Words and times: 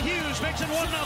Hughes 0.00 0.40
makes 0.40 0.60
it 0.60 0.68
1 0.68 0.86
0. 0.86 0.98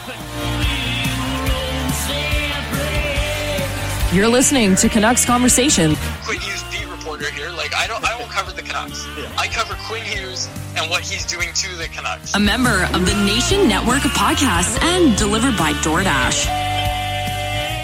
You're 4.12 4.28
listening 4.28 4.76
to 4.76 4.91
Canucks 4.91 5.25
Conversation. 5.25 5.96
Quinn 6.25 6.38
Hughes 6.41 6.62
beat 6.64 6.86
reporter 6.91 7.31
here. 7.31 7.48
Like 7.50 7.75
I 7.75 7.86
don't, 7.86 8.04
I 8.04 8.19
won't 8.19 8.31
cover 8.31 8.52
the 8.52 8.60
Canucks. 8.60 9.06
I 9.38 9.46
cover 9.46 9.75
Quinn 9.86 10.04
Hughes 10.04 10.46
and 10.76 10.90
what 10.90 11.02
he's 11.02 11.24
doing 11.26 11.52
to 11.52 11.76
the 11.76 11.88
Canucks. 11.88 12.34
A 12.34 12.40
member 12.40 12.84
of 12.92 13.06
the 13.06 13.14
Nation 13.24 13.68
Network 13.68 14.04
of 14.04 14.10
Podcasts 14.12 14.80
and 14.82 15.16
delivered 15.16 15.56
by 15.56 15.72
DoorDash. 15.84 16.44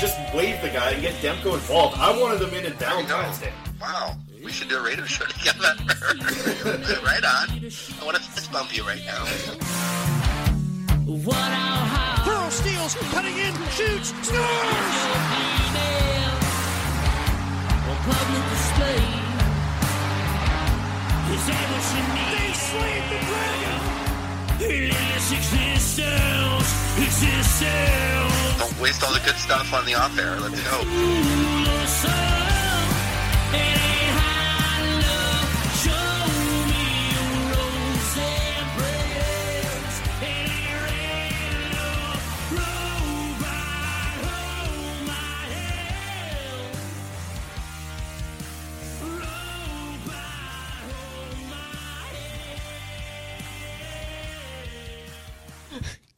just 0.01 0.17
wave 0.35 0.61
the 0.63 0.69
guy 0.69 0.91
and 0.93 1.03
get 1.03 1.15
Demko 1.15 1.55
involved. 1.55 1.97
I 1.99 2.19
wanted 2.21 2.41
them 2.41 2.55
in 2.55 2.65
in 2.65 2.73
Valentine's 2.75 3.39
Day. 3.39 3.53
Wow, 3.81 4.17
we 4.45 4.53
should 4.53 4.69
do 4.69 4.79
a 4.79 4.83
radio 4.83 5.05
show 5.05 5.25
together. 5.39 5.75
right 7.05 7.25
on. 7.25 7.49
I 7.51 8.05
want 8.05 8.17
to 8.17 8.23
fist 8.23 8.53
bump 8.53 8.77
you 8.77 8.85
right 8.85 9.03
now. 9.05 9.25
What 11.07 11.51
Pearl 12.25 12.51
steals, 12.51 12.95
cutting 13.13 13.37
in, 13.37 13.55
shoots, 13.71 14.15
scores! 14.27 15.31
public 18.03 18.51
display. 18.51 19.30
Is 21.33 21.47
that 21.47 21.65
what 21.71 21.85
you 21.95 22.03
need? 22.15 22.35
They 22.39 22.53
slayed 22.53 23.07
the 23.07 23.19
dragon! 23.31 23.79
In 24.61 24.91
this 24.91 25.31
existence, 25.31 26.71
existence. 26.99 28.59
Don't 28.59 28.79
waste 28.81 29.03
all 29.05 29.13
the 29.13 29.21
good 29.21 29.37
stuff 29.37 29.73
on 29.73 29.85
the 29.87 29.95
off 29.95 30.19
air. 30.19 30.41
Let's 30.41 30.61
go. 30.61 30.83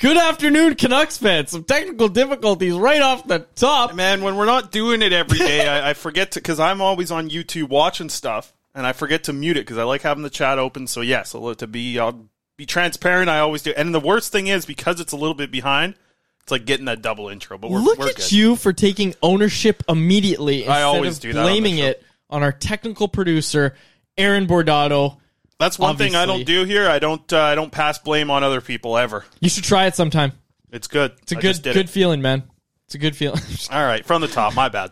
Good 0.02 0.16
afternoon, 0.16 0.74
Canucks 0.74 1.16
fans. 1.16 1.52
Some 1.52 1.62
technical 1.62 2.08
difficulties 2.08 2.74
right 2.74 3.00
off 3.00 3.24
the 3.24 3.46
top. 3.54 3.94
Man, 3.94 4.22
when 4.22 4.34
we're 4.34 4.46
not 4.46 4.72
doing 4.72 5.00
it 5.00 5.12
every 5.12 5.38
day, 5.38 5.68
I, 5.68 5.90
I 5.90 5.94
forget 5.94 6.32
to 6.32 6.40
because 6.40 6.58
I'm 6.58 6.80
always 6.80 7.12
on 7.12 7.30
YouTube 7.30 7.68
watching 7.68 8.08
stuff, 8.08 8.52
and 8.74 8.84
I 8.84 8.94
forget 8.94 9.22
to 9.24 9.32
mute 9.32 9.56
it 9.56 9.60
because 9.60 9.78
I 9.78 9.84
like 9.84 10.02
having 10.02 10.24
the 10.24 10.28
chat 10.28 10.58
open. 10.58 10.88
So 10.88 11.02
yes, 11.02 11.30
so 11.30 11.54
to 11.54 11.66
be 11.68 12.00
I'll 12.00 12.28
be 12.56 12.66
transparent, 12.66 13.30
I 13.30 13.38
always 13.38 13.62
do. 13.62 13.72
And 13.76 13.94
the 13.94 14.00
worst 14.00 14.32
thing 14.32 14.48
is 14.48 14.66
because 14.66 14.98
it's 14.98 15.12
a 15.12 15.16
little 15.16 15.36
bit 15.36 15.52
behind, 15.52 15.94
it's 16.40 16.50
like 16.50 16.64
getting 16.64 16.86
that 16.86 17.00
double 17.00 17.28
intro. 17.28 17.56
But 17.56 17.70
we're, 17.70 17.78
Look 17.78 18.00
we're 18.00 18.08
at 18.08 18.16
good. 18.16 18.32
you 18.32 18.56
for 18.56 18.72
taking 18.72 19.14
ownership 19.22 19.84
immediately 19.88 20.62
instead 20.64 20.78
I 20.78 20.82
always 20.82 21.18
of 21.18 21.22
do 21.22 21.32
that 21.34 21.42
blaming 21.44 21.76
show. 21.76 21.84
it 21.84 22.02
on 22.28 22.42
our 22.42 22.50
technical 22.50 23.06
producer, 23.06 23.76
Aaron 24.18 24.48
Bordato. 24.48 25.18
That's 25.62 25.78
one 25.78 25.96
thing 25.96 26.16
I 26.16 26.26
don't 26.26 26.44
do 26.44 26.64
here. 26.64 26.88
I 26.88 26.98
don't 26.98 27.32
uh, 27.32 27.40
I 27.40 27.54
don't 27.54 27.70
pass 27.70 27.96
blame 28.00 28.32
on 28.32 28.42
other 28.42 28.60
people 28.60 28.98
ever. 28.98 29.24
You 29.38 29.48
should 29.48 29.62
try 29.62 29.86
it 29.86 29.94
sometime. 29.94 30.32
It's 30.72 30.88
good. 30.88 31.12
It's 31.22 31.30
a 31.30 31.38
I 31.38 31.40
good 31.40 31.62
good 31.62 31.76
it. 31.76 31.88
feeling, 31.88 32.20
man. 32.20 32.42
It's 32.86 32.96
a 32.96 32.98
good 32.98 33.14
feeling. 33.14 33.40
All 33.70 33.84
right, 33.84 34.04
from 34.04 34.22
the 34.22 34.26
top. 34.26 34.56
My 34.56 34.68
bad. 34.68 34.90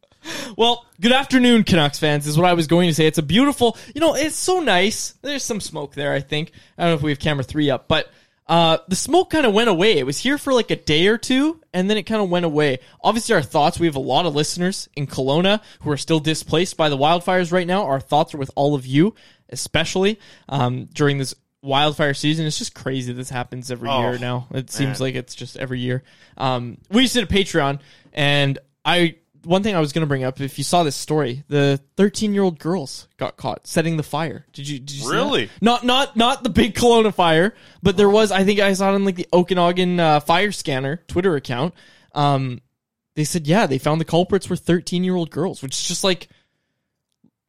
well, 0.58 0.84
good 1.00 1.12
afternoon, 1.12 1.64
Canucks 1.64 1.98
fans, 1.98 2.26
is 2.26 2.36
what 2.36 2.46
I 2.46 2.52
was 2.52 2.66
going 2.66 2.90
to 2.90 2.94
say. 2.94 3.06
It's 3.06 3.16
a 3.16 3.22
beautiful, 3.22 3.78
you 3.94 4.00
know, 4.02 4.14
it's 4.14 4.36
so 4.36 4.60
nice. 4.60 5.14
There's 5.22 5.42
some 5.42 5.60
smoke 5.60 5.94
there, 5.94 6.12
I 6.12 6.20
think. 6.20 6.52
I 6.76 6.82
don't 6.82 6.90
know 6.90 6.96
if 6.96 7.02
we 7.02 7.10
have 7.10 7.18
camera 7.18 7.42
three 7.42 7.70
up, 7.70 7.88
but 7.88 8.10
uh, 8.46 8.78
the 8.88 8.96
smoke 8.96 9.30
kind 9.30 9.46
of 9.46 9.54
went 9.54 9.70
away. 9.70 9.98
It 9.98 10.04
was 10.04 10.18
here 10.18 10.36
for 10.36 10.52
like 10.52 10.70
a 10.70 10.76
day 10.76 11.06
or 11.06 11.16
two, 11.16 11.60
and 11.72 11.88
then 11.88 11.96
it 11.96 12.02
kind 12.02 12.20
of 12.20 12.28
went 12.28 12.44
away. 12.44 12.78
Obviously, 13.02 13.34
our 13.34 13.42
thoughts, 13.42 13.80
we 13.80 13.86
have 13.86 13.96
a 13.96 14.00
lot 14.00 14.26
of 14.26 14.34
listeners 14.34 14.88
in 14.94 15.06
Kelowna 15.06 15.62
who 15.80 15.90
are 15.90 15.96
still 15.96 16.20
displaced 16.20 16.76
by 16.76 16.90
the 16.90 16.98
wildfires 16.98 17.52
right 17.52 17.66
now. 17.66 17.84
Our 17.86 18.00
thoughts 18.00 18.34
are 18.34 18.38
with 18.38 18.50
all 18.54 18.74
of 18.74 18.84
you, 18.84 19.14
especially 19.54 20.18
um, 20.50 20.84
during 20.92 21.16
this 21.18 21.34
wildfire 21.62 22.12
season. 22.12 22.44
It's 22.44 22.58
just 22.58 22.74
crazy. 22.74 23.12
This 23.14 23.30
happens 23.30 23.70
every 23.70 23.88
Oh, 23.88 24.00
year 24.00 24.18
now. 24.18 24.46
It 24.52 24.70
seems 24.70 25.00
man. 25.00 25.06
like 25.08 25.14
it's 25.14 25.34
just 25.34 25.56
every 25.56 25.80
year. 25.80 26.02
Um, 26.36 26.76
we 26.90 27.02
just 27.02 27.14
did 27.14 27.24
a 27.24 27.26
Patreon, 27.26 27.80
and 28.12 28.58
I 28.84 29.16
one 29.44 29.62
thing 29.62 29.74
I 29.76 29.80
was 29.80 29.92
going 29.92 30.00
to 30.00 30.06
bring 30.06 30.24
up. 30.24 30.40
If 30.40 30.56
you 30.56 30.64
saw 30.64 30.84
this 30.84 30.96
story, 30.96 31.44
the 31.48 31.78
13 31.96 32.32
year 32.34 32.42
old 32.42 32.58
girls 32.58 33.08
got 33.18 33.36
caught 33.36 33.66
setting 33.66 33.96
the 33.98 34.02
fire. 34.02 34.46
Did 34.52 34.68
you? 34.68 34.78
Did 34.78 34.96
you? 34.96 35.10
Really? 35.10 35.50
Not 35.60 35.84
not 35.84 36.16
not 36.16 36.42
the 36.42 36.48
big 36.50 36.74
Kelowna 36.74 37.14
fire, 37.14 37.54
but 37.82 37.96
there 37.96 38.08
was. 38.08 38.30
I 38.32 38.44
think 38.44 38.60
I 38.60 38.72
saw 38.74 38.90
it 38.90 38.94
on 38.94 39.04
like 39.04 39.16
the 39.16 39.28
Okanagan 39.32 40.00
uh, 40.00 40.20
Fire 40.20 40.52
Scanner 40.52 41.02
Twitter 41.08 41.34
account. 41.36 41.74
Um, 42.12 42.60
they 43.16 43.24
said 43.24 43.46
yeah, 43.46 43.66
they 43.66 43.78
found 43.78 44.00
the 44.00 44.04
culprits 44.06 44.48
were 44.50 44.56
13 44.56 45.04
year 45.04 45.14
old 45.14 45.30
girls, 45.30 45.62
which 45.62 45.74
is 45.74 45.88
just 45.88 46.04
like, 46.04 46.28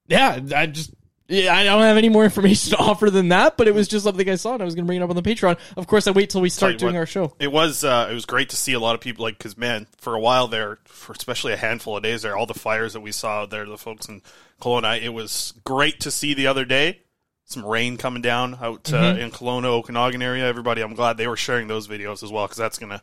yeah, 0.07 0.39
I 0.55 0.67
just. 0.67 0.91
Yeah, 1.27 1.55
I 1.55 1.63
don't 1.63 1.81
have 1.81 1.97
any 1.97 2.09
more 2.09 2.23
information 2.25 2.71
to 2.71 2.77
offer 2.77 3.09
than 3.09 3.29
that, 3.29 3.57
but 3.57 3.67
it 3.67 3.73
was 3.73 3.87
just 3.87 4.05
something 4.05 4.29
I 4.29 4.35
saw 4.35 4.53
and 4.53 4.61
I 4.61 4.65
was 4.65 4.75
going 4.75 4.85
to 4.85 4.87
bring 4.87 5.01
it 5.01 5.03
up 5.03 5.09
on 5.09 5.15
the 5.15 5.23
Patreon. 5.23 5.57
Of 5.75 5.87
course, 5.87 6.05
I 6.07 6.11
wait 6.11 6.29
till 6.29 6.41
we 6.41 6.49
start 6.49 6.77
doing 6.77 6.93
what, 6.93 6.99
our 6.99 7.05
show. 7.07 7.33
It 7.39 7.51
was 7.51 7.83
uh, 7.83 8.07
it 8.11 8.13
was 8.13 8.25
great 8.25 8.49
to 8.51 8.55
see 8.55 8.73
a 8.73 8.79
lot 8.79 8.93
of 8.95 9.01
people 9.01 9.23
like 9.23 9.37
because 9.37 9.57
man, 9.57 9.87
for 9.97 10.13
a 10.15 10.19
while 10.19 10.47
there, 10.47 10.77
for 10.85 11.13
especially 11.13 11.53
a 11.53 11.57
handful 11.57 11.97
of 11.97 12.03
days 12.03 12.21
there, 12.21 12.37
all 12.37 12.45
the 12.45 12.53
fires 12.53 12.93
that 12.93 13.01
we 13.01 13.11
saw 13.11 13.45
there, 13.45 13.65
the 13.65 13.77
folks 13.77 14.07
in 14.07 14.21
Kelowna, 14.61 15.01
it 15.01 15.09
was 15.09 15.53
great 15.63 15.99
to 16.01 16.11
see 16.11 16.33
the 16.35 16.47
other 16.47 16.63
day. 16.65 17.01
Some 17.47 17.63
rain 17.65 17.97
coming 17.97 18.23
down 18.23 18.57
out 18.61 18.91
uh, 18.91 19.13
Mhm. 19.13 19.19
in 19.19 19.31
Kelowna, 19.31 19.65
Okanagan 19.65 20.21
area. 20.23 20.45
Everybody, 20.47 20.81
I'm 20.81 20.95
glad 20.95 21.17
they 21.17 21.27
were 21.27 21.37
sharing 21.37 21.67
those 21.67 21.87
videos 21.87 22.23
as 22.23 22.31
well 22.31 22.45
because 22.45 22.57
that's 22.57 22.79
gonna 22.79 23.01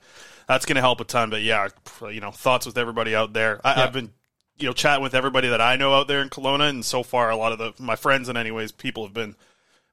that's 0.49 0.67
gonna 0.67 0.81
help 0.81 1.01
a 1.01 1.05
ton. 1.05 1.31
But 1.31 1.43
yeah, 1.43 1.69
you 2.11 2.21
know, 2.21 2.31
thoughts 2.33 2.67
with 2.67 2.77
everybody 2.79 3.15
out 3.17 3.33
there. 3.33 3.61
I, 3.65 3.75
Yeah. 3.77 3.85
I've 3.85 3.93
been 3.93 4.11
you 4.59 4.67
know 4.67 4.73
chatting 4.73 5.03
with 5.03 5.15
everybody 5.15 5.49
that 5.49 5.61
I 5.61 5.77
know 5.77 5.95
out 5.95 6.09
there 6.09 6.21
in 6.21 6.29
Kelowna, 6.31 6.69
and 6.69 6.85
so 6.85 7.03
far 7.03 7.31
a 7.31 7.37
lot 7.37 7.53
of 7.53 7.59
the 7.59 7.73
my 7.83 7.97
friends 7.97 8.29
and 8.29 8.37
anyways 8.39 8.73
people 8.73 9.05
have 9.05 9.15
been 9.15 9.35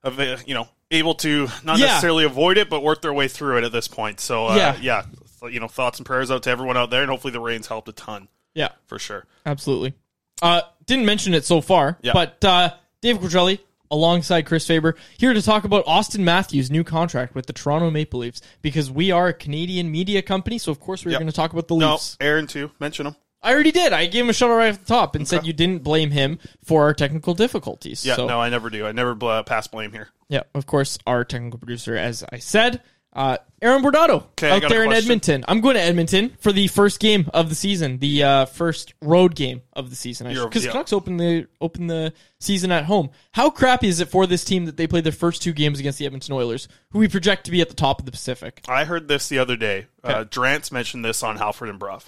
of 0.02 0.18
uh, 0.20 0.36
you 0.46 0.54
know 0.54 0.68
able 0.90 1.14
to 1.16 1.48
not 1.64 1.78
Yeah. 1.78 1.86
necessarily 1.86 2.24
avoid 2.24 2.58
it, 2.58 2.68
but 2.68 2.82
work 2.82 3.00
their 3.02 3.12
way 3.12 3.28
through 3.28 3.58
it 3.58 3.64
at 3.64 3.72
this 3.72 3.86
point. 3.88 4.18
So 4.20 4.48
uh, 4.48 4.56
Yeah. 4.56 4.76
yeah, 4.80 5.02
So, 5.38 5.46
you 5.46 5.60
know, 5.60 5.68
thoughts 5.68 5.98
and 6.00 6.06
prayers 6.06 6.30
out 6.30 6.42
to 6.44 6.50
everyone 6.50 6.76
out 6.76 6.90
there, 6.90 7.02
and 7.02 7.10
hopefully 7.10 7.32
the 7.32 7.40
rains 7.40 7.66
helped 7.68 7.88
a 7.88 7.92
ton 7.92 8.28
Yeah, 8.54 8.70
for 8.86 8.98
sure. 8.98 9.24
absolutely. 9.46 9.94
Uh, 10.42 10.62
didn't 10.86 11.04
mention 11.06 11.32
it 11.34 11.44
so 11.44 11.60
far, 11.60 11.96
Yeah. 12.02 12.12
but 12.12 12.44
uh, 12.44 12.70
Dave 13.02 13.18
Quadrelli 13.18 13.60
alongside 13.90 14.46
Chris 14.46 14.66
Faber 14.66 14.96
here 15.18 15.32
to 15.32 15.42
talk 15.42 15.64
about 15.64 15.84
Auston 15.86 16.20
Matthews' 16.20 16.70
new 16.70 16.82
contract 16.84 17.34
with 17.34 17.46
the 17.46 17.52
Toronto 17.52 17.90
Maple 17.90 18.20
Leafs 18.20 18.40
because 18.62 18.90
we 18.90 19.10
are 19.12 19.28
a 19.28 19.32
Canadian 19.34 19.90
media 19.92 20.22
company, 20.22 20.58
so 20.58 20.72
of 20.72 20.80
course 20.80 21.04
we're 21.04 21.12
Yep. 21.12 21.20
going 21.20 21.30
to 21.30 21.36
talk 21.36 21.52
about 21.52 21.68
the 21.68 21.76
No, 21.76 21.92
Leafs. 21.92 22.16
Aaron 22.20 22.46
too. 22.48 22.70
Mention 22.80 23.04
them. 23.04 23.16
I 23.42 23.52
already 23.54 23.72
did. 23.72 23.92
I 23.92 24.06
gave 24.06 24.24
him 24.24 24.30
a 24.30 24.32
shout 24.32 24.50
out 24.50 24.56
right 24.56 24.70
off 24.70 24.80
the 24.80 24.86
top 24.86 25.14
and 25.14 25.26
said 25.26 25.46
you 25.46 25.52
didn't 25.52 25.82
blame 25.82 26.10
him 26.10 26.38
for 26.64 26.82
our 26.82 26.94
technical 26.94 27.34
difficulties. 27.34 28.04
Yeah, 28.04 28.16
so, 28.16 28.26
no, 28.26 28.40
I 28.40 28.50
never 28.50 28.68
do. 28.68 28.86
I 28.86 28.92
never 28.92 29.14
bl- 29.14 29.40
pass 29.46 29.66
blame 29.66 29.92
here. 29.92 30.08
Yeah, 30.28 30.42
of 30.54 30.66
course, 30.66 30.98
our 31.06 31.24
technical 31.24 31.58
producer, 31.58 31.96
as 31.96 32.22
I 32.30 32.38
said, 32.38 32.82
uh, 33.12 33.38
Aaron 33.60 33.82
Bordato 33.82 34.22
Okay, 34.32 34.50
out 34.50 34.68
there 34.68 34.84
in. 34.84 34.92
Edmonton. 34.92 35.44
I'm 35.48 35.60
going 35.60 35.74
to 35.74 35.80
Edmonton 35.80 36.36
for 36.38 36.52
the 36.52 36.68
first 36.68 37.00
game 37.00 37.28
of 37.34 37.48
the 37.48 37.54
season, 37.56 37.98
the 37.98 38.22
uh, 38.22 38.44
first 38.44 38.94
road 39.02 39.34
game 39.34 39.62
of 39.72 39.90
the 39.90 39.96
season. 39.96 40.28
Because 40.28 40.64
yeah. 40.64 40.70
Canucks 40.70 40.92
open 40.92 41.16
the 41.16 41.48
open 41.60 41.88
the 41.88 42.12
season 42.38 42.70
at 42.70 42.84
home. 42.84 43.10
How 43.32 43.50
crappy 43.50 43.88
is 43.88 44.00
it 44.00 44.08
for 44.08 44.26
this 44.26 44.44
team 44.44 44.66
that 44.66 44.76
they 44.76 44.86
played 44.86 45.04
their 45.04 45.12
first 45.12 45.42
two 45.42 45.52
games 45.52 45.80
against 45.80 45.98
the 45.98 46.06
Edmonton 46.06 46.34
Oilers, 46.34 46.68
who 46.92 47.00
we 47.00 47.08
project 47.08 47.44
to 47.46 47.50
be 47.50 47.60
at 47.60 47.68
the 47.68 47.74
top 47.74 47.98
of 47.98 48.06
the 48.06 48.12
Pacific? 48.12 48.62
I 48.68 48.84
heard 48.84 49.08
this 49.08 49.28
the 49.28 49.38
other 49.38 49.56
day. 49.56 49.86
Uh, 50.04 50.24
Drance 50.24 50.70
mentioned 50.70 51.04
this 51.04 51.22
on 51.22 51.36
Halford 51.36 51.68
and 51.68 51.78
Brough. 51.80 52.02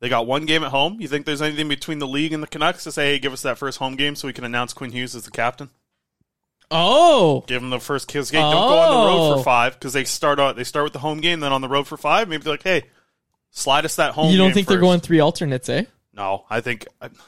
They 0.00 0.08
got 0.08 0.26
one 0.26 0.46
game 0.46 0.64
at 0.64 0.70
home. 0.70 0.96
You 1.00 1.08
think 1.08 1.26
there's 1.26 1.42
anything 1.42 1.68
between 1.68 1.98
the 1.98 2.08
league 2.08 2.32
and 2.32 2.42
the 2.42 2.46
Canucks 2.46 2.84
to 2.84 2.92
say, 2.92 3.12
hey, 3.12 3.18
give 3.18 3.32
us 3.34 3.42
that 3.42 3.58
first 3.58 3.78
home 3.78 3.96
game 3.96 4.14
so 4.16 4.26
we 4.28 4.32
can 4.32 4.44
announce 4.44 4.72
Quinn 4.72 4.92
Hughes 4.92 5.14
as 5.14 5.24
the 5.24 5.30
captain? 5.30 5.68
Oh, 6.70 7.42
Give 7.48 7.60
them 7.60 7.70
the 7.70 7.80
first 7.80 8.06
kiss 8.08 8.30
game. 8.30 8.40
Don't 8.42 8.52
go 8.68 8.78
on 8.78 8.90
the 8.90 9.10
road 9.12 9.32
Oh. 9.32 9.36
for 9.38 9.42
five 9.44 9.74
because 9.74 9.92
they 9.92 10.04
start 10.04 10.38
out. 10.38 10.54
They 10.56 10.64
start 10.64 10.84
with 10.84 10.92
the 10.92 11.00
home 11.00 11.20
game, 11.20 11.40
then 11.40 11.52
on 11.52 11.60
the 11.62 11.68
road 11.68 11.86
for 11.88 11.96
five. 11.96 12.28
Maybe 12.28 12.44
they're 12.44 12.52
like, 12.54 12.62
hey, 12.62 12.84
slide 13.50 13.84
us 13.84 13.96
that 13.96 14.12
home. 14.12 14.30
you 14.30 14.38
don't 14.38 14.52
think 14.52 14.68
they're 14.68 14.78
going 14.78 15.00
three 15.00 15.18
alternates, 15.20 15.68
eh? 15.68 15.84
No, 16.12 16.44
I 16.50 16.60
think. 16.60 16.86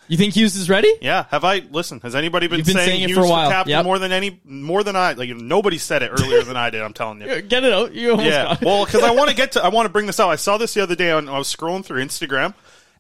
You 0.08 0.17
think 0.17 0.34
Hughes 0.34 0.56
is 0.56 0.69
ready? 0.69 0.93
Yeah, 1.00 1.26
have 1.31 1.44
I? 1.44 1.61
Listen, 1.70 2.00
has 2.00 2.17
anybody 2.17 2.49
been, 2.49 2.58
been 2.58 2.75
saying, 2.75 2.88
saying 2.88 3.02
it 3.02 3.08
Hughes 3.11 3.19
for 3.19 3.25
a 3.25 3.29
while. 3.29 3.49
captain 3.49 3.70
Yep. 3.70 3.84
more 3.84 3.99
than 4.00 4.11
any 4.11 4.40
more 4.44 4.82
than 4.82 4.96
I? 4.96 5.12
Like 5.12 5.31
nobody 5.31 5.79
said 5.79 6.02
it 6.02 6.11
earlier 6.11 6.43
than 6.43 6.56
I 6.56 6.70
did. 6.70 6.82
I'm 6.82 6.93
telling 6.93 7.20
you. 7.20 7.43
Get 7.43 7.62
it 7.62 7.73
out. 7.73 7.94
You 7.94 8.20
yeah. 8.20 8.56
Well, 8.61 8.84
because 8.84 9.05
I 9.05 9.12
want 9.12 9.31
to 9.31 9.37
get 9.43 9.52
to, 9.52 9.64
I 9.64 9.69
want 9.69 9.87
to 9.87 9.93
bring 9.93 10.06
this 10.06 10.19
out. 10.19 10.31
I 10.31 10.37
saw 10.37 10.58
this 10.58 10.75
the 10.75 10.82
other 10.82 10.96
day 10.96 11.12
on, 11.12 11.29
I 11.29 11.38
was 11.38 11.55
scrolling 11.55 11.84
through 11.84 12.05
Instagram, 12.05 12.55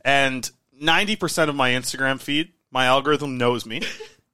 and 0.04 0.48
90% 0.80 1.48
of 1.48 1.54
my 1.56 1.70
Instagram 1.70 2.20
feed, 2.20 2.52
my 2.70 2.86
algorithm 2.86 3.36
knows 3.38 3.66
me. 3.66 3.82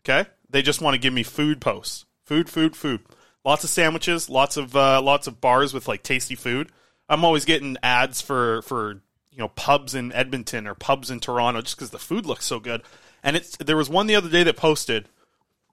Okay. 0.08 0.26
They 0.48 0.62
just 0.62 0.80
want 0.80 0.94
to 0.94 0.98
give 0.98 1.12
me 1.12 1.22
food 1.22 1.60
posts. 1.60 2.06
Food, 2.24 2.48
food, 2.48 2.74
food. 2.74 3.00
Lots 3.44 3.62
of 3.62 3.68
sandwiches, 3.68 4.30
lots 4.30 4.56
of, 4.56 4.74
uh, 4.74 5.02
lots 5.02 5.26
of 5.26 5.38
bars 5.38 5.74
with 5.74 5.86
like 5.86 6.02
tasty 6.02 6.34
food. 6.34 6.70
I'm 7.10 7.26
always 7.26 7.44
getting 7.44 7.76
ads 7.82 8.22
for, 8.22 8.62
for, 8.62 9.02
you 9.38 9.44
know, 9.44 9.48
pubs 9.50 9.94
in 9.94 10.12
Edmonton 10.12 10.66
or 10.66 10.74
pubs 10.74 11.12
in 11.12 11.20
Toronto 11.20 11.62
just 11.62 11.76
because 11.76 11.90
the 11.90 11.98
food 11.98 12.26
looks 12.26 12.44
so 12.44 12.58
good. 12.58 12.82
And 13.22 13.36
it's, 13.36 13.56
there 13.58 13.76
was 13.76 13.88
one 13.88 14.08
the 14.08 14.16
other 14.16 14.28
day 14.28 14.42
that 14.42 14.56
posted 14.56 15.08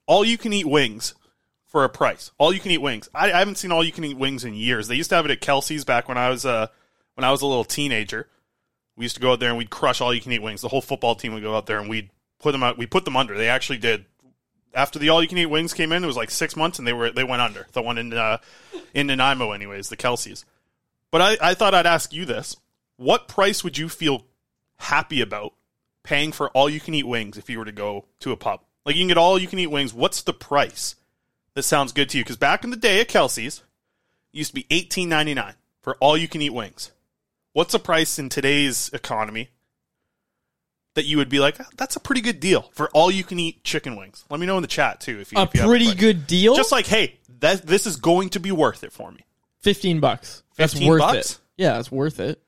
all 0.05 0.23
you 0.23 0.37
can 0.37 0.53
eat 0.53 0.67
wings 0.67 1.15
for 1.65 1.83
a 1.83 1.89
price. 1.89 2.29
All 2.37 2.53
you 2.53 2.59
can 2.59 2.69
eat 2.69 2.77
wings. 2.81 3.09
I, 3.13 3.31
I 3.31 3.39
haven't 3.39 3.57
seen 3.57 3.71
all 3.71 3.83
you 3.83 3.91
can 3.91 4.03
eat 4.03 4.17
wings 4.17 4.43
in 4.45 4.53
years. 4.53 4.87
They 4.87 4.93
used 4.93 5.09
to 5.09 5.15
have 5.15 5.25
it 5.25 5.31
at 5.31 5.41
Kelsey's 5.41 5.83
back 5.83 6.07
when 6.07 6.17
I 6.17 6.29
was 6.29 6.45
uh 6.45 6.67
when 7.15 7.25
I 7.25 7.31
was 7.31 7.41
a 7.41 7.47
little 7.47 7.63
teenager. 7.63 8.29
We 8.95 9.03
used 9.03 9.15
to 9.15 9.21
go 9.21 9.31
out 9.31 9.39
there 9.39 9.49
and 9.49 9.57
we'd 9.57 9.71
crush 9.71 9.99
all 9.99 10.13
you 10.13 10.21
can 10.21 10.31
eat 10.31 10.43
wings. 10.43 10.61
The 10.61 10.67
whole 10.67 10.81
football 10.81 11.15
team 11.15 11.33
would 11.33 11.43
go 11.43 11.57
out 11.57 11.65
there 11.65 11.79
and 11.79 11.89
we'd 11.89 12.11
put 12.39 12.51
them 12.51 12.61
out. 12.61 12.77
We 12.77 12.85
put 12.85 13.03
them 13.03 13.17
under. 13.17 13.35
They 13.35 13.49
actually 13.49 13.79
did. 13.79 14.05
After 14.75 14.99
the 14.99 15.09
all 15.09 15.23
you 15.23 15.27
can 15.27 15.39
eat 15.39 15.47
wings 15.47 15.73
came 15.73 15.91
in, 15.91 16.03
it 16.03 16.07
was 16.07 16.17
like 16.17 16.29
six 16.29 16.55
months 16.55 16.77
and 16.77 16.87
they 16.87 16.93
were 16.93 17.09
they 17.09 17.23
went 17.23 17.41
under. 17.41 17.65
The 17.71 17.81
one 17.81 17.97
in 17.97 18.13
uh, 18.13 18.37
in 18.93 19.07
Nanaimo, 19.07 19.53
anyways, 19.53 19.89
the 19.89 19.97
Kelsey's. 19.97 20.45
But 21.09 21.21
I, 21.21 21.37
I 21.49 21.53
thought 21.55 21.73
I'd 21.73 21.87
ask 21.87 22.13
you 22.13 22.25
this: 22.25 22.57
What 22.97 23.27
price 23.27 23.63
would 23.63 23.77
you 23.77 23.89
feel 23.89 24.25
happy 24.77 25.21
about 25.21 25.53
paying 26.03 26.31
for 26.31 26.49
all 26.49 26.69
you 26.69 26.79
can 26.79 26.93
eat 26.93 27.07
wings 27.07 27.37
if 27.37 27.49
you 27.49 27.59
were 27.59 27.65
to 27.65 27.71
go 27.71 28.05
to 28.19 28.31
a 28.31 28.37
pub? 28.37 28.61
Like 28.85 28.95
you 28.95 29.01
can 29.01 29.07
get 29.07 29.17
all 29.17 29.39
you 29.39 29.47
can 29.47 29.59
eat 29.59 29.67
wings. 29.67 29.93
What's 29.93 30.21
the 30.21 30.33
price 30.33 30.95
that 31.53 31.63
sounds 31.63 31.91
good 31.91 32.09
to 32.09 32.17
you? 32.17 32.23
Because 32.23 32.37
back 32.37 32.63
in 32.63 32.69
the 32.69 32.77
day 32.77 33.01
at 33.01 33.07
Kelsey's, 33.07 33.59
it 34.33 34.37
used 34.37 34.51
to 34.51 34.55
be 34.55 34.67
eighteen 34.69 35.09
ninety 35.09 35.33
nine 35.33 35.55
for 35.81 35.95
all 35.95 36.15
you 36.17 36.27
can 36.27 36.41
eat 36.41 36.51
wings. 36.51 36.91
What's 37.53 37.71
the 37.71 37.79
price 37.79 38.19
in 38.19 38.29
today's 38.29 38.89
economy 38.93 39.49
that 40.93 41.05
you 41.05 41.17
would 41.17 41.29
be 41.29 41.39
like, 41.39 41.57
"Ah, 41.59 41.67
that's 41.75 41.95
a 41.95 41.99
pretty 41.99 42.21
good 42.21 42.39
deal 42.39 42.69
for 42.73 42.89
all 42.89 43.09
you 43.09 43.23
can 43.23 43.39
eat 43.39 43.63
chicken 43.63 43.95
wings? 43.95 44.23
Let 44.29 44.39
me 44.39 44.45
know 44.45 44.57
in 44.57 44.61
the 44.61 44.67
chat 44.67 44.99
too 45.01 45.19
if 45.19 45.31
you 45.31 45.37
A 45.39 45.43
if 45.43 45.53
you 45.55 45.61
have 45.61 45.69
pretty 45.69 45.93
good 45.95 46.27
deal. 46.27 46.55
Just 46.55 46.71
like, 46.71 46.85
hey, 46.85 47.17
that 47.39 47.65
this 47.65 47.87
is 47.87 47.97
going 47.97 48.29
to 48.29 48.39
be 48.39 48.51
worth 48.51 48.83
it 48.83 48.91
for 48.91 49.11
me. 49.11 49.25
fifteen 49.59 49.99
bucks. 49.99 50.43
That's 50.57 50.73
15 50.73 50.87
worth 50.89 50.99
bucks? 51.01 51.31
it. 51.31 51.39
Yeah, 51.57 51.79
it's 51.79 51.91
worth 51.91 52.19
it. 52.19 52.41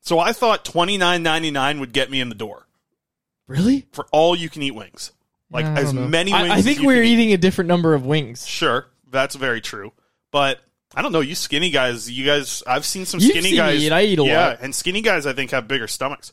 So 0.00 0.18
I 0.18 0.32
thought 0.32 0.64
twenty 0.64 0.96
nine 0.98 1.22
ninety 1.22 1.50
nine 1.50 1.80
would 1.80 1.92
get 1.92 2.10
me 2.10 2.20
in 2.20 2.28
the 2.28 2.34
door 2.34 2.66
Really? 3.46 3.86
for 3.92 4.06
all 4.12 4.36
you 4.36 4.48
can 4.48 4.62
eat 4.62 4.74
wings, 4.74 5.12
like 5.50 5.64
I 5.66 5.80
as 5.80 5.92
know. 5.92 6.06
many 6.06 6.32
wings. 6.32 6.50
I, 6.50 6.56
as 6.58 6.64
think 6.64 6.80
you 6.80 6.86
we're 6.86 6.96
can 6.96 7.04
eat. 7.04 7.12
eating 7.14 7.32
a 7.32 7.36
different 7.38 7.68
number 7.68 7.94
of 7.94 8.04
wings. 8.06 8.46
Sure, 8.46 8.86
that's 9.10 9.34
very 9.34 9.60
true. 9.60 9.92
But 10.30 10.60
I 10.94 11.02
don't 11.02 11.12
know, 11.12 11.20
you 11.20 11.34
skinny 11.34 11.70
guys, 11.70 12.10
you 12.10 12.24
guys, 12.26 12.62
I've 12.66 12.84
seen 12.84 13.04
some 13.06 13.20
You've 13.20 13.30
skinny 13.30 13.50
seen 13.50 13.56
guys. 13.56 13.82
eat. 13.82 13.92
I 13.92 14.02
eat 14.02 14.18
a 14.18 14.24
yeah, 14.24 14.46
lot. 14.48 14.58
and 14.62 14.74
skinny 14.74 15.00
guys, 15.02 15.26
I 15.26 15.32
think, 15.32 15.50
have 15.50 15.66
bigger 15.68 15.86
stomachs. 15.86 16.32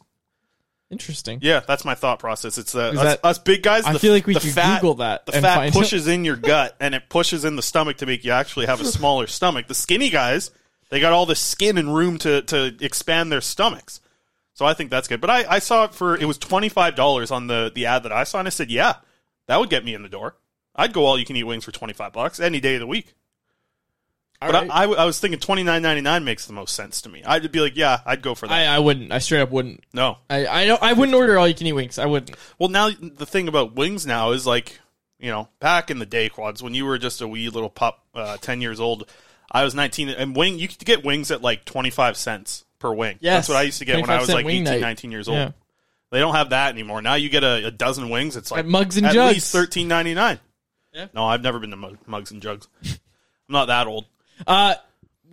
Interesting. 0.91 1.39
Yeah, 1.41 1.61
that's 1.67 1.83
my 1.83 1.95
thought 1.95 2.19
process. 2.19 2.57
It's 2.57 2.75
uh, 2.75 2.89
us, 2.89 2.95
that- 2.95 3.19
us 3.25 3.39
big 3.39 3.63
guys. 3.63 3.85
I 3.85 3.93
the- 3.93 3.99
feel 3.99 4.13
like 4.13 4.27
we 4.27 4.33
the 4.35 4.39
could 4.41 4.51
fat, 4.51 4.81
Google 4.81 4.95
that 4.95 5.25
The 5.25 5.31
fat 5.33 5.73
pushes 5.73 6.07
in 6.07 6.23
your 6.25 6.35
gut 6.35 6.75
and 6.79 6.93
it 6.93 7.09
pushes 7.09 7.43
in 7.43 7.55
the 7.55 7.63
stomach 7.63 7.97
to 7.97 8.05
make 8.05 8.23
you 8.23 8.31
actually 8.31 8.67
have 8.67 8.79
a 8.81 8.85
smaller 8.99 9.25
stomach. 9.27 9.67
The 9.67 9.73
skinny 9.75 10.09
guys, 10.09 10.51
they 10.89 10.99
got 10.99 11.13
all 11.13 11.25
the 11.25 11.35
skin 11.35 11.77
and 11.77 11.93
room 11.93 12.17
to 12.19 12.41
to 12.43 12.75
expand 12.81 13.31
their 13.31 13.41
stomachs. 13.41 14.01
So 14.53 14.65
I 14.65 14.73
think 14.73 14.89
that's 14.89 15.07
good. 15.09 15.19
But 15.19 15.29
I, 15.29 15.45
I 15.55 15.59
saw 15.59 15.83
it 15.85 15.93
for 15.93 16.15
it 16.15 16.25
was 16.25 16.37
twenty 16.37 16.69
five 16.69 16.95
dollars 16.95 17.31
on 17.31 17.47
the 17.47 17.71
the 17.73 17.85
ad 17.85 18.03
that 18.03 18.11
I 18.11 18.23
saw, 18.23 18.39
and 18.39 18.47
I 18.47 18.51
said, 18.51 18.71
yeah, 18.71 18.95
that 19.47 19.59
would 19.59 19.69
get 19.69 19.83
me 19.83 19.93
in 19.93 20.01
the 20.01 20.09
door. 20.09 20.35
I'd 20.75 20.93
go 20.93 21.05
all 21.05 21.17
you 21.19 21.25
can 21.25 21.35
eat 21.35 21.43
wings 21.43 21.65
for 21.65 21.71
twenty 21.71 21.93
five 21.93 22.13
bucks 22.13 22.39
any 22.39 22.59
day 22.59 22.75
of 22.75 22.79
the 22.79 22.87
week. 22.87 23.13
All 24.41 24.51
but 24.51 24.67
right. 24.67 24.71
I, 24.71 24.83
I, 24.83 25.03
I 25.03 25.05
was 25.05 25.19
thinking 25.19 25.39
twenty 25.39 25.63
nine 25.63 25.81
ninety 25.81 26.01
nine 26.01 26.23
makes 26.23 26.45
the 26.45 26.53
most 26.53 26.75
sense 26.75 27.01
to 27.01 27.09
me. 27.09 27.23
I'd 27.25 27.51
be 27.51 27.59
like, 27.59 27.75
yeah, 27.75 27.99
I'd 28.05 28.21
go 28.21 28.35
for 28.35 28.47
that. 28.47 28.53
I, 28.53 28.75
I 28.75 28.79
wouldn't. 28.79 29.11
I 29.11 29.19
straight 29.19 29.41
up 29.41 29.51
wouldn't. 29.51 29.83
no, 29.93 30.17
I 30.29 30.45
I 30.47 30.65
don't. 30.65 30.81
I 30.81 30.93
wouldn't 30.93 31.15
order 31.15 31.37
all 31.37 31.47
you 31.47 31.53
can 31.53 31.67
eat 31.67 31.73
wings. 31.73 31.97
I 31.97 32.05
wouldn't. 32.05 32.37
Well, 32.59 32.69
now 32.69 32.89
the 32.89 33.25
thing 33.25 33.47
about 33.47 33.75
wings 33.75 34.05
now 34.05 34.31
is 34.31 34.45
like, 34.45 34.79
you 35.19 35.31
know, 35.31 35.47
back 35.59 35.89
in 35.89 35.99
the 35.99 36.05
day, 36.05 36.29
quads 36.29 36.61
when 36.61 36.73
you 36.73 36.85
were 36.85 36.97
just 36.97 37.21
a 37.21 37.27
wee 37.27 37.49
little 37.49 37.69
pup, 37.69 38.03
uh, 38.13 38.37
ten 38.37 38.61
years 38.61 38.79
old. 38.79 39.09
I 39.55 39.63
was 39.63 39.73
nineteen, 39.73 40.09
and 40.09 40.35
wing 40.35 40.59
you 40.59 40.67
could 40.67 40.83
get 40.83 41.05
wings 41.05 41.31
at 41.31 41.41
like 41.41 41.63
twenty 41.63 41.89
five 41.89 42.17
cents 42.17 42.65
per 42.79 42.93
wing. 42.93 43.17
Yes. 43.21 43.35
that's 43.47 43.49
what 43.49 43.57
I 43.57 43.61
used 43.61 43.79
to 43.79 43.85
get 43.85 44.01
when 44.01 44.09
I 44.09 44.19
was 44.19 44.27
like 44.27 44.45
wing 44.45 44.63
18, 44.63 44.63
night. 44.65 44.81
19 44.81 45.11
years 45.11 45.29
old. 45.29 45.37
Yeah. 45.37 45.51
They 46.11 46.19
don't 46.19 46.35
have 46.35 46.49
that 46.49 46.73
anymore. 46.73 47.01
Now 47.01 47.15
you 47.15 47.29
get 47.29 47.45
a, 47.45 47.67
a 47.67 47.71
dozen 47.71 48.09
wings. 48.09 48.35
It's 48.35 48.51
like 48.51 48.59
At 48.59 48.65
Mugs 48.65 48.97
and 48.97 49.05
at 49.05 49.13
Jugs. 49.13 49.35
least 49.35 49.53
thirteen 49.53 49.87
ninety 49.87 50.13
nine. 50.13 50.39
Yeah. 50.93 51.07
No, 51.13 51.25
I've 51.25 51.41
never 51.41 51.59
been 51.59 51.71
to 51.71 51.97
Mugs 52.05 52.31
and 52.31 52.41
Jugs. 52.41 52.67
I'm 52.83 52.97
not 53.47 53.65
that 53.67 53.87
old. 53.87 54.05
Uh, 54.45 54.75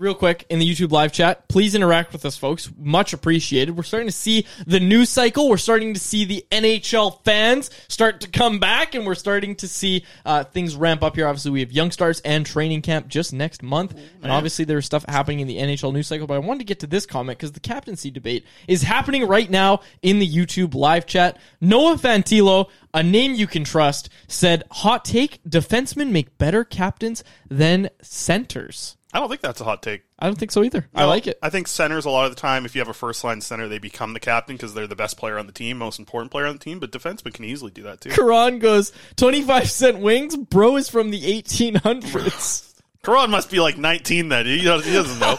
real 0.02 0.14
quick 0.14 0.44
in 0.50 0.58
the 0.58 0.68
YouTube 0.68 0.90
live 0.90 1.12
chat, 1.12 1.48
please 1.48 1.74
interact 1.74 2.12
with 2.12 2.24
us, 2.24 2.36
folks. 2.36 2.68
Much 2.76 3.12
appreciated. 3.12 3.76
We're 3.76 3.84
starting 3.84 4.08
to 4.08 4.12
see 4.12 4.46
the 4.66 4.80
news 4.80 5.08
cycle. 5.08 5.48
We're 5.48 5.56
starting 5.56 5.94
to 5.94 6.00
see 6.00 6.24
the 6.24 6.44
NHL 6.50 7.24
fans 7.24 7.70
start 7.88 8.20
to 8.22 8.28
come 8.28 8.58
back, 8.58 8.94
and 8.94 9.06
we're 9.06 9.14
starting 9.14 9.54
to 9.56 9.68
see 9.68 10.04
uh, 10.26 10.44
things 10.44 10.74
ramp 10.74 11.04
up 11.04 11.14
here. 11.14 11.26
Obviously, 11.28 11.52
we 11.52 11.60
have 11.60 11.70
Young 11.70 11.92
Stars 11.92 12.20
and 12.24 12.44
training 12.44 12.82
camp 12.82 13.06
just 13.06 13.32
next 13.32 13.62
month, 13.62 13.94
and 14.22 14.32
obviously 14.32 14.64
there's 14.64 14.84
stuff 14.84 15.04
happening 15.08 15.40
in 15.40 15.46
the 15.46 15.58
NHL 15.58 15.92
news 15.92 16.08
cycle. 16.08 16.26
But 16.26 16.34
I 16.34 16.38
wanted 16.38 16.58
to 16.58 16.64
get 16.64 16.80
to 16.80 16.88
this 16.88 17.06
comment 17.06 17.38
because 17.38 17.52
the 17.52 17.60
captaincy 17.60 18.10
debate 18.10 18.44
is 18.66 18.82
happening 18.82 19.26
right 19.28 19.48
now 19.48 19.80
in 20.02 20.18
the 20.18 20.28
YouTube 20.28 20.74
live 20.74 21.06
chat. 21.06 21.38
Noah 21.60 21.96
Fantilo, 21.96 22.68
a 22.92 23.04
name 23.04 23.34
you 23.34 23.46
can 23.46 23.62
trust, 23.62 24.08
said, 24.26 24.64
"Hot 24.72 25.04
take: 25.04 25.40
Defensemen 25.48 26.10
make 26.10 26.36
better 26.38 26.64
captains 26.64 27.22
than 27.48 27.88
centers." 28.02 28.96
I 29.12 29.18
don't 29.18 29.28
think 29.28 29.42
that's 29.42 29.60
a 29.60 29.64
hot 29.64 29.82
take. 29.82 30.04
I 30.18 30.26
don't 30.26 30.38
think 30.38 30.52
so 30.52 30.64
either. 30.64 30.88
I 30.94 31.04
like 31.04 31.26
it. 31.26 31.38
I 31.42 31.50
think 31.50 31.68
centers 31.68 32.06
a 32.06 32.10
lot 32.10 32.24
of 32.24 32.34
the 32.34 32.40
time, 32.40 32.64
if 32.64 32.74
you 32.74 32.80
have 32.80 32.88
a 32.88 32.94
first 32.94 33.22
line 33.24 33.42
center, 33.42 33.68
they 33.68 33.78
become 33.78 34.14
the 34.14 34.20
captain 34.20 34.56
because 34.56 34.72
they're 34.72 34.86
the 34.86 34.96
best 34.96 35.18
player 35.18 35.38
on 35.38 35.46
the 35.46 35.52
team, 35.52 35.76
most 35.76 35.98
important 35.98 36.30
player 36.30 36.46
on 36.46 36.54
the 36.54 36.58
team. 36.58 36.80
But 36.80 36.92
defensemen 36.92 37.34
can 37.34 37.44
easily 37.44 37.70
do 37.70 37.82
that 37.82 38.00
too. 38.00 38.08
Karan 38.10 38.58
goes 38.58 38.90
25 39.16 39.70
cent 39.70 39.98
wings. 39.98 40.34
Bro 40.36 40.76
is 40.76 40.88
from 40.88 41.10
the 41.10 41.20
1800s. 41.20 42.80
Karan 43.04 43.30
must 43.30 43.50
be 43.50 43.60
like 43.60 43.76
19 43.76 44.28
then. 44.28 44.46
He 44.46 44.62
doesn't, 44.62 45.18
know. 45.18 45.38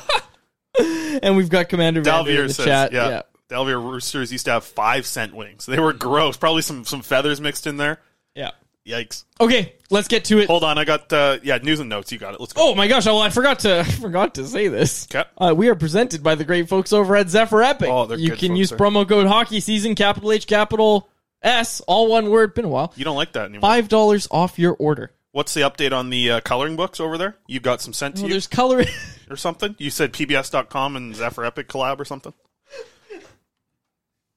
and 1.23 1.35
we've 1.35 1.49
got 1.49 1.69
Commander 1.69 2.01
Vander 2.01 2.41
in 2.41 2.47
the 2.47 2.53
says, 2.53 2.65
chat. 2.65 2.91
yeah. 2.91 3.09
yeah. 3.09 3.21
Dalvier 3.49 3.81
Roosters 3.81 4.31
used 4.31 4.45
to 4.45 4.51
have 4.51 4.65
five 4.65 5.05
cent 5.05 5.35
wings. 5.35 5.65
They 5.65 5.79
were 5.79 5.93
gross. 5.93 6.37
Probably 6.37 6.61
some 6.61 6.85
some 6.85 7.01
feathers 7.01 7.39
mixed 7.39 7.67
in 7.67 7.77
there. 7.77 7.99
Yeah. 8.35 8.51
Yikes. 8.85 9.23
Okay, 9.39 9.75
let's 9.89 10.09
get 10.09 10.25
to 10.25 10.39
it. 10.39 10.47
Hold 10.47 10.63
on, 10.65 10.77
I 10.77 10.83
got 10.83 11.11
uh, 11.13 11.37
yeah 11.41 11.57
news 11.57 11.79
and 11.79 11.87
notes. 11.89 12.11
You 12.11 12.17
got 12.17 12.33
it. 12.33 12.41
Let's 12.41 12.51
go. 12.51 12.71
Oh 12.71 12.75
my 12.75 12.87
gosh! 12.87 13.05
Well, 13.05 13.21
I 13.21 13.29
forgot 13.29 13.59
to 13.59 13.79
I 13.81 13.83
forgot 13.83 14.35
to 14.35 14.45
say 14.45 14.67
this. 14.67 15.07
Okay. 15.09 15.27
Uh, 15.37 15.53
we 15.55 15.69
are 15.69 15.75
presented 15.75 16.21
by 16.21 16.35
the 16.35 16.43
great 16.43 16.67
folks 16.67 16.91
over 16.91 17.15
at 17.15 17.29
Zephyr 17.29 17.63
Epic. 17.63 17.89
Oh, 17.89 18.05
they're 18.05 18.17
you 18.17 18.31
good 18.31 18.39
can 18.39 18.49
folks 18.49 18.59
use 18.59 18.71
promo 18.73 19.07
code 19.07 19.27
Hockey 19.27 19.61
Season, 19.61 19.95
capital 19.95 20.33
H, 20.33 20.47
capital 20.47 21.07
S, 21.41 21.79
all 21.81 22.07
one 22.09 22.29
word. 22.29 22.53
Been 22.53 22.65
a 22.65 22.69
while. 22.69 22.91
You 22.97 23.05
don't 23.05 23.15
like 23.15 23.31
that 23.33 23.45
anymore. 23.45 23.61
Five 23.61 23.87
dollars 23.87 24.27
off 24.29 24.59
your 24.59 24.73
order. 24.73 25.11
What's 25.31 25.53
the 25.53 25.61
update 25.61 25.93
on 25.93 26.09
the 26.09 26.29
uh, 26.31 26.39
coloring 26.41 26.75
books 26.75 26.99
over 26.99 27.17
there? 27.17 27.37
You 27.47 27.59
got 27.61 27.81
some 27.81 27.93
sent 27.93 28.17
to 28.17 28.21
Oh, 28.23 28.25
you 28.25 28.31
there's 28.31 28.47
color. 28.47 28.83
or 29.29 29.35
something? 29.37 29.75
You 29.79 29.89
said 29.89 30.11
PBS.com 30.13 30.95
and 30.95 31.15
Zephyr 31.15 31.45
Epic 31.45 31.67
collab 31.69 31.99
or 31.99 32.05
something, 32.05 32.33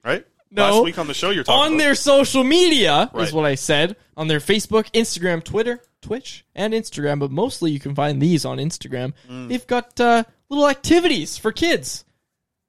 right? 0.05 0.25
No. 0.51 0.71
Last 0.77 0.85
week 0.85 0.99
on 0.99 1.07
the 1.09 1.15
show, 1.15 1.31
you're 1.31 1.45
talking 1.45 1.61
on 1.61 1.67
about. 1.75 1.79
their 1.79 1.95
social 1.95 2.45
media 2.45 3.11
Right. 3.13 3.27
is 3.27 3.33
what 3.33 3.45
I 3.45 3.57
said 3.57 3.97
on 4.17 4.29
their 4.29 4.39
Facebook, 4.41 4.91
Instagram, 4.93 5.43
Twitter, 5.43 5.83
Twitch, 6.03 6.45
and 6.55 6.73
Instagram. 6.73 7.19
But 7.19 7.31
mostly 7.31 7.73
you 7.73 7.81
can 7.81 7.95
find 7.95 8.23
these 8.23 8.45
on 8.45 8.59
Instagram. 8.59 9.13
Mm. 9.29 9.49
They've 9.49 9.67
got 9.67 9.99
uh, 10.01 10.25
little 10.49 10.69
activities 10.69 11.37
for 11.37 11.51
kids. 11.53 12.05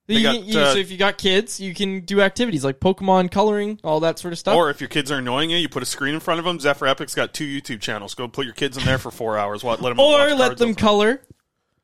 You- 0.10 0.24
got, 0.24 0.42
you- 0.44 0.58
uh, 0.60 0.74
so 0.74 0.80
if 0.80 0.90
you 0.90 0.98
got 0.98 1.18
kids, 1.18 1.60
you 1.60 1.74
can 1.74 2.00
do 2.02 2.22
activities 2.22 2.64
like 2.64 2.80
Pokemon 2.80 3.30
coloring, 3.30 3.78
all 3.84 4.00
that 4.00 4.18
sort 4.20 4.32
of 4.32 4.40
stuff. 4.40 4.56
Or 4.56 4.70
if 4.70 4.80
your 4.80 4.88
kids 4.88 5.12
are 5.12 5.18
annoying 5.18 5.50
you, 5.50 5.58
you 5.58 5.68
put 5.70 5.84
a 5.84 5.86
screen 5.86 6.14
in 6.14 6.20
front 6.22 6.40
of 6.40 6.46
them. 6.46 6.60
Zephyr 6.62 6.88
Epic's 6.88 7.14
got 7.14 7.34
two 7.34 7.46
YouTube 7.46 7.82
channels. 7.82 8.16
Go 8.16 8.28
put 8.30 8.46
your 8.46 8.54
kids 8.56 8.78
in 8.78 8.86
there 8.86 8.98
for 8.98 9.12
four 9.12 9.38
hours. 9.38 9.64
What? 9.66 9.82
Let 9.82 9.90
them 9.90 10.00
Or 10.00 10.34
let 10.34 10.58
them 10.58 10.76
color. 10.76 11.22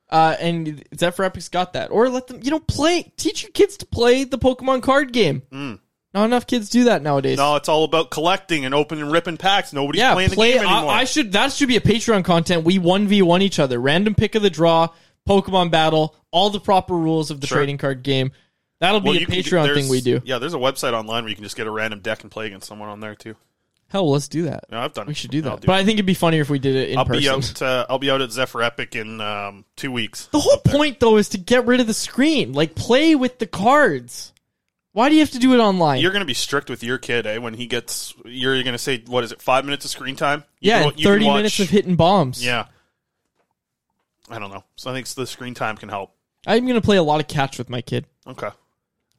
Uh, 0.09 0.35
and 0.39 0.83
Zephyr 0.97 1.23
Epic's 1.23 1.49
got 1.49 1.73
that. 1.73 1.89
Or 1.91 2.07
let 2.07 2.27
them, 2.27 2.39
you 2.43 2.51
know, 2.51 2.59
play. 2.59 3.11
Teach 3.17 3.41
your 3.43 3.51
kids 3.51 3.77
to 3.77 3.85
play 3.85 4.23
the 4.23 4.37
Pokemon 4.37 4.83
card 4.83 5.11
game. 5.11 5.41
Not 6.13 6.25
enough 6.25 6.45
kids 6.45 6.69
do 6.69 6.83
that 6.85 7.01
nowadays. 7.01 7.37
No, 7.37 7.55
it's 7.55 7.67
all 7.67 7.83
about 7.83 8.11
collecting 8.11 8.65
and 8.65 8.75
opening 8.75 9.03
and 9.03 9.11
ripping 9.11 9.37
packs. 9.37 9.73
Nobody's 9.73 9.99
yeah, 9.99 10.13
playing 10.13 10.29
the 10.29 10.35
game 10.35 10.57
anymore. 10.59 10.91
I, 10.91 11.01
I 11.01 11.03
should. 11.05 11.31
That 11.31 11.51
should 11.51 11.67
be 11.67 11.75
a 11.77 11.81
Patreon 11.81 12.23
content. 12.23 12.63
We 12.63 12.77
one 12.77 13.07
v 13.07 13.21
one 13.23 13.41
each 13.41 13.57
other. 13.59 13.79
Random 13.79 14.13
pick 14.13 14.35
of 14.35 14.43
the 14.43 14.51
draw, 14.51 14.89
Pokemon 15.27 15.71
battle, 15.71 16.15
all 16.31 16.51
the 16.51 16.59
proper 16.59 16.93
rules 16.95 17.31
of 17.31 17.41
the 17.41 17.47
Sure. 17.47 17.57
trading 17.57 17.79
card 17.79 18.03
game. 18.03 18.31
That'll 18.79 18.99
be 18.99 19.09
a 19.11 19.13
you 19.13 19.25
can 19.25 19.35
get- 19.35 19.45
Patreon 19.45 19.63
there's- 19.63 19.77
thing 19.81 19.89
we 19.89 20.01
do. 20.01 20.21
Yeah, 20.23 20.37
there's 20.39 20.53
a 20.53 20.57
website 20.57 20.93
online 20.93 21.23
where 21.23 21.29
you 21.29 21.35
can 21.35 21.43
just 21.45 21.55
get 21.55 21.65
a 21.67 21.71
random 21.71 22.01
deck 22.01 22.21
and 22.21 22.29
play 22.29 22.45
against 22.47 22.67
someone 22.67 22.89
on 22.89 22.99
there 22.99 23.15
too. 23.15 23.35
Hell, 23.89 24.11
let's 24.11 24.27
do 24.27 24.43
that. 24.43 24.65
Yeah, 24.71 24.83
I've 24.83 24.93
done. 24.93 25.05
We 25.07 25.11
it. 25.11 25.17
should 25.17 25.31
do 25.31 25.41
that. 25.43 25.61
but 25.61 25.69
I 25.73 25.83
think 25.85 25.95
it'd 25.97 26.05
be 26.05 26.15
funnier 26.15 26.41
if 26.41 26.49
we 26.49 26.57
did 26.59 26.75
it 26.75 26.89
in 26.89 26.97
I'll 26.97 27.05
person. 27.05 27.21
be 27.21 27.29
out. 27.29 27.61
Uh, 27.61 27.85
I'll 27.89 27.99
be 27.99 28.09
out 28.11 28.21
at 28.21 28.31
Zephyr 28.31 28.63
Epic 28.63 28.95
in 28.95 29.21
um, 29.21 29.65
two 29.77 29.91
weeks. 29.91 30.27
The 30.31 30.39
whole 30.39 30.57
point, 30.57 30.99
though, 30.99 31.17
is 31.17 31.29
to 31.29 31.37
get 31.37 31.65
rid 31.67 31.79
of 31.79 31.85
the 31.87 31.93
screen. 31.93 32.53
Like, 32.53 32.73
play 32.75 33.13
with 33.15 33.37
the 33.39 33.45
cards. 33.47 34.32
Why 34.93 35.09
do 35.09 35.15
you 35.15 35.21
have 35.21 35.31
to 35.31 35.39
do 35.39 35.53
it 35.53 35.57
online? 35.57 35.99
You're 36.01 36.11
going 36.11 36.21
to 36.21 36.25
be 36.25 36.35
strict 36.35 36.69
with 36.69 36.83
your 36.83 36.99
kid, 36.99 37.25
eh? 37.25 37.37
When 37.39 37.55
he 37.55 37.65
gets, 37.65 38.13
you're 38.25 38.53
going 38.61 38.73
to 38.73 38.77
say, 38.77 39.03
what 39.07 39.23
is 39.23 39.31
it? 39.31 39.41
Five 39.41 39.65
minutes 39.65 39.85
of 39.85 39.91
screen 39.91 40.15
time? 40.15 40.43
You 40.59 40.69
yeah, 40.71 40.83
can- 40.91 41.03
30 41.03 41.25
watch- 41.25 41.35
minutes 41.37 41.59
of 41.59 41.69
hitting 41.69 41.95
bombs. 41.95 42.45
Yeah. 42.45 42.65
I 44.29 44.39
don't 44.39 44.51
know. 44.51 44.63
So 44.75 44.91
I 44.91 44.93
think 44.93 45.07
the 45.07 45.27
screen 45.27 45.53
time 45.55 45.77
can 45.77 45.89
help. 45.89 46.15
I'm 46.45 46.63
going 46.65 46.75
to 46.75 46.81
play 46.81 46.97
a 46.97 47.03
lot 47.03 47.19
of 47.19 47.27
catch 47.27 47.57
with 47.57 47.69
my 47.69 47.81
kid. 47.81 48.05
Okay. 48.27 48.49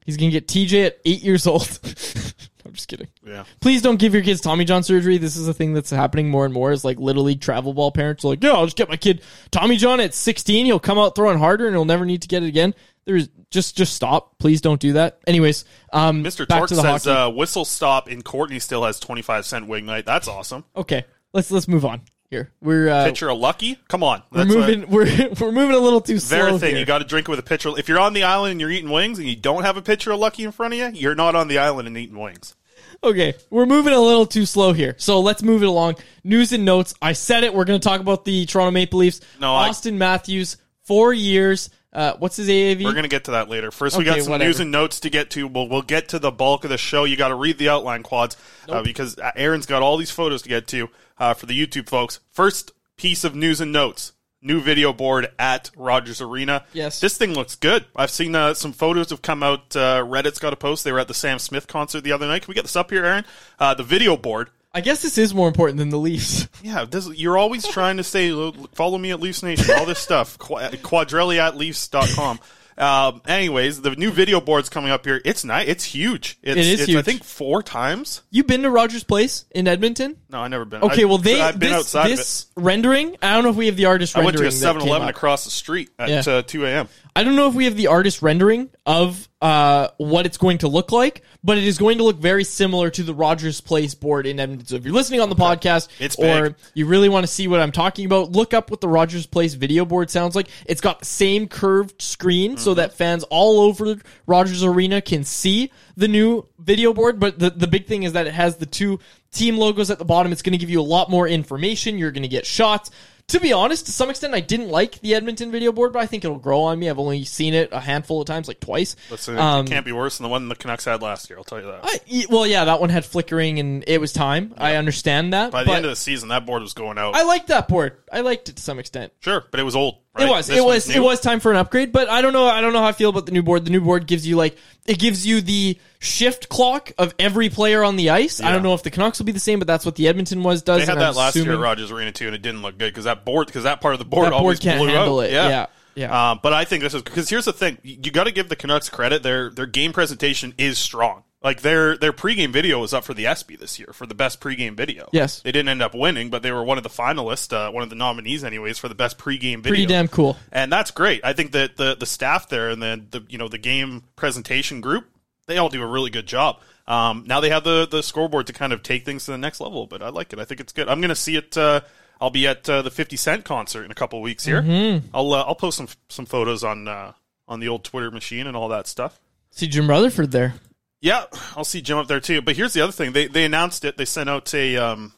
He's 0.05 0.17
going 0.17 0.31
to 0.31 0.39
get 0.39 0.47
TJ 0.47 0.85
at 0.85 0.99
eight 1.05 1.21
years 1.23 1.45
old. 1.45 1.67
I'm 2.65 2.73
just 2.73 2.87
kidding. 2.87 3.07
Yeah. 3.25 3.43
Please 3.59 3.81
don't 3.81 3.97
give 3.97 4.13
your 4.13 4.23
kids 4.23 4.41
Tommy 4.41 4.65
John 4.65 4.81
surgery. 4.81 5.17
This 5.17 5.35
is 5.35 5.47
a 5.47 5.53
thing 5.53 5.73
that's 5.73 5.89
happening 5.91 6.29
more 6.29 6.45
and 6.45 6.53
more. 6.53 6.71
Is 6.71 6.83
like 6.85 6.97
little 6.99 7.23
league 7.23 7.41
travel 7.41 7.73
ball 7.73 7.91
parents 7.91 8.23
are 8.25 8.29
like, 8.29 8.43
yeah, 8.43 8.51
I'll 8.53 8.65
just 8.65 8.77
get 8.77 8.89
my 8.89 8.97
kid 8.97 9.21
Tommy 9.51 9.77
John 9.77 9.99
at 9.99 10.13
16. 10.13 10.65
He'll 10.65 10.79
come 10.79 10.97
out 10.97 11.15
throwing 11.15 11.37
harder 11.37 11.67
and 11.67 11.75
he'll 11.75 11.85
never 11.85 12.05
need 12.05 12.21
to 12.23 12.27
get 12.27 12.43
it 12.43 12.47
again. 12.47 12.73
There's 13.05 13.29
just 13.51 13.77
just 13.77 13.93
stop. 13.93 14.37
Please 14.39 14.61
don't 14.61 14.79
do 14.81 14.93
that. 14.93 15.19
Anyways, 15.27 15.65
um, 15.93 16.23
Mr. 16.23 16.47
back 16.47 16.59
Torque 16.59 16.69
to 16.69 16.75
the 16.75 16.81
says 16.81 17.05
hockey. 17.05 17.17
uh, 17.17 17.29
whistle 17.29 17.63
stop 17.65 18.09
in 18.09 18.21
Courtenay 18.23 18.59
still 18.59 18.83
has 18.83 18.99
25 18.99 19.45
cent 19.45 19.67
wing 19.67 19.85
night. 19.85 20.05
That's 20.05 20.27
awesome. 20.27 20.63
okay, 20.75 21.05
let's 21.33 21.51
let's 21.51 21.67
move 21.67 21.85
on 21.85 22.01
here. 22.31 22.51
We're 22.61 22.89
uh, 22.89 23.05
Pitcher 23.05 23.29
of 23.29 23.37
lucky? 23.37 23.77
Come 23.87 24.01
on. 24.03 24.23
we're 24.31 24.45
moving. 24.45 24.89
we're 24.89 25.05
we're 25.39 25.51
moving 25.51 25.75
a 25.75 25.79
little 25.79 26.01
too 26.01 26.17
slow 26.17 26.37
Very 26.37 26.57
thing. 26.59 26.69
here. 26.71 26.79
You 26.79 26.85
got 26.85 26.97
to 26.99 27.05
drink 27.05 27.27
it 27.27 27.31
with 27.31 27.39
a 27.39 27.43
pitcher. 27.43 27.69
If 27.77 27.87
you're 27.87 27.99
on 27.99 28.13
the 28.13 28.23
island 28.23 28.53
and 28.53 28.59
you're 28.61 28.71
eating 28.71 28.89
wings 28.89 29.19
and 29.19 29.27
you 29.27 29.35
don't 29.35 29.63
have 29.63 29.77
a 29.77 29.81
pitcher 29.83 30.11
of 30.11 30.19
lucky 30.19 30.43
in 30.43 30.51
front 30.51 30.73
of 30.73 30.79
you, 30.79 30.99
you're 30.99 31.15
not 31.15 31.35
on 31.35 31.47
the 31.47 31.59
island 31.59 31.87
and 31.87 31.95
eating 31.97 32.17
wings. 32.19 32.55
Okay, 33.03 33.35
we're 33.51 33.65
moving 33.67 33.93
a 33.93 33.99
little 33.99 34.25
too 34.25 34.45
slow 34.47 34.73
here. 34.73 34.95
So 34.97 35.19
let's 35.19 35.43
move 35.43 35.61
it 35.61 35.67
along. 35.67 35.95
News 36.23 36.53
and 36.53 36.65
notes. 36.65 36.95
I 37.01 37.13
said 37.13 37.43
it. 37.43 37.53
We're 37.53 37.65
going 37.65 37.79
to 37.79 37.87
talk 37.87 38.01
about 38.01 38.25
the 38.25 38.45
Toronto 38.47 38.71
Maple 38.71 38.99
Leafs. 38.99 39.21
No, 39.39 39.53
I- 39.53 39.69
Auston 39.69 39.97
Matthews, 39.97 40.57
four 40.83 41.13
years. 41.13 41.69
Uh, 41.95 42.13
what's 42.19 42.35
his 42.35 42.49
AAV? 42.49 42.83
We're 42.83 42.91
going 42.91 43.03
to 43.03 43.09
get 43.09 43.23
to 43.25 43.31
that 43.31 43.49
later. 43.49 43.71
First, 43.71 43.97
we 43.97 44.03
Okay, 44.03 44.17
got 44.17 44.23
some 44.23 44.31
whatever. 44.33 44.49
news 44.49 44.59
and 44.59 44.69
notes 44.71 44.99
to 44.99 45.09
get 45.09 45.29
to. 45.31 45.47
We'll, 45.47 45.67
we'll 45.69 45.81
get 45.81 46.09
to 46.09 46.19
the 46.19 46.29
bulk 46.31 46.63
of 46.65 46.69
the 46.69 46.77
show. 46.77 47.05
You 47.05 47.15
got 47.15 47.29
to 47.29 47.35
read 47.35 47.57
the 47.57 47.69
outline 47.69 48.03
quads 48.03 48.35
uh, 48.69 48.83
because 48.83 49.17
Aaron's 49.35 49.65
got 49.65 49.81
all 49.81 49.95
these 49.97 50.11
photos 50.11 50.41
to 50.43 50.49
get 50.49 50.67
to 50.67 50.89
uh, 51.17 51.33
for 51.33 51.45
the 51.45 51.57
YouTube 51.59 51.87
folks. 51.89 52.19
First 52.31 52.71
piece 52.97 53.23
of 53.23 53.33
news 53.35 53.61
and 53.61 53.71
notes. 53.71 54.11
New 54.41 54.61
video 54.61 54.93
board 54.93 55.27
at 55.39 55.71
Rogers 55.75 56.21
Arena. 56.21 56.65
Yes. 56.71 56.99
This 56.99 57.17
thing 57.17 57.33
looks 57.33 57.55
good. 57.55 57.85
I've 57.95 58.11
seen 58.11 58.35
uh, 58.35 58.53
some 58.53 58.73
photos 58.73 59.09
have 59.09 59.23
come 59.23 59.41
out. 59.41 59.75
Uh, 59.75 60.03
Reddit's 60.03 60.37
got 60.37 60.53
a 60.53 60.55
post. 60.55 60.83
They 60.83 60.91
were 60.91 60.99
at 60.99 61.07
the 61.07 61.15
Sam 61.15 61.39
Smith 61.39 61.65
concert 61.65 62.01
the 62.01 62.11
other 62.11 62.27
night. 62.27 62.43
Can 62.43 62.49
we 62.49 62.53
get 62.55 62.61
this 62.63 62.75
up 62.75 62.91
here, 62.91 63.03
Aaron? 63.05 63.25
Uh, 63.57 63.73
the 63.73 63.81
video 63.83 64.15
board. 64.17 64.51
I 64.75 64.81
guess 64.81 65.01
this 65.01 65.17
is 65.17 65.33
more 65.33 65.47
important 65.47 65.77
than 65.77 65.89
the 65.89 65.97
Leafs. 65.97 66.47
Yeah, 66.61 66.83
this, 66.85 67.07
you're 67.07 67.37
always 67.37 67.67
trying 67.67 67.97
to 67.97 68.03
say, 68.03 68.31
follow 68.73 68.97
me 68.97 69.11
at 69.11 69.19
Leafs 69.19 69.43
Nation, 69.43 69.75
all 69.77 69.85
this 69.85 69.99
stuff. 69.99 70.37
Qu- 70.39 70.55
Quadrelli 70.55 71.37
at 71.37 71.55
Leafs.com. 71.55 72.39
Um, 72.77 73.21
anyways, 73.27 73.81
the 73.81 73.91
new 73.91 74.11
video 74.11 74.41
board's 74.41 74.67
coming 74.67 74.89
up 74.91 75.05
here. 75.05 75.21
It's 75.23 75.45
nice. 75.45 75.67
It's 75.67 75.83
huge. 75.83 76.37
It's, 76.41 76.57
It 76.57 76.65
is 76.65 76.81
it's, 76.81 76.95
I 76.95 77.01
think 77.03 77.23
four 77.23 77.61
times. 77.63 78.21
You've 78.31 78.47
been 78.47 78.63
to 78.63 78.69
Rogers 78.69 79.03
Place 79.03 79.45
in 79.51 79.67
Edmonton? 79.67 80.17
No, 80.29 80.39
I 80.39 80.47
never 80.47 80.65
been. 80.65 80.81
Okay, 80.83 81.03
I, 81.03 81.05
well 81.05 81.19
they 81.19 81.39
I've 81.39 81.59
been 81.59 81.69
this, 81.71 81.79
outside 81.79 82.09
this 82.09 82.47
rendering. 82.57 83.15
I 83.21 83.35
don't 83.35 83.43
know 83.43 83.51
if 83.51 83.55
we 83.55 83.67
have 83.67 83.77
the 83.77 83.85
artist. 83.85 84.17
I 84.17 84.21
went 84.25 84.35
rendering. 84.35 84.51
to 84.51 84.57
a 84.57 84.59
that 84.59 84.73
came 84.73 84.81
7-Eleven 84.87 85.07
across 85.07 85.45
the 85.45 85.51
street 85.51 85.91
at 85.97 86.09
Yeah. 86.09 86.33
uh, 86.33 86.41
2 86.41 86.65
a.m. 86.65 86.89
I 87.17 87.23
don't 87.23 87.37
know 87.37 87.47
if 87.47 87.53
we 87.53 87.63
have 87.63 87.77
the 87.77 87.87
artist 87.87 88.21
rendering 88.21 88.69
of 88.85 89.29
uh, 89.41 89.87
what 89.97 90.25
it's 90.25 90.37
going 90.37 90.57
to 90.59 90.67
look 90.67 90.91
like, 90.91 91.21
but 91.43 91.57
it 91.57 91.63
is 91.63 91.77
going 91.77 91.99
to 91.99 92.03
look 92.03 92.17
very 92.17 92.43
similar 92.43 92.89
to 92.89 93.03
the 93.03 93.13
Rogers 93.13 93.61
Place 93.61 93.95
board 93.95 94.27
in 94.27 94.37
Edmonton. 94.37 94.67
So 94.67 94.75
if 94.75 94.83
you're 94.83 94.93
listening 94.93 95.21
on 95.21 95.29
the 95.29 95.35
podcast 95.35 95.87
It's 95.99 96.17
or 96.17 96.49
big. 96.49 96.55
you 96.73 96.87
really 96.87 97.07
want 97.07 97.23
to 97.25 97.31
see 97.31 97.47
what 97.47 97.61
I'm 97.61 97.71
talking 97.71 98.05
about, 98.05 98.33
look 98.33 98.53
up 98.53 98.69
what 98.69 98.81
the 98.81 98.89
Rogers 98.89 99.27
Place 99.27 99.53
video 99.53 99.85
board 99.85 100.09
sounds 100.09 100.35
like. 100.35 100.49
It's 100.65 100.81
got 100.81 100.99
the 100.99 101.05
same 101.05 101.47
curved 101.47 102.01
screen 102.01 102.57
so 102.57 102.71
Mm-hmm. 102.71 102.77
that 102.79 102.93
fans 102.93 103.23
all 103.29 103.61
over 103.61 103.95
Rogers 104.27 104.63
Arena 104.63 105.01
can 105.01 105.23
see 105.23 105.71
the 105.95 106.09
new 106.09 106.45
video 106.59 106.93
board. 106.93 107.19
But 107.19 107.39
the, 107.39 107.49
the 107.49 107.67
big 107.67 107.85
thing 107.87 108.03
is 108.03 108.11
that 108.13 108.27
it 108.27 108.33
has 108.33 108.57
the 108.57 108.65
two 108.65 108.99
team 109.31 109.57
logos 109.57 109.89
at 109.89 109.99
the 109.99 110.05
bottom. 110.05 110.33
It's 110.33 110.41
going 110.41 110.51
to 110.51 110.57
give 110.57 110.69
you 110.69 110.81
a 110.81 110.83
lot 110.83 111.09
more 111.09 111.27
information. 111.29 111.97
You're 111.97 112.11
going 112.11 112.23
to 112.23 112.27
get 112.29 112.45
shots. 112.45 112.91
To 113.29 113.39
be 113.39 113.51
honest, 113.53 113.87
to 113.87 113.91
some 113.91 114.11
extent, 114.11 114.35
I 114.35 114.39
didn't 114.39 114.69
like 114.69 114.99
the 115.01 115.15
Edmonton 115.15 115.51
video 115.51 115.71
board, 115.71 115.93
but 115.93 115.99
I 115.99 116.05
think 116.05 116.23
it'll 116.23 116.37
grow 116.37 116.61
on 116.61 116.77
me. 116.77 116.87
I've 116.91 116.99
only 116.99 117.23
seen 117.25 117.55
it 117.55 117.69
a 117.71 117.79
handful 117.79 118.21
of 118.21 118.27
times, 118.27 118.47
like 118.47 118.59
twice. 118.59 118.95
Listen, 119.09 119.35
Um, 119.39 119.65
it 119.65 119.69
can't 119.69 119.83
be 119.83 119.91
worse 119.91 120.19
than 120.19 120.25
the 120.25 120.29
one 120.29 120.47
the 120.47 120.55
Canucks 120.55 120.85
had 120.85 121.01
last 121.01 121.27
year. 121.27 121.39
I'll 121.39 121.43
tell 121.43 121.59
you 121.59 121.65
that. 121.65 121.79
I, 121.83 122.25
well, 122.29 122.45
yeah, 122.45 122.65
that 122.65 122.79
one 122.79 122.89
had 122.91 123.03
flickering, 123.03 123.59
and 123.59 123.83
it 123.87 123.99
was 123.99 124.13
time. 124.13 124.53
I 124.59 124.75
understand 124.75 125.33
that. 125.33 125.51
By 125.51 125.63
the 125.63 125.71
end 125.71 125.85
of 125.85 125.89
the 125.91 125.95
season, 125.95 126.29
that 126.29 126.45
board 126.45 126.61
was 126.61 126.75
going 126.75 126.99
out. 126.99 127.15
I 127.15 127.23
liked 127.23 127.47
that 127.47 127.67
board. 127.67 127.97
I 128.11 128.21
liked 128.21 128.49
it 128.49 128.57
to 128.57 128.61
some 128.61 128.77
extent. 128.77 129.11
sure, 129.21 129.43
but 129.49 129.59
it 129.59 129.63
was 129.63 129.75
old. 129.75 129.95
Right? 130.13 130.27
It 130.27 130.31
was. 130.31 130.47
This 130.47 130.57
it 130.59 130.63
was. 130.63 130.89
It 130.89 131.01
was 131.01 131.19
time 131.19 131.39
for 131.39 131.51
an 131.51 131.57
upgrade. 131.57 131.91
But 131.91 132.07
I 132.09 132.21
don't 132.21 132.31
know. 132.31 132.45
I 132.45 132.61
don't 132.61 132.73
know 132.73 132.79
how 132.79 132.87
I 132.87 132.91
feel 132.93 133.09
about 133.09 133.25
the 133.25 133.31
new 133.31 133.43
board. 133.43 133.65
The 133.65 133.71
new 133.71 133.81
board 133.81 134.05
gives 134.07 134.25
you 134.25 134.37
like 134.37 134.55
it 134.85 134.97
gives 134.99 135.25
you 135.25 135.41
the 135.41 135.77
shift 136.05 136.49
clock 136.49 136.91
of 136.97 137.13
every 137.19 137.49
player 137.49 137.83
on 137.83 137.95
the 137.95 138.11
ice. 138.11 138.41
I 138.41 138.51
don't 138.51 138.63
know 138.63 138.73
if 138.73 138.83
the 138.83 138.91
Canucks 138.91 139.19
will 139.19 139.25
be 139.25 139.31
the 139.31 139.39
same, 139.39 139.59
but 139.59 139.67
that's 139.67 139.85
what 139.85 139.95
the 139.95 140.07
Edmonton 140.07 140.43
was 140.43 140.61
does. 140.61 140.81
They 140.81 140.85
had 140.85 140.97
that 140.99 141.09
I'm 141.09 141.15
last 141.15 141.35
year 141.35 141.51
at 141.51 141.59
Rogers 141.59 141.91
Arena 141.91 142.11
too, 142.11 142.27
and 142.27 142.35
it 142.35 142.41
didn't 142.41 142.61
look 142.61 142.77
good 142.77 142.91
because 142.93 143.05
that 143.05 143.25
board, 143.25 143.47
because 143.47 143.63
that 143.63 143.81
part 143.81 143.93
of 143.93 143.99
the 143.99 144.05
board 144.05 144.27
that 144.27 144.31
board 144.31 144.41
always 144.41 144.59
can't 144.59 144.79
blew 144.79 144.87
handle 144.87 145.19
out. 145.19 145.25
it. 145.25 145.31
Yeah. 145.31 145.49
Yeah. 145.49 145.65
Yeah. 145.95 146.31
Um, 146.31 146.39
but 146.43 146.51
I 146.51 146.65
think 146.65 146.83
this 146.83 146.93
is 146.93 147.01
because 147.01 147.29
here's 147.29 147.45
the 147.45 147.53
thing: 147.53 147.77
you, 147.81 147.97
you 148.03 148.11
got 148.11 148.25
to 148.25 148.31
give 148.31 148.49
the 148.49 148.55
Canucks 148.55 148.89
credit. 148.89 149.23
Their 149.23 149.49
their 149.49 149.65
game 149.65 149.93
presentation 149.93 150.53
is 150.57 150.77
strong. 150.77 151.23
Like 151.41 151.61
their 151.61 151.95
their 151.95 152.11
pregame 152.11 152.51
video 152.51 152.79
was 152.79 152.93
up 152.93 153.03
for 153.03 153.13
the 153.13 153.27
ESPY 153.27 153.55
this 153.55 153.77
year 153.77 153.91
for 153.93 154.07
the 154.07 154.15
best 154.15 154.41
pregame 154.41 154.75
video. 154.75 155.07
Yes. 155.11 155.41
they 155.41 155.51
didn't 155.51 155.69
end 155.69 155.81
up 155.83 155.93
winning, 155.93 156.31
but 156.31 156.41
they 156.41 156.51
were 156.51 156.63
one 156.63 156.77
of 156.77 156.83
the 156.83 156.89
finalists, 156.89 157.53
uh, 157.53 157.71
one 157.71 157.83
of 157.83 157.89
the 157.89 157.95
nominees, 157.95 158.43
anyways, 158.43 158.79
for 158.79 158.89
the 158.89 158.95
best 158.95 159.19
pregame 159.19 159.57
video. 159.57 159.69
Pretty 159.69 159.85
damn 159.85 160.07
cool. 160.07 160.37
and 160.51 160.71
that's 160.71 160.89
great. 160.89 161.21
I 161.23 161.33
think 161.33 161.51
that 161.51 161.77
the 161.77 161.95
the 161.95 162.07
staff 162.07 162.49
there 162.49 162.69
and 162.69 162.81
then 162.81 163.07
the 163.11 163.23
you 163.29 163.37
know 163.37 163.47
the 163.47 163.59
game 163.59 164.03
presentation 164.15 164.81
group 164.81 165.07
they 165.47 165.57
all 165.57 165.69
do 165.69 165.81
a 165.81 165.87
really 165.87 166.09
good 166.09 166.25
job. 166.27 166.59
Um, 166.87 167.23
now 167.27 167.39
they 167.39 167.49
have 167.49 167.63
the 167.63 167.87
the 167.89 168.03
scoreboard 168.03 168.47
to 168.47 168.53
kind 168.53 168.71
of 168.73 168.83
take 168.83 169.05
things 169.05 169.25
to 169.25 169.31
the 169.31 169.37
next 169.37 169.59
level, 169.59 169.87
but 169.87 170.01
I 170.01 170.09
like 170.09 170.33
it. 170.33 170.39
I 170.39 170.45
think 170.45 170.59
it's 170.61 170.73
good. 170.73 170.87
I'm 170.87 171.01
going 171.01 171.09
to 171.09 171.15
see 171.15 171.35
it. 171.35 171.57
Uh, 171.57 171.81
I'll 172.21 172.29
be 172.29 172.47
at 172.47 172.69
uh, 172.69 172.81
the 172.81 172.91
50 172.91 173.17
Cent 173.17 173.43
concert 173.43 173.83
in 173.83 173.91
a 173.91 173.95
couple 173.95 174.21
weeks 174.21 174.45
here. 174.45 174.61
Mhm. 174.61 175.03
I'll 175.13 175.33
uh, 175.33 175.43
I'll 175.43 175.55
post 175.55 175.77
some 175.77 175.87
some 176.09 176.25
photos 176.25 176.63
on 176.63 176.87
uh, 176.87 177.13
on 177.47 177.59
the 177.59 177.67
old 177.67 177.83
Twitter 177.83 178.11
machine 178.11 178.47
and 178.47 178.55
all 178.55 178.69
that 178.69 178.87
stuff. 178.87 179.19
See 179.51 179.67
Jim 179.67 179.89
Rutherford 179.89 180.31
there. 180.31 180.55
Yeah, 181.01 181.25
I'll 181.55 181.65
see 181.65 181.81
Jim 181.81 181.97
up 181.97 182.07
there 182.07 182.19
too. 182.19 182.41
But 182.41 182.55
here's 182.55 182.73
the 182.73 182.81
other 182.81 182.91
thing: 182.93 183.13
they 183.13 183.27
they 183.27 183.45
announced 183.45 183.83
it. 183.83 183.97
They 183.97 184.05
sent 184.05 184.29
out 184.29 184.53
a 184.53 184.77
um, 184.77 185.13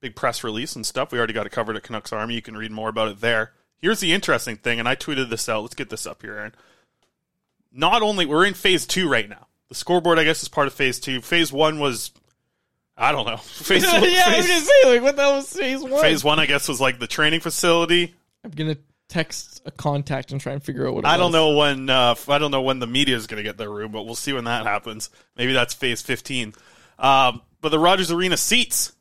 big 0.00 0.16
press 0.16 0.42
release 0.44 0.76
and 0.76 0.86
stuff. 0.86 1.12
We 1.12 1.18
already 1.18 1.32
got 1.34 1.46
it 1.46 1.50
covered 1.52 1.76
at 1.76 1.82
Canucks 1.82 2.12
Army. 2.12 2.34
You 2.34 2.42
can 2.42 2.56
read 2.56 2.70
more 2.70 2.88
about 2.88 3.08
it 3.08 3.20
there. 3.20 3.52
Here's 3.78 4.00
the 4.00 4.12
interesting 4.12 4.56
thing, 4.56 4.78
and 4.78 4.88
I 4.88 4.94
tweeted 4.96 5.28
this 5.30 5.48
out. 5.48 5.62
Let's 5.62 5.74
get 5.74 5.88
this 5.90 6.06
up 6.06 6.22
here, 6.22 6.34
Aaron. 6.34 6.54
Not 7.72 8.02
only 8.02 8.26
we're 8.26 8.44
in 8.44 8.54
phase 8.54 8.86
two 8.86 9.08
right 9.08 9.28
now. 9.28 9.46
The 9.70 9.74
scoreboard, 9.74 10.18
I 10.18 10.24
guess, 10.24 10.42
is 10.42 10.48
part 10.48 10.66
of 10.66 10.74
phase 10.74 11.00
two. 11.00 11.20
Phase 11.22 11.52
one 11.52 11.78
was, 11.80 12.10
I 12.96 13.12
don't 13.12 13.26
know. 13.26 13.36
Phase, 13.38 13.82
yeah, 13.84 13.90
I 13.92 14.36
was 14.36 14.46
phase, 14.46 14.70
gonna 14.82 14.94
like 14.94 15.02
what 15.02 15.16
the 15.16 15.22
hell 15.22 15.36
was 15.36 15.52
phase 15.52 15.82
one? 15.82 16.02
phase 16.02 16.22
one, 16.22 16.38
I 16.38 16.46
guess, 16.46 16.68
was 16.68 16.80
like 16.80 16.98
the 16.98 17.06
training 17.06 17.40
facility. 17.40 18.14
I'm 18.44 18.50
gonna 18.50 18.76
text 19.08 19.60
a 19.66 19.70
contact 19.70 20.32
and 20.32 20.40
try 20.40 20.52
and 20.52 20.62
figure 20.62 20.86
out 20.86 20.94
what. 20.94 21.04
It 21.04 21.08
I 21.08 21.16
don't 21.16 21.32
know 21.32 21.56
when 21.56 21.90
uh, 21.90 22.14
I 22.28 22.38
don't 22.38 22.50
know 22.50 22.62
when 22.62 22.78
the 22.78 22.86
media 22.86 23.16
is 23.16 23.26
going 23.26 23.38
to 23.38 23.42
get 23.42 23.58
their 23.58 23.70
room, 23.70 23.92
but 23.92 24.04
we'll 24.04 24.14
see 24.14 24.32
when 24.32 24.44
that 24.44 24.64
happens. 24.64 25.10
Maybe 25.36 25.52
that's 25.52 25.74
phase 25.74 26.00
fifteen. 26.00 26.54
Um, 26.98 27.42
but 27.60 27.70
the 27.70 27.78
Rogers 27.78 28.10
Arena 28.10 28.36
seats. 28.36 28.92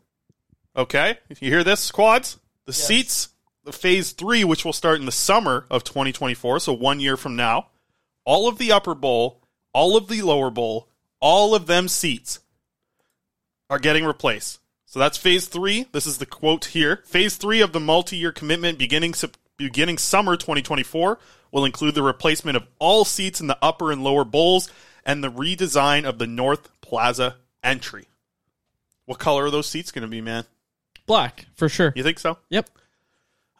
Okay, 0.76 1.18
if 1.30 1.42
you 1.42 1.50
hear 1.50 1.64
this, 1.64 1.80
squads? 1.80 2.40
The 2.66 2.74
seats, 2.74 3.30
the 3.64 3.74
phase 3.74 4.12
three, 4.12 4.44
which 4.44 4.64
will 4.64 4.74
start 4.74 5.00
in 5.00 5.06
the 5.06 5.12
summer 5.12 5.66
of 5.70 5.84
2024, 5.84 6.60
so 6.60 6.74
one 6.74 7.00
year 7.00 7.18
from 7.18 7.36
now. 7.36 7.68
All 8.24 8.48
of 8.48 8.60
the 8.60 8.72
upper 8.72 8.94
bowl, 8.94 9.42
all 9.74 9.98
of 9.98 10.08
the 10.08 10.22
lower 10.22 10.50
bowl, 10.50 10.88
all 11.20 11.56
of 11.56 11.68
them 11.68 11.88
seats 11.88 12.40
are 13.70 13.80
getting 13.80 14.06
replaced. 14.06 14.60
So 14.86 15.00
that's 15.00 15.18
phase 15.18 15.48
three. 15.48 15.86
This 15.92 16.08
is 16.08 16.18
the 16.18 16.26
quote 16.26 16.66
here. 16.66 17.04
Phase 17.06 17.36
three 17.36 17.62
of 17.62 17.74
the 17.74 17.80
multi-year 17.80 18.32
commitment 18.32 18.80
beginning 18.80 19.14
beginning 19.58 19.98
summer 19.98 20.36
2024 20.36 21.20
will 21.52 21.66
include 21.66 21.94
the 21.94 22.02
replacement 22.02 22.58
of 22.58 22.66
all 22.80 23.06
seats 23.06 23.40
in 23.42 23.48
the 23.48 23.58
upper 23.62 23.92
and 23.92 24.04
lower 24.04 24.24
bowls 24.24 24.72
and 25.06 25.24
the 25.24 25.32
redesign 25.32 26.06
of 26.06 26.18
the 26.18 26.28
North 26.28 26.70
Plaza 26.82 27.36
entry. 27.64 28.08
What 29.06 29.20
color 29.20 29.46
are 29.46 29.52
those 29.52 29.68
seats 29.68 29.92
going 29.92 30.04
to 30.04 30.08
be, 30.08 30.22
man? 30.22 30.46
Black 31.06 31.46
for 31.56 31.70
sure. 31.70 31.94
You 31.96 32.04
think 32.04 32.20
so? 32.20 32.38
Yep. 32.50 32.70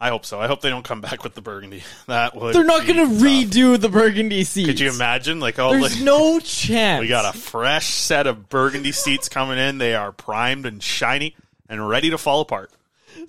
I 0.00 0.08
hope 0.08 0.24
so. 0.24 0.40
I 0.40 0.46
hope 0.46 0.62
they 0.62 0.70
don't 0.70 0.84
come 0.84 1.02
back 1.02 1.22
with 1.22 1.34
the 1.34 1.42
burgundy. 1.42 1.82
That 2.06 2.34
would 2.34 2.54
They're 2.54 2.64
not 2.64 2.86
gonna 2.86 3.06
redo 3.06 3.78
the 3.78 3.88
burgundy 3.88 4.44
seats. 4.44 4.66
Could 4.68 4.80
you 4.80 4.90
imagine? 4.90 5.38
Like, 5.40 5.58
oh, 5.58 5.72
There's 5.72 5.96
like, 5.96 6.04
no 6.04 6.40
chance. 6.44 7.02
we 7.02 7.08
got 7.08 7.34
a 7.34 7.38
fresh 7.38 7.86
set 7.88 8.26
of 8.26 8.48
burgundy 8.48 8.92
seats 8.92 9.28
coming 9.28 9.58
in. 9.58 9.78
They 9.78 9.94
are 9.94 10.10
primed 10.10 10.66
and 10.66 10.82
shiny 10.82 11.36
and 11.68 11.86
ready 11.86 12.10
to 12.10 12.18
fall 12.18 12.40
apart. 12.40 12.72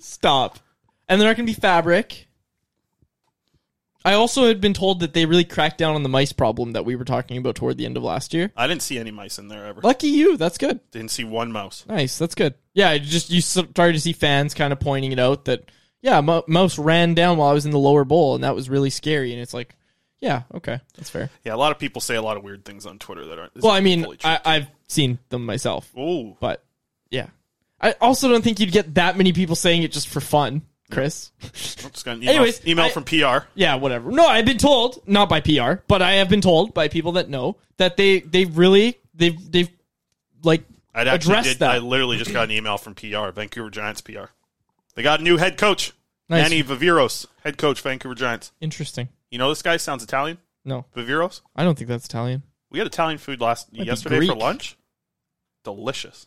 Stop. 0.00 0.58
And 1.08 1.20
they're 1.20 1.28
not 1.28 1.36
going 1.36 1.46
to 1.46 1.52
be 1.52 1.60
fabric. 1.60 2.26
I 4.04 4.14
also 4.14 4.46
had 4.48 4.60
been 4.60 4.74
told 4.74 5.00
that 5.00 5.14
they 5.14 5.26
really 5.26 5.44
cracked 5.44 5.78
down 5.78 5.94
on 5.94 6.02
the 6.02 6.08
mice 6.08 6.32
problem 6.32 6.72
that 6.72 6.84
we 6.84 6.96
were 6.96 7.04
talking 7.04 7.36
about 7.36 7.54
toward 7.54 7.76
the 7.76 7.86
end 7.86 7.96
of 7.96 8.02
last 8.02 8.34
year. 8.34 8.50
I 8.56 8.66
didn't 8.66 8.82
see 8.82 8.98
any 8.98 9.12
mice 9.12 9.38
in 9.38 9.46
there 9.48 9.64
ever. 9.66 9.80
Lucky 9.80 10.08
you. 10.08 10.36
That's 10.36 10.58
good. 10.58 10.80
Didn't 10.90 11.12
see 11.12 11.22
one 11.24 11.52
mouse. 11.52 11.84
Nice. 11.88 12.18
That's 12.18 12.34
good. 12.34 12.54
Yeah, 12.74 12.98
just 12.98 13.30
you 13.30 13.40
started 13.40 13.92
to 13.92 14.00
see 14.00 14.12
fans 14.12 14.54
kind 14.54 14.72
of 14.72 14.80
pointing 14.80 15.12
it 15.12 15.20
out 15.20 15.44
that 15.44 15.70
yeah, 16.02 16.20
Mo- 16.20 16.44
mouse 16.46 16.78
ran 16.78 17.14
down 17.14 17.38
while 17.38 17.48
I 17.48 17.52
was 17.54 17.64
in 17.64 17.70
the 17.70 17.78
lower 17.78 18.04
bowl, 18.04 18.34
and 18.34 18.44
that 18.44 18.54
was 18.54 18.68
really 18.68 18.90
scary. 18.90 19.32
And 19.32 19.40
it's 19.40 19.54
like, 19.54 19.74
yeah, 20.20 20.42
okay, 20.54 20.80
that's 20.96 21.08
fair. 21.10 21.30
Yeah, 21.44 21.54
a 21.54 21.56
lot 21.56 21.72
of 21.72 21.78
people 21.78 22.00
say 22.00 22.14
a 22.16 22.22
lot 22.22 22.36
of 22.36 22.44
weird 22.44 22.64
things 22.64 22.84
on 22.86 22.98
Twitter 22.98 23.24
that 23.26 23.38
aren't. 23.38 23.56
Well, 23.62 23.72
I 23.72 23.80
mean. 23.80 24.06
I, 24.22 24.40
I've 24.44 24.66
seen 24.88 25.18
them 25.30 25.46
myself, 25.46 25.90
Ooh. 25.96 26.36
but 26.38 26.62
yeah, 27.10 27.28
I 27.80 27.92
also 28.00 28.28
don't 28.28 28.42
think 28.44 28.60
you'd 28.60 28.72
get 28.72 28.94
that 28.96 29.16
many 29.16 29.32
people 29.32 29.56
saying 29.56 29.82
it 29.84 29.90
just 29.92 30.06
for 30.08 30.20
fun, 30.20 30.62
Chris. 30.90 31.30
just 31.54 32.04
got 32.04 32.16
an 32.16 32.22
email, 32.22 32.34
Anyways, 32.34 32.66
email 32.66 32.84
I- 32.86 32.90
from 32.90 33.04
PR. 33.04 33.46
Yeah, 33.54 33.76
whatever. 33.76 34.10
No, 34.10 34.26
I've 34.26 34.44
been 34.44 34.58
told, 34.58 35.02
not 35.08 35.28
by 35.28 35.40
PR, 35.40 35.74
but 35.88 36.02
I 36.02 36.14
have 36.14 36.28
been 36.28 36.40
told 36.42 36.74
by 36.74 36.88
people 36.88 37.12
that 37.12 37.28
know 37.30 37.56
that 37.78 37.96
they 37.96 38.20
they 38.20 38.44
really 38.44 38.98
they've 39.14 39.50
they've 39.50 39.70
like 40.42 40.64
I 40.94 41.00
actually 41.02 41.14
addressed 41.32 41.48
did. 41.48 41.58
that. 41.60 41.70
I 41.70 41.78
literally 41.78 42.18
just 42.18 42.32
got 42.32 42.44
an 42.44 42.50
email 42.50 42.76
from 42.76 42.94
PR, 42.94 43.30
Vancouver 43.30 43.70
Giants 43.70 44.02
PR. 44.02 44.24
They 44.94 45.02
got 45.02 45.20
a 45.20 45.22
new 45.22 45.36
head 45.36 45.56
coach, 45.58 45.92
Nice. 46.28 46.42
Manny 46.50 46.62
Viveros, 46.62 47.26
head 47.44 47.56
coach, 47.58 47.80
Vancouver 47.80 48.14
Giants. 48.14 48.52
Interesting. 48.60 49.08
You 49.30 49.38
know 49.38 49.48
this 49.48 49.62
guy 49.62 49.76
sounds 49.78 50.02
Italian. 50.02 50.38
No, 50.64 50.84
Viveros. 50.96 51.40
I 51.56 51.64
don't 51.64 51.76
think 51.76 51.88
that's 51.88 52.04
Italian. 52.06 52.42
We 52.70 52.78
had 52.78 52.86
Italian 52.86 53.18
food 53.18 53.40
last 53.40 53.72
Might 53.76 53.86
yesterday 53.86 54.26
for 54.26 54.34
lunch. 54.34 54.76
Delicious. 55.64 56.26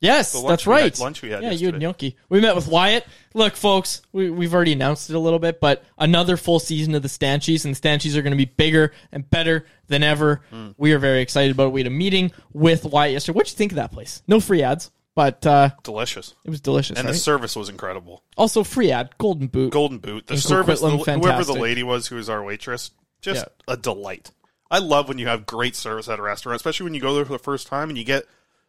Yes, 0.00 0.32
that's 0.42 0.66
we 0.66 0.74
had- 0.74 0.82
right. 0.82 0.98
lunch 1.00 1.22
we 1.22 1.30
had 1.30 1.42
yeah, 1.42 1.48
you 1.52 1.52
had 1.52 1.60
yesterday. 1.74 1.78
gnocchi. 1.86 2.16
We 2.28 2.40
met 2.42 2.54
with 2.54 2.68
Wyatt. 2.68 3.06
Look, 3.32 3.56
folks, 3.56 4.02
we, 4.12 4.28
we've 4.28 4.52
already 4.52 4.72
announced 4.72 5.08
it 5.08 5.16
a 5.16 5.18
little 5.18 5.38
bit, 5.38 5.58
but 5.58 5.84
another 5.98 6.36
full 6.36 6.58
season 6.58 6.94
of 6.94 7.00
the 7.02 7.08
Stanchies, 7.08 7.64
and 7.64 7.74
the 7.74 7.80
Stanchies 7.80 8.14
are 8.14 8.20
going 8.20 8.32
to 8.32 8.36
be 8.36 8.44
bigger 8.44 8.92
and 9.10 9.28
better 9.30 9.64
than 9.88 10.02
ever. 10.02 10.42
Hmm. 10.50 10.68
We 10.76 10.92
are 10.92 10.98
very 10.98 11.22
excited 11.22 11.52
about 11.52 11.68
it. 11.68 11.72
We 11.72 11.80
had 11.80 11.86
a 11.86 11.90
meeting 11.90 12.30
with 12.52 12.84
Wyatt 12.84 13.12
yesterday. 13.14 13.36
What'd 13.36 13.52
you 13.52 13.56
think 13.56 13.72
of 13.72 13.76
that 13.76 13.90
place? 13.90 14.22
No 14.28 14.38
free 14.38 14.62
ads, 14.62 14.90
but 15.16 15.44
uh, 15.44 15.70
Delicious. 15.82 16.34
it 16.44 16.50
was 16.50 16.60
delicious. 16.60 16.96
And 16.96 17.06
right? 17.06 17.12
the 17.12 17.18
service 17.18 17.56
was 17.56 17.68
incredible. 17.68 18.22
also 18.36 18.62
free 18.62 18.92
ad, 18.92 19.10
Golden 19.18 19.48
Boot. 19.48 19.72
Golden 19.72 19.98
boot. 19.98 20.28
The 20.28 20.36
service, 20.36 20.80
the, 20.80 20.90
whoever 20.90 21.42
the 21.42 21.54
lady 21.54 21.82
was 21.82 22.06
who 22.06 22.14
was 22.16 22.28
our 22.28 22.44
waitress, 22.44 22.92
just 23.20 23.44
Yeah. 23.46 23.72
a 23.74 23.76
delight. 23.76 24.30
I 24.70 24.78
love 24.78 25.08
when 25.08 25.18
you 25.18 25.26
have 25.26 25.46
great 25.46 25.74
service 25.74 26.08
at 26.08 26.18
a 26.18 26.22
restaurant, 26.22 26.54
especially 26.56 26.84
when 26.84 26.94
you 26.94 27.00
go 27.00 27.14
there 27.14 27.24
for 27.24 27.32
the 27.32 27.38
first 27.38 27.66
time 27.66 27.88
and 27.88 27.96
you 27.98 28.04
get 28.04 28.24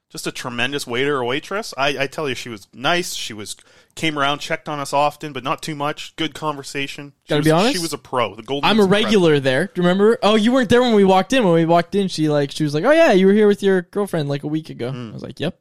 just 0.10 0.26
a 0.26 0.32
tremendous 0.32 0.88
waiter 0.88 1.18
or 1.18 1.26
waitress. 1.26 1.74
I, 1.78 2.04
I 2.04 2.08
tell 2.08 2.30
you, 2.30 2.36
she 2.36 2.48
was 2.48 2.66
nice. 2.72 3.14
She 3.14 3.34
was 3.34 3.58
came 3.96 4.18
around, 4.18 4.40
checked 4.40 4.70
on 4.70 4.80
us 4.80 4.94
often, 4.94 5.34
but 5.34 5.44
not 5.44 5.62
too 5.62 5.76
much. 5.76 6.16
Good 6.16 6.34
conversation. 6.34 7.12
She 7.24 7.30
Gotta 7.30 7.40
was, 7.40 7.46
be 7.46 7.52
honest, 7.52 7.76
she 7.76 7.82
was 7.82 7.92
a 7.92 7.98
pro. 7.98 8.36
The 8.36 8.44
golden. 8.44 8.70
I'm 8.70 8.78
a 8.78 8.84
Boot's 8.84 8.86
incredible. 8.86 9.06
regular 9.06 9.40
there. 9.42 9.66
Do 9.66 9.72
you 9.76 9.88
remember? 9.88 10.18
Oh, 10.24 10.36
you 10.36 10.54
weren't 10.54 10.70
there 10.70 10.82
when 10.82 10.94
we 10.94 11.04
walked 11.04 11.34
in. 11.34 11.44
When 11.44 11.54
we 11.56 11.66
walked 11.66 11.94
in, 11.96 12.08
she 12.08 12.30
like 12.30 12.52
she 12.52 12.64
was 12.64 12.74
like, 12.74 12.86
"Oh 12.86 12.92
yeah, 12.92 13.12
you 13.12 13.26
were 13.28 13.34
here 13.34 13.48
with 13.48 13.62
your 13.62 13.82
girlfriend 13.82 14.30
like 14.30 14.44
a 14.44 14.48
week 14.48 14.70
ago." 14.70 14.88
I 14.90 15.12
was 15.12 15.24
like, 15.24 15.42
"Yep." 15.42 15.60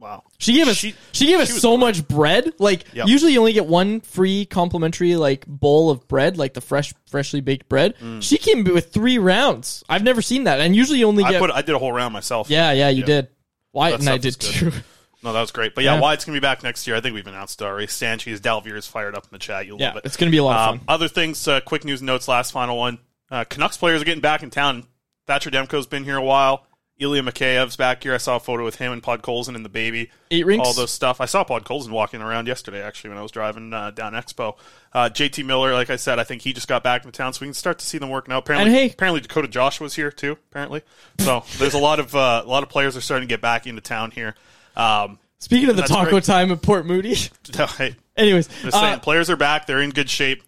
Wow. 0.00 0.24
She 0.38 0.54
gave 0.54 0.66
us 0.66 0.76
She- 0.78 0.94
she, 1.12 1.26
gave 1.26 1.40
us 1.40 1.52
she 1.52 1.58
so 1.60 1.76
much 1.76 2.08
bread. 2.08 2.54
Like 2.58 2.84
Yep. 2.94 3.06
usually 3.06 3.34
you 3.34 3.38
only 3.38 3.52
get 3.52 3.66
one 3.66 4.00
free 4.00 4.46
complimentary 4.46 5.14
like 5.16 5.44
bowl 5.46 5.90
of 5.90 6.08
bread, 6.08 6.38
like 6.38 6.54
the 6.54 6.62
fresh 6.62 6.94
freshly 7.06 7.42
baked 7.42 7.68
bread. 7.68 7.94
She 8.20 8.38
came 8.38 8.64
with 8.64 8.92
three 8.92 9.18
rounds. 9.18 9.84
I've 9.90 10.02
never 10.02 10.22
seen 10.22 10.44
that. 10.44 10.58
And 10.58 10.74
usually 10.74 11.00
you 11.00 11.06
only 11.06 11.22
Mm. 11.22 11.26
I 11.26 11.30
get 11.32 11.40
put. 11.40 11.50
I 11.50 11.60
did 11.62 11.74
a 11.74 11.78
whole 11.78 11.92
round 11.92 12.14
myself. 12.14 12.48
Yeah, 12.48 12.72
yeah, 12.72 12.88
you 12.88 13.00
Yeah. 13.00 13.06
did. 13.06 13.28
Wyatt 13.72 13.92
That 13.92 14.00
and 14.00 14.08
I 14.08 14.18
did 14.18 14.40
too. 14.40 14.72
No, 15.22 15.34
that 15.34 15.40
was 15.42 15.50
great. 15.50 15.74
But 15.74 15.84
yeah, 15.84 15.96
Yeah. 15.96 16.00
Wyatt's 16.00 16.24
gonna 16.24 16.36
be 16.36 16.40
back 16.40 16.62
next 16.62 16.86
year. 16.86 16.96
I 16.96 17.02
think 17.02 17.14
we've 17.14 17.26
announced 17.26 17.60
it 17.60 17.64
already. 17.66 17.86
Sanchez, 17.88 18.40
Dalvier 18.40 18.74
is 18.76 18.86
fired 18.86 19.14
up 19.14 19.24
in 19.24 19.28
the 19.32 19.38
chat. 19.38 19.66
You'll 19.66 19.78
Yeah, 19.78 19.88
love 19.88 19.96
it. 19.98 20.06
it's 20.06 20.16
gonna 20.16 20.30
be 20.30 20.38
a 20.38 20.44
lot 20.44 20.56
of 20.60 20.68
Um, 20.68 20.78
fun. 20.78 20.84
Other 20.88 21.08
things, 21.08 21.46
uh, 21.46 21.60
quick 21.60 21.84
news 21.84 22.00
and 22.00 22.06
notes. 22.06 22.26
Last 22.26 22.52
final 22.52 22.78
one. 22.78 23.00
Uh, 23.30 23.44
Canucks 23.44 23.76
players 23.76 24.00
are 24.00 24.06
getting 24.06 24.22
back 24.22 24.42
in 24.42 24.48
town. 24.48 24.84
Thatcher 25.26 25.50
Demko's 25.50 25.86
been 25.86 26.04
here 26.04 26.16
a 26.16 26.22
while. 26.24 26.64
Ilya 27.00 27.22
Mikheyev's 27.22 27.76
back 27.76 28.02
here. 28.02 28.12
I 28.14 28.18
saw 28.18 28.36
a 28.36 28.40
photo 28.40 28.64
with 28.64 28.76
him 28.76 28.92
and 28.92 29.02
Podkolzin 29.02 29.54
and 29.56 29.64
the 29.64 29.70
baby. 29.70 30.10
Eight 30.30 30.44
rinks? 30.44 30.66
All 30.68 30.74
those 30.74 30.90
stuff. 30.92 31.20
I 31.20 31.24
saw 31.24 31.42
Podkolzin 31.44 31.90
walking 31.90 32.20
around 32.20 32.46
yesterday, 32.46 32.82
actually, 32.82 33.10
when 33.10 33.18
I 33.18 33.22
was 33.22 33.30
driving 33.32 33.72
uh, 33.72 33.90
down 33.90 34.12
Expo. 34.12 34.56
Uh, 34.92 35.08
JT 35.08 35.46
Miller, 35.46 35.72
like 35.72 35.88
I 35.88 35.96
said, 35.96 36.18
I 36.18 36.24
think 36.24 36.42
he 36.42 36.52
just 36.52 36.68
got 36.68 36.82
back 36.84 37.04
into 37.04 37.16
town, 37.16 37.32
so 37.32 37.40
we 37.40 37.46
can 37.46 37.54
start 37.54 37.78
to 37.78 37.86
see 37.86 37.96
them 37.98 38.10
working 38.10 38.32
out. 38.34 38.40
Apparently, 38.40 38.70
And 38.70 38.76
hey- 38.76 38.92
apparently 38.92 39.20
Dakota 39.22 39.48
Joshua's 39.48 39.94
here 39.94 40.10
too. 40.10 40.32
Apparently, 40.50 40.82
so 41.18 41.42
there's 41.58 41.74
a 41.74 41.78
lot 41.78 41.98
of 42.00 42.14
uh, 42.14 42.42
a 42.44 42.48
lot 42.48 42.62
of 42.62 42.68
players 42.68 42.96
are 42.96 43.00
starting 43.00 43.26
to 43.26 43.32
get 43.32 43.40
back 43.40 43.66
into 43.66 43.80
town 43.80 44.10
here. 44.10 44.34
Um, 44.76 45.18
Speaking 45.38 45.70
of 45.70 45.76
the 45.76 45.82
taco 45.82 46.10
great. 46.10 46.24
time 46.24 46.52
at 46.52 46.60
Port 46.60 46.84
Moody. 46.84 47.14
hey, 47.78 47.96
Anyways, 48.16 48.48
saying, 48.70 48.74
uh, 48.74 48.98
players 48.98 49.30
are 49.30 49.36
back. 49.36 49.66
They're 49.66 49.80
in 49.80 49.88
good 49.90 50.10
shape. 50.10 50.42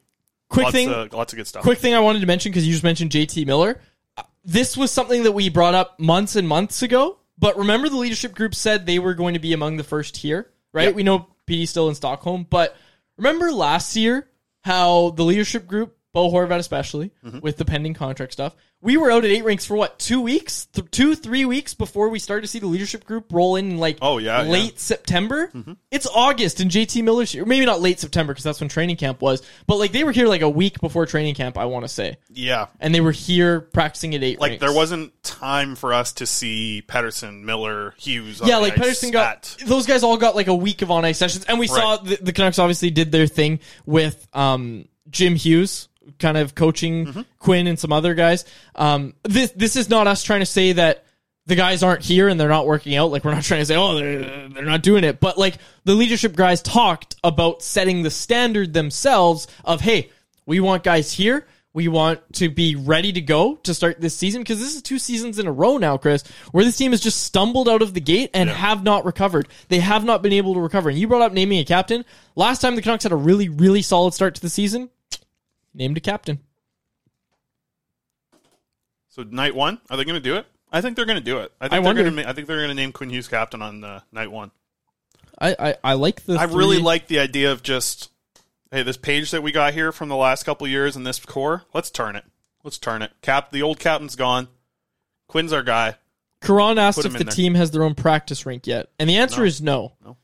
quick 0.50 0.64
lots 0.64 0.74
thing, 0.74 0.90
of, 0.90 1.12
lots 1.14 1.32
of 1.32 1.38
good 1.38 1.46
stuff. 1.46 1.62
quick 1.62 1.78
thing 1.78 1.94
I 1.94 2.00
wanted 2.00 2.20
to 2.20 2.26
mention 2.26 2.52
because 2.52 2.66
you 2.66 2.72
just 2.72 2.84
mentioned 2.84 3.10
JT 3.10 3.46
Miller. 3.46 3.80
This 4.44 4.76
was 4.76 4.90
something 4.90 5.22
that 5.24 5.32
we 5.32 5.48
brought 5.48 5.74
up 5.74 6.00
months 6.00 6.36
and 6.36 6.46
months 6.48 6.82
ago. 6.82 7.18
But 7.38 7.56
remember, 7.56 7.88
the 7.88 7.96
leadership 7.96 8.34
group 8.34 8.54
said 8.54 8.86
they 8.86 8.98
were 8.98 9.14
going 9.14 9.34
to 9.34 9.40
be 9.40 9.52
among 9.52 9.76
the 9.76 9.84
first 9.84 10.16
here, 10.16 10.50
right? 10.72 10.86
Yep. 10.86 10.94
We 10.94 11.02
know 11.02 11.28
PD's 11.46 11.70
still 11.70 11.88
in 11.88 11.94
Stockholm, 11.94 12.46
but 12.48 12.76
remember 13.16 13.50
last 13.50 13.96
year 13.96 14.28
how 14.60 15.10
the 15.10 15.24
leadership 15.24 15.66
group 15.66 15.96
Bo 16.12 16.30
Horvat 16.30 16.58
especially, 16.58 17.10
Mm-hmm. 17.24 17.40
with 17.40 17.56
the 17.56 17.64
pending 17.64 17.94
contract 17.94 18.32
stuff. 18.32 18.54
We 18.82 18.96
were 18.96 19.12
out 19.12 19.24
at 19.24 19.30
eight 19.30 19.44
rinks 19.44 19.64
for 19.64 19.76
what 19.76 19.98
two 20.00 20.20
weeks, 20.20 20.66
Th- 20.66 20.90
two 20.90 21.14
three 21.14 21.44
weeks 21.44 21.72
before 21.72 22.08
we 22.08 22.18
started 22.18 22.42
to 22.42 22.48
see 22.48 22.58
the 22.58 22.66
leadership 22.66 23.04
group 23.04 23.26
roll 23.32 23.54
in 23.54 23.78
like 23.78 23.98
Oh, 24.02 24.18
yeah, 24.18 24.42
late 24.42 24.48
yeah. 24.64 24.68
Mm-hmm. 24.70 24.76
September. 24.76 25.52
It's 25.92 26.06
August 26.12 26.58
and 26.60 26.68
JT 26.70 27.02
Miller's 27.04 27.30
here. 27.30 27.44
Maybe 27.44 27.64
not 27.64 27.80
late 27.80 28.00
September 28.00 28.32
because 28.32 28.42
that's 28.42 28.60
when 28.60 28.68
training 28.68 28.96
camp 28.96 29.22
was, 29.22 29.40
but 29.68 29.76
like 29.76 29.92
they 29.92 30.02
were 30.02 30.10
here 30.10 30.26
like 30.26 30.42
a 30.42 30.48
week 30.50 30.80
before 30.80 31.06
training 31.06 31.36
camp. 31.36 31.56
I 31.56 31.66
want 31.66 31.84
to 31.84 31.88
say, 31.88 32.16
Yeah. 32.28 32.66
and 32.80 32.92
they 32.92 33.00
were 33.00 33.12
here 33.12 33.60
practicing 33.60 34.14
at 34.16 34.22
eight. 34.24 34.40
Like 34.40 34.50
rinks. 34.50 34.60
there 34.64 34.72
wasn't 34.74 35.22
time 35.22 35.76
for 35.76 35.94
us 35.94 36.14
to 36.14 36.26
see 36.26 36.82
Pettersson, 36.86 37.42
Miller, 37.44 37.94
Hughes. 37.98 38.40
on 38.42 38.48
Yeah, 38.48 38.56
the 38.56 38.62
like 38.62 38.74
Pettersson 38.74 39.12
got 39.12 39.56
at- 39.62 39.68
those 39.68 39.86
guys 39.86 40.02
all 40.02 40.16
got 40.16 40.34
like 40.34 40.48
a 40.48 40.54
week 40.54 40.82
of 40.82 40.90
on 40.90 41.04
ice 41.04 41.18
sessions, 41.18 41.44
and 41.44 41.58
we 41.60 41.68
saw 41.68 41.98
the, 41.98 42.16
the 42.20 42.32
Canucks 42.32 42.58
obviously 42.58 42.90
did 42.90 43.12
their 43.12 43.28
thing 43.28 43.60
with 43.86 44.26
um, 44.32 44.86
Jim 45.08 45.36
Hughes, 45.36 45.88
kind 46.18 46.36
of 46.36 46.54
coaching 46.54 47.06
Mm-hmm. 47.06 47.20
Quinn 47.38 47.66
and 47.66 47.78
some 47.78 47.92
other 47.92 48.14
guys. 48.14 48.44
Um, 48.74 49.14
this 49.22 49.50
this 49.52 49.76
is 49.76 49.88
not 49.88 50.06
us 50.06 50.22
trying 50.22 50.40
to 50.40 50.46
say 50.46 50.72
that 50.72 51.04
the 51.46 51.56
guys 51.56 51.82
aren't 51.82 52.02
here 52.02 52.28
and 52.28 52.38
they're 52.38 52.48
not 52.48 52.66
working 52.66 52.94
out. 52.94 53.10
Like 53.10 53.24
we're 53.24 53.34
not 53.34 53.42
trying 53.42 53.60
to 53.60 53.66
say 53.66 53.76
oh 53.76 53.96
they're 53.96 54.48
they're 54.48 54.64
not 54.64 54.82
doing 54.82 55.04
it, 55.04 55.20
but 55.20 55.38
like 55.38 55.58
the 55.84 55.94
leadership 55.94 56.36
guys 56.36 56.62
talked 56.62 57.16
about 57.24 57.62
setting 57.62 58.02
the 58.02 58.10
standard 58.10 58.72
themselves 58.72 59.46
of 59.64 59.80
hey 59.80 60.10
we 60.46 60.60
want 60.60 60.82
guys 60.84 61.12
here. 61.12 61.46
We 61.74 61.88
want 61.88 62.20
to 62.34 62.50
be 62.50 62.76
ready 62.76 63.12
to 63.14 63.22
go 63.22 63.56
to 63.62 63.72
start 63.72 63.98
this 63.98 64.14
season 64.14 64.42
because 64.42 64.60
this 64.60 64.76
is 64.76 64.82
two 64.82 64.98
seasons 64.98 65.38
in 65.38 65.46
a 65.46 65.52
row 65.52 65.78
now, 65.78 65.96
Chris, 65.96 66.22
where 66.50 66.64
this 66.64 66.76
team 66.76 66.90
has 66.90 67.00
just 67.00 67.22
stumbled 67.24 67.66
out 67.66 67.80
of 67.80 67.94
the 67.94 68.00
gate 68.00 68.28
and 68.34 68.50
have 68.50 68.82
not 68.82 69.06
recovered. 69.06 69.48
They 69.68 69.78
have 69.78 70.04
not 70.04 70.20
been 70.20 70.34
able 70.34 70.52
to 70.52 70.60
recover. 70.60 70.90
And 70.90 70.98
you 70.98 71.08
brought 71.08 71.22
up 71.22 71.32
naming 71.32 71.60
a 71.60 71.64
captain. 71.64 72.04
Last 72.36 72.60
time 72.60 72.76
the 72.76 72.82
Canucks 72.82 73.04
had 73.04 73.12
a 73.12 73.16
really, 73.16 73.48
really 73.48 73.80
solid 73.80 74.12
start 74.12 74.34
to 74.34 74.42
the 74.42 74.50
season, 74.50 74.90
named 75.74 75.96
a 75.96 76.00
captain. 76.00 76.40
So 79.08 79.22
night 79.22 79.54
one, 79.54 79.80
are 79.90 79.96
they 79.96 80.04
going 80.04 80.14
to 80.14 80.20
do 80.20 80.36
it? 80.36 80.46
I 80.72 80.80
think 80.80 80.96
they're 80.96 81.04
going 81.04 81.18
to 81.18 81.24
do 81.24 81.38
it. 81.38 81.52
I 81.60 81.64
think 81.66 81.72
I 81.72 81.76
they're 81.76 81.82
wonder. 81.84 82.02
going 82.04 82.16
to. 82.16 82.28
I 82.28 82.32
think 82.32 82.46
they're 82.46 82.56
going 82.56 82.68
to 82.68 82.74
name 82.74 82.92
Quinn 82.92 83.10
Hughes 83.10 83.28
captain 83.28 83.60
on 83.60 83.84
uh, 83.84 84.00
night 84.10 84.30
one. 84.30 84.50
I, 85.38 85.54
I, 85.58 85.76
I 85.84 85.92
like 85.94 86.24
the. 86.24 86.34
I 86.38 86.44
really 86.44 86.78
like 86.78 87.08
the 87.08 87.18
idea 87.18 87.52
of 87.52 87.62
just 87.62 88.10
hey, 88.70 88.82
this 88.82 88.96
page 88.96 89.30
that 89.32 89.42
we 89.42 89.52
got 89.52 89.74
here 89.74 89.92
from 89.92 90.08
the 90.08 90.16
last 90.16 90.44
couple 90.44 90.66
years 90.66 90.96
and 90.96 91.06
this 91.06 91.18
core. 91.20 91.64
Let's 91.74 91.90
turn 91.90 92.16
it. 92.16 92.24
Let's 92.64 92.78
turn 92.78 93.02
it. 93.02 93.10
Cap, 93.20 93.50
the 93.50 93.60
old 93.62 93.78
captain's 93.80 94.16
gone. 94.16 94.48
Quinn's 95.28 95.52
our 95.52 95.62
guy. 95.62 95.96
Karan 96.40 96.78
asked 96.78 97.04
if 97.04 97.12
the 97.12 97.24
there. 97.24 97.32
team 97.32 97.54
has 97.54 97.70
their 97.70 97.82
own 97.84 97.94
practice 97.94 98.46
rink 98.46 98.66
yet, 98.66 98.88
and 98.98 99.08
the 99.10 99.16
answer 99.18 99.40
No. 99.40 99.46
is 99.46 99.60
no. 99.62 99.92
No. 100.04 100.16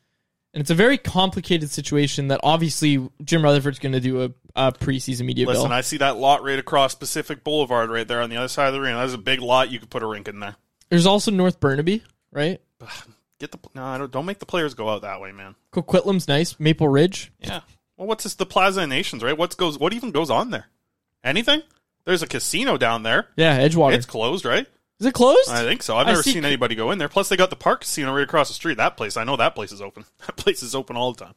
And 0.55 0.61
it's 0.63 0.71
a 0.71 0.75
very 0.75 0.97
complicated 0.97 1.71
situation 1.71 2.29
that 2.29 2.41
obviously 2.43 3.07
Jim 3.23 3.43
Rutherford's 3.43 3.79
going 3.79 3.93
to 3.93 4.01
do 4.01 4.23
a, 4.23 4.31
a 4.57 4.73
preseason 4.73 5.27
media 5.27 5.47
Listen, 5.47 5.65
bill. 5.65 5.73
I 5.73 5.83
see 5.83 5.99
that 5.99 6.17
lot 6.17 6.43
right 6.43 6.59
across 6.59 6.95
Pacific 6.95 7.45
Boulevard 7.45 7.91
right 7.91 8.09
there 8.09 8.23
on 8.23 8.31
the 8.31 8.37
other 8.37 8.49
side 8.49 8.69
of 8.69 8.75
the 8.75 8.81
arena. 8.81 8.99
That's 8.99 9.13
a 9.13 9.19
big 9.19 9.41
lot. 9.41 9.71
You 9.71 9.79
could 9.79 9.91
put 9.91 10.03
a 10.03 10.07
rink 10.07 10.27
in 10.27 10.41
there. 10.41 10.57
There's 10.89 11.07
also 11.07 11.31
North 11.31 11.61
Burnaby, 11.61 12.03
right? 12.33 12.61
Get 13.39 13.53
the 13.53 13.59
no, 13.73 13.99
don't, 13.99 14.11
don't 14.11 14.27
make 14.27 14.41
the 14.41 14.47
players 14.47 14.75
go 14.75 14.89
out 14.89 15.03
that 15.03 15.21
way, 15.21 15.31
man. 15.31 15.55
Coquitlam's 15.71 16.27
nice. 16.27 16.59
Maple 16.59 16.89
Ridge. 16.89 17.31
Yeah. 17.39 17.61
Well, 17.97 18.09
what's 18.09 18.25
this? 18.25 18.35
The 18.35 18.47
Plaza 18.47 18.83
of 18.83 18.89
Nations, 18.89 19.23
right? 19.23 19.37
What's 19.37 19.55
goes? 19.55 19.79
What 19.79 19.93
even 19.93 20.11
goes 20.11 20.29
on 20.29 20.51
there? 20.51 20.67
Anything? 21.23 21.63
There's 22.05 22.23
a 22.23 22.27
casino 22.27 22.77
down 22.77 23.05
there. 23.05 23.29
Yeah, 23.37 23.61
Edgewater. 23.61 23.95
It's 23.95 24.07
closed, 24.07 24.45
right? 24.45 24.67
Is 25.01 25.07
it 25.07 25.15
closed? 25.15 25.49
I 25.49 25.63
think 25.63 25.85
so. 25.85 25.97
I've 25.97 26.09
never 26.09 26.25
see 26.25 26.33
seen 26.33 26.43
c- 26.43 26.47
anybody 26.49 26.75
go 26.75 26.91
in 26.91 26.99
there. 26.99 27.09
Plus, 27.09 27.29
they 27.29 27.37
got 27.37 27.51
the 27.51 27.57
park 27.57 27.83
casino 27.83 28.13
right 28.13 28.25
across 28.25 28.49
the 28.49 28.55
street. 28.55 28.79
That 28.79 28.97
place, 28.97 29.17
I 29.17 29.23
know 29.23 29.37
that 29.37 29.55
place 29.55 29.71
is 29.71 29.81
open. 29.81 30.05
That 30.27 30.35
place 30.37 30.61
is 30.65 30.75
open 30.75 30.97
all 30.97 31.13
the 31.13 31.25
time. 31.25 31.35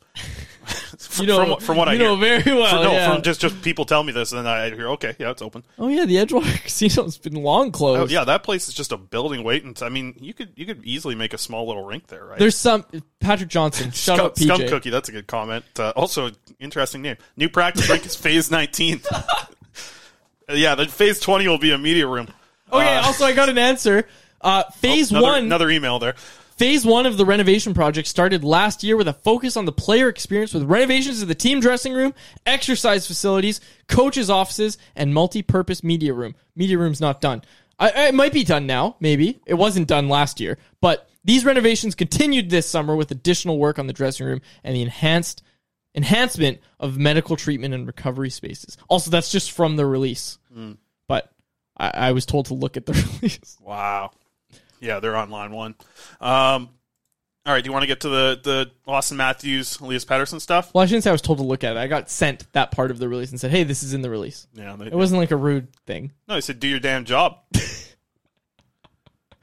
from, 0.97 1.25
You 1.27 1.27
know- 1.31 1.39
from, 1.39 1.49
what- 1.51 1.61
from 1.61 1.77
what 1.77 1.87
I 1.87 1.93
you 1.93 1.99
hear, 1.99 2.07
know 2.07 2.15
very 2.15 2.41
well, 2.59 2.69
From, 2.71 2.83
no, 2.83 2.91
yeah. 2.91 3.13
from 3.13 3.21
just 3.21 3.39
just 3.39 3.61
people 3.61 3.85
tell 3.85 4.01
me 4.03 4.11
this, 4.13 4.31
and 4.31 4.49
I 4.49 4.71
hear, 4.71 4.89
okay, 4.93 5.15
yeah, 5.19 5.29
it's 5.29 5.43
open. 5.43 5.63
Oh 5.77 5.89
yeah, 5.89 6.05
the 6.05 6.15
Edgewater 6.15 6.63
Casino's 6.63 7.19
been 7.19 7.35
long 7.35 7.67
Oh, 7.67 7.71
closed. 7.71 8.11
yeah, 8.11 8.23
that 8.23 8.41
place 8.41 8.67
is 8.67 8.73
just 8.73 8.91
a 8.91 8.97
building 8.97 9.43
waiting. 9.43 9.75
To, 9.75 9.85
I 9.85 9.89
mean, 9.89 10.15
you 10.19 10.33
could 10.33 10.53
you 10.55 10.65
could 10.65 10.83
easily 10.83 11.13
make 11.13 11.33
a 11.35 11.37
small 11.37 11.67
little 11.67 11.85
rink 11.85 12.07
there, 12.07 12.25
right? 12.25 12.39
There's 12.39 12.55
some 12.57 12.83
Patrick 13.19 13.49
Johnson. 13.49 13.91
Shout 13.91 14.17
Scum, 14.17 14.25
out 14.25 14.35
PJ. 14.37 14.43
Scum 14.55 14.67
Cookie, 14.69 14.89
that's 14.89 15.07
a 15.09 15.11
good 15.11 15.27
comment. 15.27 15.65
Uh, 15.77 15.91
also, 15.95 16.31
interesting 16.59 17.03
name. 17.03 17.17
New 17.37 17.47
practice 17.49 17.87
rink 17.87 18.07
is 18.07 18.15
Phase 18.15 18.49
19. 18.49 19.01
Uh, 19.11 19.23
yeah, 20.53 20.73
the 20.75 20.87
Phase 20.87 21.19
20 21.19 21.47
will 21.47 21.59
be 21.59 21.71
a 21.71 21.77
media 21.77 22.07
room. 22.07 22.27
Okay. 22.71 22.95
Uh, 22.97 23.05
also, 23.05 23.25
I 23.25 23.33
got 23.33 23.49
an 23.49 23.57
answer. 23.57 24.07
Uh, 24.39 24.63
phase 24.71 25.11
another, 25.11 25.25
one. 25.27 25.43
Another 25.45 25.69
email 25.69 25.99
there. 25.99 26.13
Phase 26.57 26.85
one 26.85 27.05
of 27.07 27.17
the 27.17 27.25
renovation 27.25 27.73
project 27.73 28.07
started 28.07 28.43
last 28.43 28.83
year 28.83 28.95
with 28.95 29.07
a 29.07 29.13
focus 29.13 29.57
on 29.57 29.65
the 29.65 29.71
player 29.71 30.07
experience 30.09 30.53
with 30.53 30.63
renovations 30.63 31.21
of 31.21 31.27
the 31.27 31.33
team 31.35 31.59
dressing 31.59 31.91
room, 31.93 32.13
exercise 32.45 33.07
facilities, 33.07 33.61
coaches' 33.87 34.29
offices, 34.29 34.77
and 34.95 35.13
multi-purpose 35.13 35.83
media 35.83 36.13
room. 36.13 36.35
Media 36.55 36.77
room's 36.77 37.01
not 37.01 37.19
done. 37.19 37.41
I, 37.79 37.89
I- 37.89 38.07
it 38.09 38.13
might 38.15 38.33
be 38.33 38.43
done 38.43 38.67
now, 38.67 38.95
maybe. 38.99 39.39
It 39.47 39.55
wasn't 39.55 39.87
done 39.87 40.07
last 40.07 40.39
year. 40.39 40.57
But 40.81 41.09
these 41.23 41.45
renovations 41.45 41.95
continued 41.95 42.49
this 42.51 42.69
summer 42.69 42.95
with 42.95 43.09
additional 43.11 43.57
work 43.57 43.79
on 43.79 43.87
the 43.87 43.93
dressing 43.93 44.25
room 44.27 44.41
and 44.63 44.75
the 44.75 44.81
enhanced 44.83 45.41
enhancement 45.95 46.59
of 46.79 46.97
medical 46.97 47.35
treatment 47.35 47.73
and 47.73 47.85
recovery 47.85 48.29
spaces. 48.29 48.77
Also, 48.87 49.11
that's 49.11 49.31
just 49.31 49.51
from 49.51 49.75
the 49.75 49.85
release. 49.85 50.37
Mm. 50.55 50.77
I, 51.81 51.91
I 51.93 52.11
was 52.11 52.25
told 52.25 52.45
to 52.47 52.53
look 52.53 52.77
at 52.77 52.85
the 52.85 52.93
release. 53.21 53.57
Wow. 53.59 54.11
Yeah, 54.79 54.99
they're 54.99 55.15
on 55.15 55.29
line 55.29 55.51
one. 55.51 55.75
Um, 56.19 56.69
all 57.43 57.53
right, 57.53 57.63
do 57.63 57.67
you 57.67 57.71
want 57.71 57.81
to 57.83 57.87
get 57.87 58.01
to 58.01 58.09
the, 58.09 58.39
the 58.43 58.71
Auston 58.87 59.15
Matthews, 59.15 59.79
Elias 59.79 60.05
Pettersson 60.05 60.39
stuff? 60.39 60.71
Well, 60.73 60.83
I 60.83 60.85
shouldn't 60.85 61.03
say 61.03 61.09
I 61.09 61.13
was 61.13 61.23
told 61.23 61.39
to 61.39 61.43
look 61.43 61.63
at 61.63 61.75
it. 61.75 61.79
I 61.79 61.87
got 61.87 62.11
sent 62.11 62.51
that 62.53 62.69
part 62.69 62.91
of 62.91 62.99
the 62.99 63.09
release 63.09 63.31
and 63.31 63.39
said, 63.39 63.49
"Hey, 63.49 63.63
this 63.63 63.81
is 63.81 63.95
in 63.95 64.03
the 64.03 64.11
release." 64.11 64.47
Yeah, 64.53 64.75
they, 64.75 64.85
It 64.85 64.93
wasn't 64.93 65.19
like 65.19 65.31
a 65.31 65.35
rude 65.35 65.75
thing. 65.87 66.11
No, 66.27 66.35
he 66.35 66.41
said, 66.41 66.59
do 66.59 66.67
your 66.67 66.79
damn 66.79 67.03
job. 67.03 67.39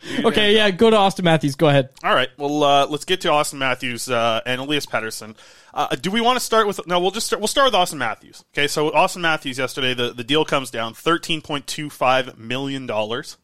Okay, 0.24 0.54
yeah, 0.54 0.70
go 0.70 0.90
to 0.90 0.96
Auston 0.96 1.24
Matthews. 1.24 1.54
Go 1.54 1.68
ahead. 1.68 1.90
All 2.02 2.14
right. 2.14 2.28
Well, 2.38 2.62
uh, 2.62 2.86
let's 2.86 3.04
get 3.04 3.20
to 3.22 3.28
Auston 3.28 3.58
Matthews 3.58 4.08
uh, 4.08 4.40
and 4.46 4.60
Elias 4.60 4.86
Pettersson. 4.86 5.36
Uh, 5.74 5.94
do 5.96 6.10
we 6.10 6.20
want 6.20 6.38
to 6.38 6.44
start 6.44 6.66
with? 6.66 6.84
No, 6.86 7.00
we'll 7.00 7.10
just 7.10 7.26
start. 7.26 7.40
We'll 7.40 7.48
start 7.48 7.66
with 7.66 7.74
Auston 7.74 7.98
Matthews. 7.98 8.44
Okay. 8.52 8.68
So 8.68 8.90
Auston 8.90 9.20
Matthews 9.20 9.58
yesterday, 9.58 9.94
the, 9.94 10.12
the 10.12 10.24
deal 10.24 10.44
comes 10.44 10.70
down 10.70 10.94
thirteen 10.94 11.40
point 11.40 11.66
two 11.66 11.90
five 11.90 12.38
million 12.38 12.86
dollars. 12.86 13.38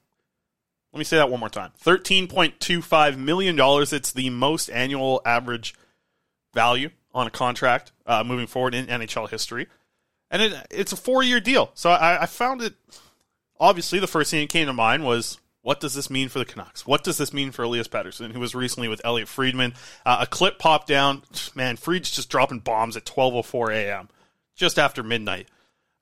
Let 0.93 0.99
me 0.99 1.05
say 1.05 1.17
that 1.17 1.31
one 1.31 1.41
more 1.41 1.49
time. 1.49 1.73
Thirteen 1.77 2.29
point 2.29 2.61
two 2.61 2.83
five 2.83 3.19
million 3.19 3.57
dollars. 3.57 3.93
It's 3.93 4.13
the 4.13 4.31
most 4.31 4.69
annual 4.69 5.21
average 5.25 5.75
value 6.55 6.91
on 7.13 7.27
a 7.27 7.31
contract 7.31 7.93
uh, 8.07 8.25
moving 8.25 8.47
forward 8.47 8.75
in 8.75 8.87
NHL 8.87 9.29
history, 9.29 9.69
and 10.31 10.43
it, 10.43 10.67
it's 10.71 10.93
a 10.93 10.97
four 10.97 11.23
year 11.23 11.41
deal. 11.41 11.71
So 11.75 11.91
I, 11.91 12.23
I 12.23 12.27
found 12.27 12.63
it. 12.63 12.75
Obviously, 13.61 13.99
the 13.99 14.07
first 14.07 14.31
thing 14.31 14.41
that 14.43 14.51
came 14.51 14.67
to 14.67 14.73
mind 14.73 15.05
was 15.05 15.39
what 15.65 15.81
does 15.81 15.95
this 15.95 16.11
mean 16.11 16.29
for 16.29 16.39
the 16.39 16.45
Canucks? 16.45 16.87
What 16.87 17.03
does 17.03 17.17
this 17.17 17.33
mean 17.33 17.51
for 17.51 17.63
Elias 17.63 17.89
Pettersson, 17.89 18.33
who 18.33 18.41
was 18.41 18.55
recently 18.55 18.87
with 18.87 19.01
Elliott 19.03 19.29
Friedman? 19.29 19.73
Uh, 20.05 20.19
a 20.21 20.27
clip 20.27 20.59
popped 20.59 20.87
down. 20.87 21.23
Man, 21.55 21.77
Fried's 21.77 22.11
just 22.11 22.29
dropping 22.29 22.59
bombs 22.59 22.99
at 22.99 23.07
12:04 23.07 23.73
a.m. 23.73 24.11
just 24.55 24.79
after 24.79 25.03
midnight. 25.03 25.49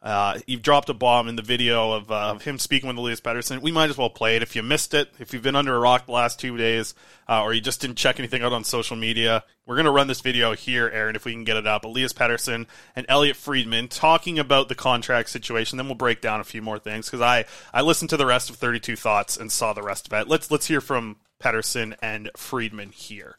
Uh, 0.03 0.41
he 0.47 0.57
dropped 0.57 0.89
a 0.89 0.95
bomb 0.95 1.29
in 1.29 1.37
the 1.37 1.43
video 1.43 1.93
of, 1.93 2.11
uh, 2.11 2.31
of 2.31 2.43
him 2.43 2.59
speaking 2.59 2.89
with 2.89 2.97
Elias 2.97 3.21
Pettersson. 3.21 3.63
We 3.63 3.71
might 3.71 3.89
as 3.89 3.97
well 3.97 4.11
play 4.11 4.35
it. 4.35 4.43
If 4.43 4.57
you 4.57 4.63
missed 4.63 4.95
it, 4.95 5.09
if 5.21 5.33
you've 5.33 5.45
been 5.45 5.55
under 5.55 5.77
a 5.77 5.79
rock 5.79 6.07
the 6.07 6.13
last 6.13 6.41
two 6.41 6.57
days, 6.57 6.95
uh, 7.29 7.43
or 7.43 7.55
you 7.55 7.61
just 7.61 7.81
didn't 7.81 7.97
check 7.97 8.19
anything 8.19 8.43
out 8.43 8.53
on 8.53 8.65
social 8.65 8.97
media, 8.97 9.45
we're 9.65 9.77
going 9.77 9.87
to 9.87 9.93
run 9.93 10.09
this 10.09 10.21
video 10.21 10.55
here, 10.55 10.91
Aaron, 10.93 11.15
if 11.15 11.25
we 11.25 11.33
can 11.33 11.45
get 11.45 11.57
it 11.57 11.69
up. 11.69 11.85
Elias 11.85 12.13
Pettersson 12.13 12.67
and 12.97 13.07
Elliott 13.09 13.37
Friedman 13.37 13.87
talking 13.87 14.41
about 14.41 14.69
the 14.69 14.75
contract 14.75 15.31
situation. 15.31 15.77
Then 15.77 15.87
we'll 15.87 15.95
break 15.95 16.21
down 16.21 16.41
a 16.41 16.45
few 16.45 16.63
more 16.63 16.81
things 16.81 17.07
because 17.07 17.21
I, 17.21 17.45
I 17.73 17.83
listened 17.83 18.11
to 18.11 18.17
the 18.17 18.27
rest 18.27 18.51
of 18.51 18.57
32 18.57 18.97
Thoughts 18.97 19.37
and 19.37 19.53
saw 19.53 19.73
the 19.73 19.83
rest 19.83 20.09
of 20.09 20.13
it. 20.15 20.27
Let's, 20.27 20.51
let's 20.51 20.67
hear 20.67 20.81
from 20.81 21.19
Pettersson 21.41 21.95
and 22.03 22.29
Friedman 22.37 22.91
here. 22.91 23.37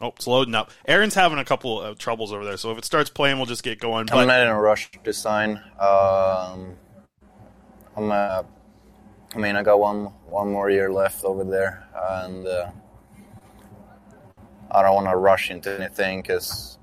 Oh, 0.00 0.08
it's 0.08 0.28
loading 0.28 0.54
up. 0.54 0.70
Aaron's 0.86 1.14
having 1.14 1.38
a 1.38 1.44
couple 1.44 1.80
of 1.80 1.98
troubles 1.98 2.32
over 2.32 2.44
there, 2.44 2.56
so 2.56 2.70
if 2.70 2.78
it 2.78 2.84
starts 2.84 3.10
playing, 3.10 3.36
we'll 3.36 3.46
just 3.46 3.64
get 3.64 3.80
going. 3.80 4.08
I'm 4.10 4.16
But 4.16 4.24
not 4.26 4.40
in 4.40 4.48
a 4.48 4.60
rush 4.60 4.90
to 4.92 5.12
sign. 5.12 5.56
Um, 5.80 6.76
I'm. 7.96 8.10
Uh, 8.10 8.42
I 9.34 9.38
mean, 9.38 9.56
I 9.56 9.62
got 9.62 9.80
one 9.80 10.04
one 10.26 10.52
more 10.52 10.70
year 10.70 10.90
left 10.90 11.24
over 11.24 11.42
there, 11.42 11.88
and 11.94 12.46
uh, 12.46 12.70
I 14.70 14.82
don't 14.82 14.94
want 14.94 15.08
to 15.08 15.16
rush 15.16 15.50
into 15.50 15.76
anything 15.76 16.22
because 16.22 16.78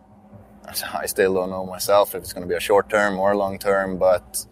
I 0.93 1.05
still 1.05 1.33
don't 1.33 1.49
know 1.49 1.65
myself 1.65 2.15
if 2.15 2.21
it's 2.21 2.33
going 2.33 2.45
to 2.45 2.49
be 2.49 2.57
a 2.57 2.59
short 2.59 2.89
term 2.89 3.17
or 3.17 3.33
long 3.35 3.57
term. 3.57 3.97
But 3.97 4.45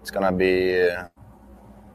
it's 0.00 0.12
going 0.12 0.24
to 0.24 0.32
be 0.32 0.88
uh, 0.88 1.08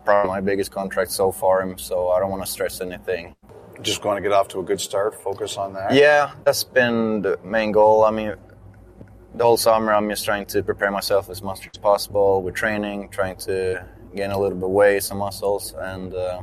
probably 0.04 0.30
my 0.30 0.42
biggest 0.42 0.72
contract 0.72 1.12
so 1.12 1.32
far, 1.32 1.78
so 1.78 2.10
I 2.10 2.20
don't 2.20 2.30
want 2.30 2.46
to 2.46 2.52
stress 2.52 2.82
anything. 2.82 3.36
Just 3.82 4.02
going 4.02 4.22
to 4.22 4.22
get 4.22 4.34
off 4.34 4.48
to 4.50 4.60
a 4.60 4.63
good 4.63 4.82
start, 4.82 5.15
focus 5.22 5.58
on 5.58 5.74
that. 5.74 5.94
Yeah, 5.94 6.32
that's 6.44 6.63
been 6.63 7.22
the 7.22 7.39
main 7.44 7.72
goal. 7.72 8.04
I 8.04 8.12
mean, 8.12 8.36
the 9.36 9.44
whole 9.44 9.58
summer 9.58 9.94
I'm 9.94 10.10
just 10.10 10.26
trying 10.26 10.46
to 10.48 10.63
prepare 10.63 10.92
myself 10.92 11.30
as 11.30 11.42
much 11.42 11.68
as 11.68 11.80
possible 11.80 12.42
with 12.42 12.56
training, 12.56 13.10
trying 13.10 13.38
to 13.38 13.86
gain 14.15 14.32
a 14.32 14.39
little 14.39 14.58
bit 14.58 14.65
of 14.65 14.72
weight, 14.72 15.04
some 15.04 15.20
muscles, 15.20 15.74
and 15.78 16.13
uh, 16.13 16.42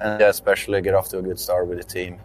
and 0.00 0.20
yeah, 0.20 0.28
especially 0.28 0.80
get 0.80 0.94
off 0.94 1.08
to 1.10 1.18
a 1.18 1.22
good 1.22 1.38
start 1.38 1.68
with 1.68 1.78
the 1.78 1.84
team. 1.84 2.18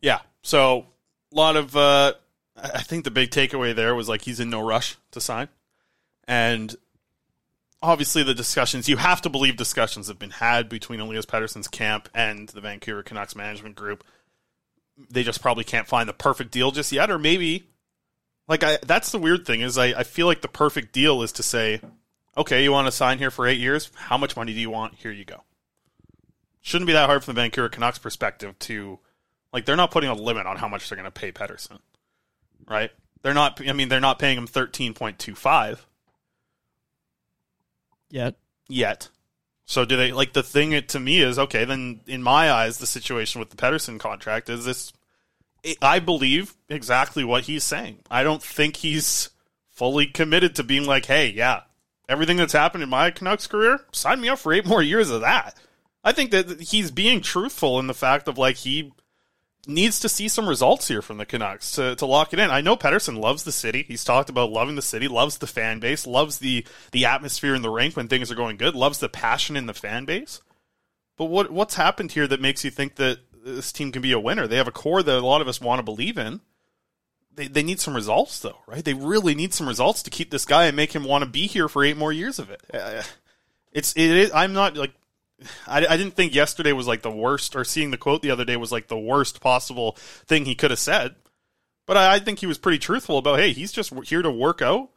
yeah, 0.00 0.20
so 0.42 0.86
a 1.32 1.36
lot 1.36 1.56
of 1.56 1.76
uh, 1.76 2.14
I 2.56 2.70
I 2.74 2.82
think 2.82 3.04
the 3.04 3.10
big 3.10 3.30
takeaway 3.30 3.74
there 3.74 3.94
was 3.94 4.08
like 4.08 4.22
he's 4.22 4.40
in 4.40 4.50
no 4.50 4.60
rush 4.60 4.96
to 5.12 5.20
sign. 5.20 5.48
And 6.26 6.76
obviously 7.82 8.22
the 8.22 8.34
discussions 8.34 8.88
you 8.88 8.96
have 8.96 9.22
to 9.22 9.28
believe 9.28 9.56
discussions 9.56 10.08
have 10.08 10.18
been 10.18 10.30
had 10.30 10.68
between 10.68 11.00
Elias 11.00 11.26
Pettersson's 11.26 11.68
camp 11.68 12.08
and 12.14 12.48
the 12.48 12.60
Vancouver 12.60 13.02
Canucks 13.02 13.36
management 13.36 13.76
group. 13.76 14.04
They 15.10 15.22
just 15.22 15.40
probably 15.40 15.64
can't 15.64 15.86
find 15.86 16.08
the 16.08 16.14
perfect 16.14 16.50
deal 16.50 16.72
just 16.72 16.90
yet, 16.90 17.10
or 17.10 17.18
maybe 17.18 17.68
like 18.48 18.64
I 18.64 18.78
that's 18.84 19.12
the 19.12 19.18
weird 19.18 19.46
thing 19.46 19.60
is 19.60 19.78
I, 19.78 19.86
I 19.86 20.02
feel 20.02 20.26
like 20.26 20.40
the 20.40 20.48
perfect 20.48 20.92
deal 20.92 21.22
is 21.22 21.32
to 21.32 21.42
say, 21.42 21.80
okay, 22.36 22.62
you 22.62 22.72
want 22.72 22.88
to 22.88 22.92
sign 22.92 23.18
here 23.18 23.30
for 23.30 23.46
eight 23.46 23.60
years? 23.60 23.90
How 23.94 24.18
much 24.18 24.36
money 24.36 24.52
do 24.52 24.60
you 24.60 24.70
want? 24.70 24.94
Here 24.94 25.12
you 25.12 25.24
go. 25.24 25.44
Shouldn't 26.62 26.86
be 26.86 26.92
that 26.94 27.06
hard 27.06 27.22
from 27.22 27.34
the 27.34 27.40
Vancouver 27.40 27.68
Canucks 27.68 27.98
perspective 27.98 28.58
to 28.60 28.98
like 29.52 29.64
they're 29.64 29.76
not 29.76 29.92
putting 29.92 30.10
a 30.10 30.14
limit 30.14 30.46
on 30.46 30.56
how 30.56 30.68
much 30.68 30.88
they're 30.88 30.96
going 30.96 31.04
to 31.04 31.12
pay 31.12 31.30
Pettersson, 31.30 31.78
right? 32.68 32.90
They're 33.22 33.34
not. 33.34 33.60
I 33.66 33.72
mean, 33.72 33.88
they're 33.88 34.00
not 34.00 34.18
paying 34.18 34.36
him 34.36 34.48
thirteen 34.48 34.94
point 34.94 35.18
two 35.20 35.36
five 35.36 35.86
Yet. 38.10 38.36
yet. 38.68 39.08
So 39.64 39.84
do 39.84 39.96
they 39.96 40.12
like 40.12 40.32
the 40.32 40.42
thing 40.42 40.72
it, 40.72 40.88
to 40.90 41.00
me 41.00 41.20
is 41.20 41.38
okay? 41.38 41.64
Then 41.64 42.00
in 42.06 42.22
my 42.22 42.50
eyes, 42.50 42.78
the 42.78 42.86
situation 42.86 43.38
with 43.38 43.50
the 43.50 43.56
Pettersson 43.56 44.00
contract 44.00 44.48
is 44.48 44.64
this. 44.64 44.92
I 45.82 45.98
believe 45.98 46.56
exactly 46.68 47.24
what 47.24 47.44
he's 47.44 47.64
saying. 47.64 47.98
I 48.10 48.22
don't 48.22 48.42
think 48.42 48.76
he's 48.76 49.28
fully 49.68 50.06
committed 50.06 50.54
to 50.54 50.62
being 50.62 50.86
like, 50.86 51.06
hey, 51.06 51.28
yeah, 51.30 51.62
everything 52.08 52.38
that's 52.38 52.52
happened 52.52 52.82
in 52.82 52.88
my 52.88 53.10
Canucks 53.10 53.46
career, 53.46 53.80
sign 53.92 54.20
me 54.20 54.28
up 54.28 54.38
for 54.38 54.52
eight 54.52 54.66
more 54.66 54.82
years 54.82 55.10
of 55.10 55.20
that. 55.20 55.54
I 56.02 56.12
think 56.12 56.30
that 56.30 56.60
he's 56.60 56.90
being 56.90 57.20
truthful 57.20 57.78
in 57.78 57.86
the 57.86 57.94
fact 57.94 58.28
of 58.28 58.38
like 58.38 58.56
he 58.56 58.92
needs 59.68 60.00
to 60.00 60.08
see 60.08 60.28
some 60.28 60.48
results 60.48 60.88
here 60.88 61.02
from 61.02 61.18
the 61.18 61.26
Canucks 61.26 61.72
to, 61.72 61.94
to 61.96 62.06
lock 62.06 62.32
it 62.32 62.38
in. 62.38 62.50
I 62.50 62.62
know 62.62 62.76
Pettersson 62.76 63.20
loves 63.20 63.44
the 63.44 63.52
city. 63.52 63.84
He's 63.86 64.02
talked 64.02 64.30
about 64.30 64.50
loving 64.50 64.74
the 64.74 64.82
city, 64.82 65.06
loves 65.06 65.38
the 65.38 65.46
fan 65.46 65.78
base, 65.78 66.06
loves 66.06 66.38
the 66.38 66.66
the 66.92 67.04
atmosphere 67.04 67.54
in 67.54 67.62
the 67.62 67.70
rink 67.70 67.96
when 67.96 68.08
things 68.08 68.30
are 68.32 68.34
going 68.34 68.56
good, 68.56 68.74
loves 68.74 68.98
the 68.98 69.08
passion 69.08 69.56
in 69.56 69.66
the 69.66 69.74
fan 69.74 70.04
base. 70.04 70.40
But 71.16 71.26
what 71.26 71.50
what's 71.50 71.74
happened 71.74 72.12
here 72.12 72.26
that 72.26 72.40
makes 72.40 72.64
you 72.64 72.70
think 72.70 72.96
that 72.96 73.18
this 73.44 73.70
team 73.70 73.92
can 73.92 74.02
be 74.02 74.12
a 74.12 74.18
winner? 74.18 74.46
They 74.46 74.56
have 74.56 74.68
a 74.68 74.72
core 74.72 75.02
that 75.02 75.18
a 75.18 75.26
lot 75.26 75.42
of 75.42 75.48
us 75.48 75.60
want 75.60 75.78
to 75.78 75.84
believe 75.84 76.18
in. 76.18 76.40
They, 77.34 77.46
they 77.46 77.62
need 77.62 77.78
some 77.78 77.94
results 77.94 78.40
though, 78.40 78.58
right? 78.66 78.84
They 78.84 78.94
really 78.94 79.34
need 79.34 79.54
some 79.54 79.68
results 79.68 80.02
to 80.02 80.10
keep 80.10 80.30
this 80.30 80.44
guy 80.44 80.64
and 80.64 80.76
make 80.76 80.92
him 80.92 81.04
want 81.04 81.22
to 81.22 81.30
be 81.30 81.46
here 81.46 81.68
for 81.68 81.84
eight 81.84 81.96
more 81.96 82.12
years 82.12 82.38
of 82.38 82.50
it. 82.50 82.60
Uh, 82.72 83.02
It's 83.70 83.92
it 83.96 84.10
is, 84.10 84.32
I'm 84.32 84.54
not 84.54 84.76
like 84.78 84.92
I, 85.66 85.86
I 85.86 85.96
didn't 85.96 86.14
think 86.14 86.34
yesterday 86.34 86.72
was 86.72 86.86
like 86.86 87.02
the 87.02 87.10
worst, 87.10 87.54
or 87.54 87.64
seeing 87.64 87.90
the 87.90 87.96
quote 87.96 88.22
the 88.22 88.30
other 88.30 88.44
day 88.44 88.56
was 88.56 88.72
like 88.72 88.88
the 88.88 88.98
worst 88.98 89.40
possible 89.40 89.92
thing 90.26 90.44
he 90.44 90.54
could 90.54 90.70
have 90.70 90.80
said. 90.80 91.14
But 91.86 91.96
I, 91.96 92.14
I 92.14 92.18
think 92.18 92.38
he 92.38 92.46
was 92.46 92.58
pretty 92.58 92.78
truthful 92.78 93.18
about, 93.18 93.38
hey, 93.38 93.52
he's 93.52 93.72
just 93.72 93.92
here 94.04 94.22
to 94.22 94.30
work 94.30 94.60
out, 94.60 94.90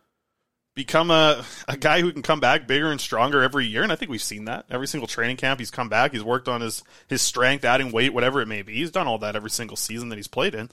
become 0.75 1.11
a, 1.11 1.43
a 1.67 1.77
guy 1.77 2.01
who 2.01 2.11
can 2.11 2.21
come 2.21 2.39
back 2.39 2.67
bigger 2.67 2.91
and 2.91 2.99
stronger 2.99 3.43
every 3.43 3.65
year. 3.65 3.83
And 3.83 3.91
I 3.91 3.95
think 3.95 4.11
we've 4.11 4.21
seen 4.21 4.45
that. 4.45 4.65
Every 4.69 4.87
single 4.87 5.07
training 5.07 5.37
camp, 5.37 5.59
he's 5.59 5.71
come 5.71 5.89
back. 5.89 6.11
He's 6.11 6.23
worked 6.23 6.47
on 6.47 6.61
his, 6.61 6.83
his 7.07 7.21
strength, 7.21 7.63
adding 7.63 7.91
weight, 7.91 8.13
whatever 8.13 8.41
it 8.41 8.47
may 8.47 8.61
be. 8.61 8.73
He's 8.73 8.91
done 8.91 9.07
all 9.07 9.19
that 9.19 9.35
every 9.35 9.49
single 9.49 9.77
season 9.77 10.09
that 10.09 10.17
he's 10.17 10.27
played 10.27 10.55
in. 10.55 10.69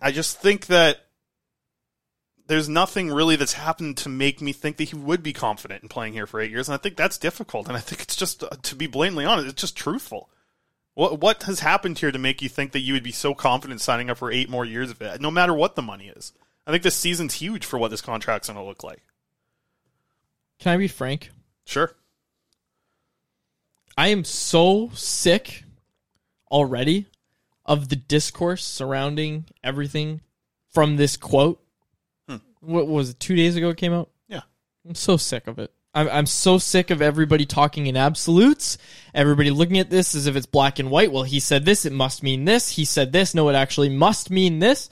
I 0.00 0.12
just 0.12 0.38
think 0.38 0.66
that 0.66 1.06
there's 2.50 2.68
nothing 2.68 3.12
really 3.12 3.36
that's 3.36 3.52
happened 3.52 3.96
to 3.96 4.08
make 4.08 4.40
me 4.40 4.52
think 4.52 4.76
that 4.78 4.88
he 4.88 4.96
would 4.96 5.22
be 5.22 5.32
confident 5.32 5.84
in 5.84 5.88
playing 5.88 6.14
here 6.14 6.26
for 6.26 6.40
eight 6.40 6.50
years, 6.50 6.68
and 6.68 6.74
I 6.74 6.78
think 6.78 6.96
that's 6.96 7.16
difficult. 7.16 7.68
And 7.68 7.76
I 7.76 7.80
think 7.80 8.02
it's 8.02 8.16
just, 8.16 8.42
uh, 8.42 8.48
to 8.62 8.74
be 8.74 8.88
blatantly 8.88 9.24
honest, 9.24 9.48
it's 9.48 9.60
just 9.60 9.76
truthful. 9.76 10.28
What 10.94 11.20
what 11.20 11.44
has 11.44 11.60
happened 11.60 12.00
here 12.00 12.10
to 12.10 12.18
make 12.18 12.42
you 12.42 12.48
think 12.48 12.72
that 12.72 12.80
you 12.80 12.92
would 12.92 13.04
be 13.04 13.12
so 13.12 13.34
confident 13.34 13.80
signing 13.80 14.10
up 14.10 14.18
for 14.18 14.32
eight 14.32 14.50
more 14.50 14.64
years 14.64 14.90
of 14.90 15.00
it, 15.00 15.20
no 15.20 15.30
matter 15.30 15.54
what 15.54 15.76
the 15.76 15.82
money 15.82 16.08
is? 16.08 16.32
I 16.66 16.72
think 16.72 16.82
this 16.82 16.96
season's 16.96 17.34
huge 17.34 17.64
for 17.64 17.78
what 17.78 17.92
this 17.92 18.00
contract's 18.00 18.48
going 18.48 18.58
to 18.58 18.66
look 18.66 18.82
like. 18.82 19.04
Can 20.58 20.72
I 20.72 20.76
be 20.76 20.88
frank? 20.88 21.30
Sure. 21.64 21.94
I 23.96 24.08
am 24.08 24.24
so 24.24 24.90
sick 24.92 25.62
already 26.50 27.06
of 27.64 27.90
the 27.90 27.96
discourse 27.96 28.64
surrounding 28.64 29.44
everything 29.62 30.22
from 30.68 30.96
this 30.96 31.16
quote. 31.16 31.62
What 32.60 32.86
was 32.86 33.10
it? 33.10 33.20
Two 33.20 33.36
days 33.36 33.56
ago 33.56 33.70
it 33.70 33.76
came 33.76 33.92
out. 33.92 34.10
Yeah. 34.28 34.42
I'm 34.86 34.94
so 34.94 35.16
sick 35.16 35.46
of 35.46 35.58
it. 35.58 35.72
I'm, 35.92 36.08
I'm 36.08 36.26
so 36.26 36.58
sick 36.58 36.90
of 36.90 37.02
everybody 37.02 37.46
talking 37.46 37.86
in 37.86 37.96
absolutes. 37.96 38.78
Everybody 39.12 39.50
looking 39.50 39.78
at 39.78 39.90
this 39.90 40.14
as 40.14 40.26
if 40.26 40.36
it's 40.36 40.46
black 40.46 40.78
and 40.78 40.90
white. 40.90 41.12
Well, 41.12 41.24
he 41.24 41.40
said 41.40 41.64
this, 41.64 41.84
it 41.84 41.92
must 41.92 42.22
mean 42.22 42.44
this. 42.44 42.70
He 42.70 42.84
said 42.84 43.12
this, 43.12 43.34
no, 43.34 43.48
it 43.48 43.54
actually 43.54 43.88
must 43.88 44.30
mean 44.30 44.60
this. 44.60 44.88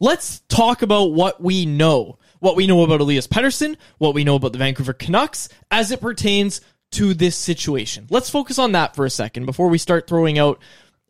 Let's 0.00 0.40
talk 0.48 0.82
about 0.82 1.12
what 1.12 1.40
we 1.40 1.64
know. 1.64 2.18
What 2.40 2.56
we 2.56 2.66
know 2.66 2.82
about 2.82 3.00
Elias 3.00 3.28
Pettersson, 3.28 3.76
what 3.98 4.14
we 4.14 4.24
know 4.24 4.34
about 4.34 4.52
the 4.52 4.58
Vancouver 4.58 4.92
Canucks 4.92 5.48
as 5.70 5.92
it 5.92 6.00
pertains 6.00 6.60
to 6.90 7.14
this 7.14 7.36
situation. 7.36 8.08
Let's 8.10 8.28
focus 8.28 8.58
on 8.58 8.72
that 8.72 8.96
for 8.96 9.06
a 9.06 9.10
second 9.10 9.46
before 9.46 9.68
we 9.68 9.78
start 9.78 10.08
throwing 10.08 10.40
out, 10.40 10.60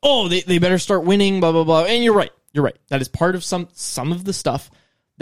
oh, 0.03 0.29
they, 0.29 0.43
they 0.43 0.59
better 0.59 0.79
start 0.79 1.05
winning, 1.05 1.41
blah, 1.41 1.53
blah, 1.53 1.65
blah. 1.65 1.85
And 1.85 2.05
you're 2.05 2.13
right. 2.13 2.31
You're 2.53 2.65
right. 2.65 2.77
That 2.89 3.01
is 3.01 3.09
part 3.09 3.35
of 3.35 3.43
some 3.43 3.69
some 3.73 4.13
of 4.13 4.25
the 4.25 4.35
stuff 4.35 4.71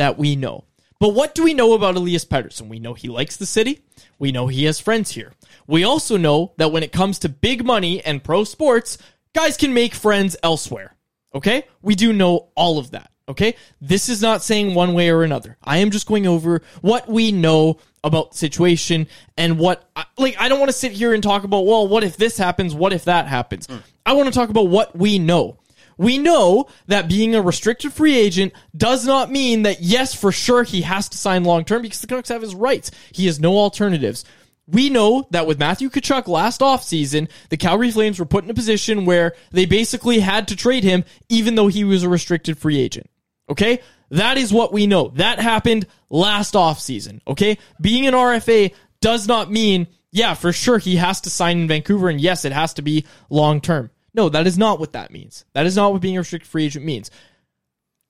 that 0.00 0.18
we 0.18 0.34
know. 0.34 0.64
But 0.98 1.14
what 1.14 1.34
do 1.34 1.44
we 1.44 1.54
know 1.54 1.72
about 1.72 1.96
Elias 1.96 2.24
Pettersson? 2.24 2.68
We 2.68 2.78
know 2.78 2.94
he 2.94 3.08
likes 3.08 3.36
the 3.36 3.46
city. 3.46 3.80
We 4.18 4.32
know 4.32 4.48
he 4.48 4.64
has 4.64 4.80
friends 4.80 5.10
here. 5.10 5.32
We 5.66 5.84
also 5.84 6.16
know 6.16 6.52
that 6.58 6.72
when 6.72 6.82
it 6.82 6.92
comes 6.92 7.20
to 7.20 7.28
big 7.28 7.64
money 7.64 8.04
and 8.04 8.22
pro 8.22 8.44
sports, 8.44 8.98
guys 9.34 9.56
can 9.56 9.72
make 9.72 9.94
friends 9.94 10.36
elsewhere. 10.42 10.94
Okay? 11.34 11.64
We 11.80 11.94
do 11.94 12.12
know 12.12 12.48
all 12.54 12.78
of 12.78 12.90
that. 12.90 13.10
Okay? 13.28 13.56
This 13.80 14.08
is 14.08 14.20
not 14.20 14.42
saying 14.42 14.74
one 14.74 14.92
way 14.92 15.10
or 15.10 15.22
another. 15.22 15.56
I 15.62 15.78
am 15.78 15.90
just 15.90 16.06
going 16.06 16.26
over 16.26 16.62
what 16.82 17.08
we 17.08 17.32
know 17.32 17.78
about 18.02 18.32
the 18.32 18.38
situation 18.38 19.06
and 19.36 19.58
what 19.58 19.88
I, 19.94 20.04
like 20.18 20.36
I 20.40 20.48
don't 20.48 20.58
want 20.58 20.70
to 20.70 20.76
sit 20.76 20.92
here 20.92 21.14
and 21.14 21.22
talk 21.22 21.44
about, 21.44 21.66
well, 21.66 21.86
what 21.86 22.04
if 22.04 22.16
this 22.16 22.36
happens? 22.36 22.74
What 22.74 22.92
if 22.92 23.04
that 23.04 23.26
happens? 23.26 23.66
Mm. 23.66 23.82
I 24.04 24.14
want 24.14 24.28
to 24.28 24.34
talk 24.34 24.48
about 24.48 24.68
what 24.68 24.96
we 24.96 25.18
know. 25.18 25.58
We 26.00 26.16
know 26.16 26.66
that 26.86 27.10
being 27.10 27.34
a 27.34 27.42
restricted 27.42 27.92
free 27.92 28.16
agent 28.16 28.54
does 28.74 29.06
not 29.06 29.30
mean 29.30 29.64
that, 29.64 29.82
yes, 29.82 30.14
for 30.14 30.32
sure, 30.32 30.62
he 30.62 30.80
has 30.80 31.10
to 31.10 31.18
sign 31.18 31.44
long 31.44 31.62
term 31.62 31.82
because 31.82 32.00
the 32.00 32.06
Canucks 32.06 32.30
have 32.30 32.40
his 32.40 32.54
rights. 32.54 32.90
He 33.12 33.26
has 33.26 33.38
no 33.38 33.58
alternatives. 33.58 34.24
We 34.66 34.88
know 34.88 35.28
that 35.28 35.46
with 35.46 35.58
Matthew 35.58 35.90
Tkachuk 35.90 36.26
last 36.26 36.62
offseason, 36.62 37.28
the 37.50 37.58
Calgary 37.58 37.90
Flames 37.90 38.18
were 38.18 38.24
put 38.24 38.44
in 38.44 38.50
a 38.50 38.54
position 38.54 39.04
where 39.04 39.34
they 39.50 39.66
basically 39.66 40.20
had 40.20 40.48
to 40.48 40.56
trade 40.56 40.84
him 40.84 41.04
even 41.28 41.54
though 41.54 41.68
he 41.68 41.84
was 41.84 42.02
a 42.02 42.08
restricted 42.08 42.56
free 42.56 42.80
agent. 42.80 43.10
Okay? 43.50 43.80
That 44.08 44.38
is 44.38 44.54
what 44.54 44.72
we 44.72 44.86
know. 44.86 45.08
That 45.08 45.38
happened 45.38 45.86
last 46.08 46.54
offseason. 46.54 47.20
Okay? 47.28 47.58
Being 47.78 48.06
an 48.06 48.14
RFA 48.14 48.72
does 49.02 49.28
not 49.28 49.50
mean, 49.50 49.86
yeah, 50.12 50.32
for 50.32 50.50
sure 50.50 50.78
he 50.78 50.96
has 50.96 51.20
to 51.20 51.30
sign 51.30 51.60
in 51.60 51.68
Vancouver 51.68 52.08
and 52.08 52.18
yes, 52.18 52.46
it 52.46 52.52
has 52.52 52.72
to 52.74 52.82
be 52.82 53.04
long 53.28 53.60
term. 53.60 53.90
No, 54.14 54.28
that 54.28 54.46
is 54.46 54.58
not 54.58 54.80
what 54.80 54.92
that 54.92 55.10
means. 55.10 55.44
That 55.52 55.66
is 55.66 55.76
not 55.76 55.92
what 55.92 56.02
being 56.02 56.16
a 56.16 56.20
restricted 56.20 56.50
free 56.50 56.64
agent 56.64 56.84
means. 56.84 57.10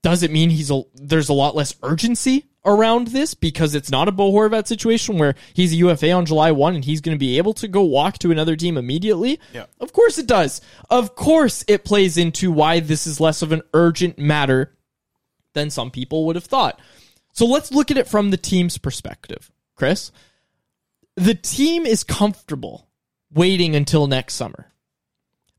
Does 0.03 0.23
it 0.23 0.31
mean 0.31 0.51
he's 0.51 0.71
a, 0.71 0.83
there's 0.95 1.29
a 1.29 1.35
lot 1.35 1.55
less 1.55 1.75
urgency 1.83 2.47
around 2.65 3.09
this 3.09 3.35
because 3.35 3.75
it's 3.75 3.91
not 3.91 4.09
a 4.09 4.13
Bo 4.13 4.33
Horvat 4.33 4.67
situation 4.67 5.19
where 5.19 5.35
he's 5.53 5.73
a 5.73 5.77
UFA 5.77 6.13
on 6.13 6.27
July 6.27 6.53
1 6.53 6.75
and 6.75 6.85
he's 6.85 7.01
going 7.01 7.15
to 7.15 7.19
be 7.19 7.37
able 7.37 7.53
to 7.55 7.69
go 7.69 7.83
walk 7.83 8.19
to 8.19 8.31
another 8.31 8.57
team 8.57 8.79
immediately? 8.79 9.39
Yeah. 9.53 9.67
Of 9.79 9.93
course 9.93 10.19
it 10.19 10.27
does. 10.27 10.63
Of 10.89 11.15
course 11.15 11.65
it 11.69 11.85
plays 11.85 12.17
into 12.17 12.51
why 12.51 12.81
this 12.81 13.07
is 13.07 13.21
less 13.21 13.43
of 13.43 13.53
an 13.53 13.63
urgent 13.75 14.19
matter 14.19 14.75
than 15.53 15.69
some 15.69 15.91
people 15.91 16.27
would 16.27 16.37
have 16.37 16.45
thought. 16.45 16.81
So 17.33 17.45
let's 17.45 17.73
look 17.73 17.91
at 17.91 17.99
it 17.99 18.09
from 18.09 18.31
the 18.31 18.37
team's 18.37 18.79
perspective. 18.79 19.51
Chris, 19.77 20.13
the 21.17 21.35
team 21.35 21.85
is 21.85 22.05
comfortable 22.05 22.89
waiting 23.33 23.77
until 23.77 24.07
next 24.07 24.35
summer 24.35 24.70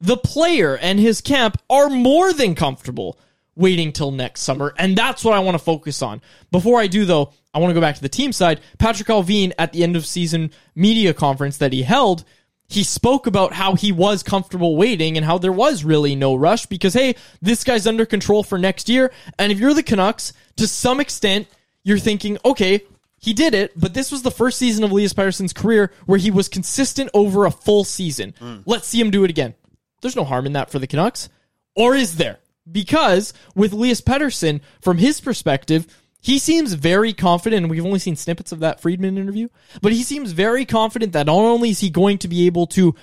the 0.01 0.17
player 0.17 0.77
and 0.77 0.99
his 0.99 1.21
camp 1.21 1.57
are 1.69 1.89
more 1.89 2.33
than 2.33 2.55
comfortable 2.55 3.17
waiting 3.55 3.91
till 3.91 4.11
next 4.11 4.41
summer. 4.41 4.73
And 4.77 4.97
that's 4.97 5.23
what 5.23 5.33
I 5.33 5.39
want 5.39 5.55
to 5.55 5.63
focus 5.63 6.01
on. 6.01 6.21
Before 6.51 6.79
I 6.79 6.87
do, 6.87 7.05
though, 7.05 7.33
I 7.53 7.59
want 7.59 7.71
to 7.71 7.75
go 7.75 7.81
back 7.81 7.95
to 7.95 8.01
the 8.01 8.09
team 8.09 8.31
side. 8.31 8.61
Patrik 8.79 9.07
Allvin 9.07 9.53
at 9.59 9.73
the 9.73 9.83
end 9.83 9.95
of 9.95 10.05
season 10.05 10.51
media 10.73 11.13
conference 11.13 11.57
that 11.57 11.73
he 11.73 11.83
held, 11.83 12.23
he 12.67 12.83
spoke 12.83 13.27
about 13.27 13.53
how 13.53 13.75
he 13.75 13.91
was 13.91 14.23
comfortable 14.23 14.77
waiting 14.77 15.17
and 15.17 15.25
how 15.25 15.37
there 15.37 15.51
was 15.51 15.83
really 15.83 16.15
no 16.15 16.33
rush 16.33 16.65
because, 16.65 16.93
hey, 16.93 17.15
this 17.41 17.63
guy's 17.63 17.85
under 17.85 18.05
control 18.05 18.43
for 18.43 18.57
next 18.57 18.87
year. 18.87 19.11
And 19.37 19.51
if 19.51 19.59
you're 19.59 19.73
the 19.73 19.83
Canucks, 19.83 20.33
to 20.55 20.67
some 20.67 20.99
extent, 20.99 21.47
you're 21.83 21.99
thinking, 21.99 22.37
okay, 22.45 22.81
he 23.19 23.33
did 23.33 23.53
it, 23.53 23.79
but 23.79 23.93
this 23.93 24.11
was 24.11 24.23
the 24.23 24.31
first 24.31 24.57
season 24.57 24.83
of 24.83 24.91
Elias 24.91 25.13
Pettersson's 25.13 25.53
career 25.53 25.91
where 26.05 26.17
he 26.17 26.31
was 26.31 26.47
consistent 26.47 27.09
over 27.13 27.45
a 27.45 27.51
full 27.51 27.83
season. 27.83 28.33
Mm. 28.39 28.63
Let's 28.65 28.87
see 28.87 28.99
him 28.99 29.11
do 29.11 29.23
it 29.23 29.29
again. 29.29 29.53
There's 30.01 30.15
no 30.15 30.23
harm 30.23 30.45
in 30.45 30.53
that 30.53 30.69
for 30.69 30.79
the 30.79 30.87
Canucks. 30.87 31.29
Or 31.75 31.95
is 31.95 32.17
there? 32.17 32.39
Because 32.69 33.33
with 33.55 33.73
Elias 33.73 34.01
Pettersson, 34.01 34.61
from 34.81 34.97
his 34.97 35.21
perspective, 35.21 35.87
he 36.21 36.37
seems 36.37 36.73
very 36.73 37.13
confident, 37.13 37.63
and 37.63 37.71
we've 37.71 37.85
only 37.85 37.99
seen 37.99 38.15
snippets 38.15 38.51
of 38.51 38.59
that 38.59 38.79
Friedman 38.79 39.17
interview, 39.17 39.49
but 39.81 39.91
he 39.91 40.03
seems 40.03 40.31
very 40.31 40.65
confident 40.65 41.13
that 41.13 41.25
not 41.25 41.35
only 41.35 41.71
is 41.71 41.79
he 41.79 41.89
going 41.89 42.19
to 42.19 42.27
be 42.27 42.45
able 42.45 42.67
to 42.67 42.95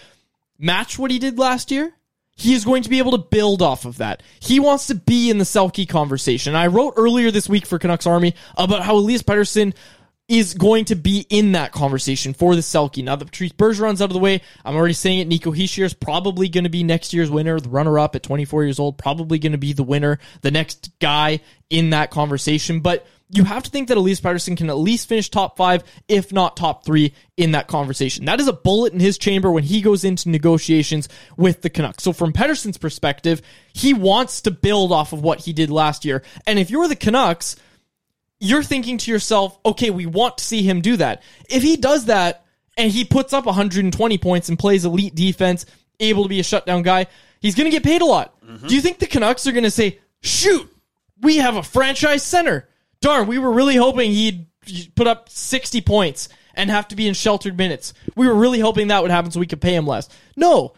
match 0.59 0.99
what 0.99 1.11
he 1.11 1.19
did 1.19 1.39
last 1.39 1.73
year, 1.73 1.93
he 2.37 2.55
is 2.55 2.65
going 2.65 2.85
to 2.85 2.89
be 2.89 2.99
able 2.99 3.11
to 3.11 3.19
build 3.19 3.61
off 3.61 3.85
of 3.85 3.99
that. 3.99 4.23
He 4.39 4.61
wants 4.61 4.87
to 4.87 4.95
be 4.95 5.29
in 5.29 5.39
the 5.39 5.45
Selke 5.45 5.89
conversation. 5.89 6.55
I 6.55 6.69
wrote 6.69 6.95
earlier 6.97 7.33
this 7.33 7.49
week 7.49 7.67
for 7.67 7.81
Canucks 7.81 8.07
Army 8.07 8.37
about 8.57 8.83
how 8.83 8.95
Elias 8.95 9.25
Pettersson 9.25 9.75
is 10.29 10.53
going 10.53 10.85
to 10.85 10.95
be 10.95 11.27
in 11.31 11.53
that 11.53 11.73
conversation 11.73 12.35
for 12.35 12.55
the 12.55 12.61
Selke. 12.61 13.03
Now 13.03 13.17
that 13.17 13.25
Patrice 13.25 13.53
Bergeron's 13.53 14.03
out 14.03 14.11
of 14.11 14.13
the 14.13 14.19
way, 14.19 14.43
I'm 14.63 14.77
already 14.77 14.93
saying 14.95 15.21
it. 15.21 15.29
Nico 15.29 15.53
Hischier 15.53 15.85
is 15.85 15.95
probably 15.95 16.51
going 16.51 16.65
to 16.65 16.71
be 16.71 16.85
next 16.85 17.15
year's 17.15 17.31
winner, 17.31 17.59
the 17.59 17.71
runner-up 17.71 18.15
at 18.15 18.23
24 18.23 18.65
years 18.65 18.79
old, 18.79 18.99
probably 18.99 19.39
going 19.39 19.53
to 19.53 19.59
be 19.59 19.73
the 19.73 19.83
winner, 19.83 20.19
the 20.43 20.51
next 20.51 20.91
guy 21.01 21.41
in 21.71 21.91
that 21.91 22.11
conversation. 22.11 22.81
But 22.81 23.07
you 23.31 23.45
have 23.45 23.63
to 23.63 23.71
think 23.71 23.89
that 23.89 23.97
Elias 23.97 24.21
Pettersson 24.21 24.57
can 24.57 24.69
at 24.69 24.77
least 24.77 25.09
finish 25.09 25.31
top 25.31 25.57
five, 25.57 25.83
if 26.09 26.31
not 26.33 26.57
top 26.57 26.85
three, 26.85 27.15
in 27.39 27.53
that 27.53 27.67
conversation. 27.67 28.27
That 28.27 28.41
is 28.41 28.49
a 28.49 28.53
bullet 28.53 28.93
in 28.93 29.01
his 29.01 29.17
chamber 29.17 29.51
when 29.51 29.65
he 29.65 29.81
goes 29.81 30.05
into 30.05 30.29
negotiations 30.29 31.09
with 31.39 31.63
the 31.63 31.71
Canucks. 31.71 32.05
So 32.05 32.13
from 32.13 32.33
Pettersson's 32.33 32.79
perspective, 32.79 33.41
he 33.73 33.95
wants 33.95 34.43
to 34.43 34.51
build 34.51 34.93
off 34.93 35.15
of 35.15 35.23
what 35.23 35.41
he 35.41 35.55
did 35.55 35.71
last 35.71 36.05
year. 36.05 36.23
And 36.47 36.59
if 36.59 36.71
you're 36.71 36.89
the 36.89 36.97
Canucks, 36.97 37.57
you're 38.41 38.63
thinking 38.63 38.99
to 38.99 39.11
yourself, 39.11 39.59
okay, 39.65 39.91
we 39.91 40.07
want 40.07 40.39
to 40.39 40.45
see 40.45 40.63
him 40.63 40.81
do 40.81 40.97
that. 40.97 41.23
If 41.49 41.63
he 41.63 41.77
does 41.77 42.07
that 42.07 42.45
and 42.77 42.91
he 42.91 43.05
puts 43.05 43.33
up 43.33 43.47
120 43.47 44.19
points 44.19 44.49
and 44.49 44.59
plays 44.59 44.85
elite 44.85 45.15
defense, 45.15 45.67
able 46.01 46.23
to 46.23 46.29
be 46.29 46.41
a 46.41 46.45
shutdown 46.45 46.83
guy, 46.83 47.07
he's 47.41 47.55
going 47.55 47.67
to 47.67 47.71
get 47.71 47.83
paid 47.83 48.03
a 48.03 48.07
lot. 48.07 48.41
Mm-hmm. 48.43 48.69
Do 48.69 48.75
you 48.75 48.81
think 48.81 48.99
the 48.99 49.07
Canucks 49.07 49.47
are 49.47 49.53
going 49.53 49.65
to 49.65 49.71
say, 49.71 49.99
shoot, 50.21 50.73
we 51.21 51.39
have 51.39 51.57
a 51.57 51.63
franchise 51.63 52.23
center? 52.23 52.69
Darn, 53.01 53.27
we 53.27 53.39
were 53.39 53.53
really 53.53 53.77
hoping 53.77 54.13
he'd 54.13 54.47
put 54.95 55.07
up 55.07 55.29
60 55.29 55.81
points 55.81 56.29
and 56.55 56.71
have 56.71 56.89
to 56.89 56.97
be 56.97 57.09
in 57.09 57.15
sheltered 57.15 57.57
minutes. 57.57 57.95
We 58.17 58.27
were 58.27 58.35
really 58.35 58.61
hoping 58.61 58.89
that 58.89 59.03
would 59.03 59.11
happen 59.11 59.31
so 59.31 59.41
we 59.41 59.47
could 59.47 59.61
pay 59.61 59.75
him 59.75 59.87
less. 59.87 60.09
No, 60.37 60.75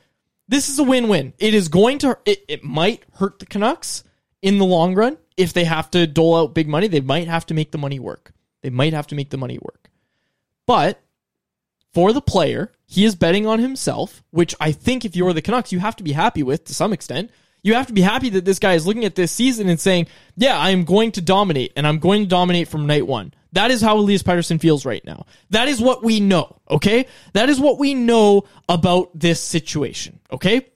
this 0.48 0.68
is 0.68 0.78
a 0.78 0.84
win-win. 0.84 1.32
It 1.38 1.54
is 1.54 1.68
going 1.68 1.98
to, 1.98 2.18
it, 2.24 2.44
it 2.48 2.64
might 2.64 3.04
hurt 3.14 3.38
the 3.38 3.46
Canucks 3.46 4.04
in 4.42 4.58
the 4.58 4.64
long 4.64 4.94
run. 4.94 5.16
If 5.40 5.52
they 5.54 5.64
have 5.64 5.90
to 5.92 6.06
dole 6.06 6.36
out 6.36 6.54
big 6.54 6.68
money, 6.68 6.86
they 6.86 7.00
might 7.00 7.28
have 7.28 7.46
to 7.46 7.54
make 7.54 7.72
the 7.72 7.78
money 7.78 7.98
work. 7.98 8.32
They 8.62 8.70
might 8.70 8.92
have 8.92 9.06
to 9.08 9.14
make 9.14 9.30
the 9.30 9.38
money 9.38 9.58
work. 9.58 9.88
But 10.66 11.00
for 11.94 12.12
the 12.12 12.20
player, 12.20 12.72
he 12.86 13.04
is 13.04 13.14
betting 13.14 13.46
on 13.46 13.58
himself, 13.58 14.22
which 14.30 14.54
I 14.60 14.72
think 14.72 15.04
if 15.04 15.16
you're 15.16 15.32
the 15.32 15.42
Canucks, 15.42 15.72
you 15.72 15.78
have 15.78 15.96
to 15.96 16.04
be 16.04 16.12
happy 16.12 16.42
with 16.42 16.64
to 16.66 16.74
some 16.74 16.92
extent. 16.92 17.30
You 17.62 17.74
have 17.74 17.86
to 17.88 17.92
be 17.92 18.00
happy 18.00 18.30
that 18.30 18.44
this 18.44 18.58
guy 18.58 18.74
is 18.74 18.86
looking 18.86 19.04
at 19.04 19.14
this 19.14 19.32
season 19.32 19.68
and 19.68 19.80
saying, 19.80 20.06
yeah, 20.36 20.56
I 20.58 20.70
am 20.70 20.84
going 20.84 21.12
to 21.12 21.20
dominate 21.20 21.72
and 21.76 21.86
I'm 21.86 21.98
going 21.98 22.22
to 22.22 22.28
dominate 22.28 22.68
from 22.68 22.86
night 22.86 23.06
one. 23.06 23.34
That 23.52 23.70
is 23.70 23.80
how 23.80 23.96
Elias 23.96 24.22
Pettersson 24.22 24.60
feels 24.60 24.86
right 24.86 25.04
now. 25.04 25.26
That 25.50 25.68
is 25.68 25.80
what 25.80 26.04
we 26.04 26.20
know, 26.20 26.60
okay? 26.70 27.06
That 27.32 27.48
is 27.48 27.58
what 27.58 27.78
we 27.78 27.94
know 27.94 28.44
about 28.68 29.18
this 29.18 29.40
situation, 29.40 30.20
okay? 30.30 30.68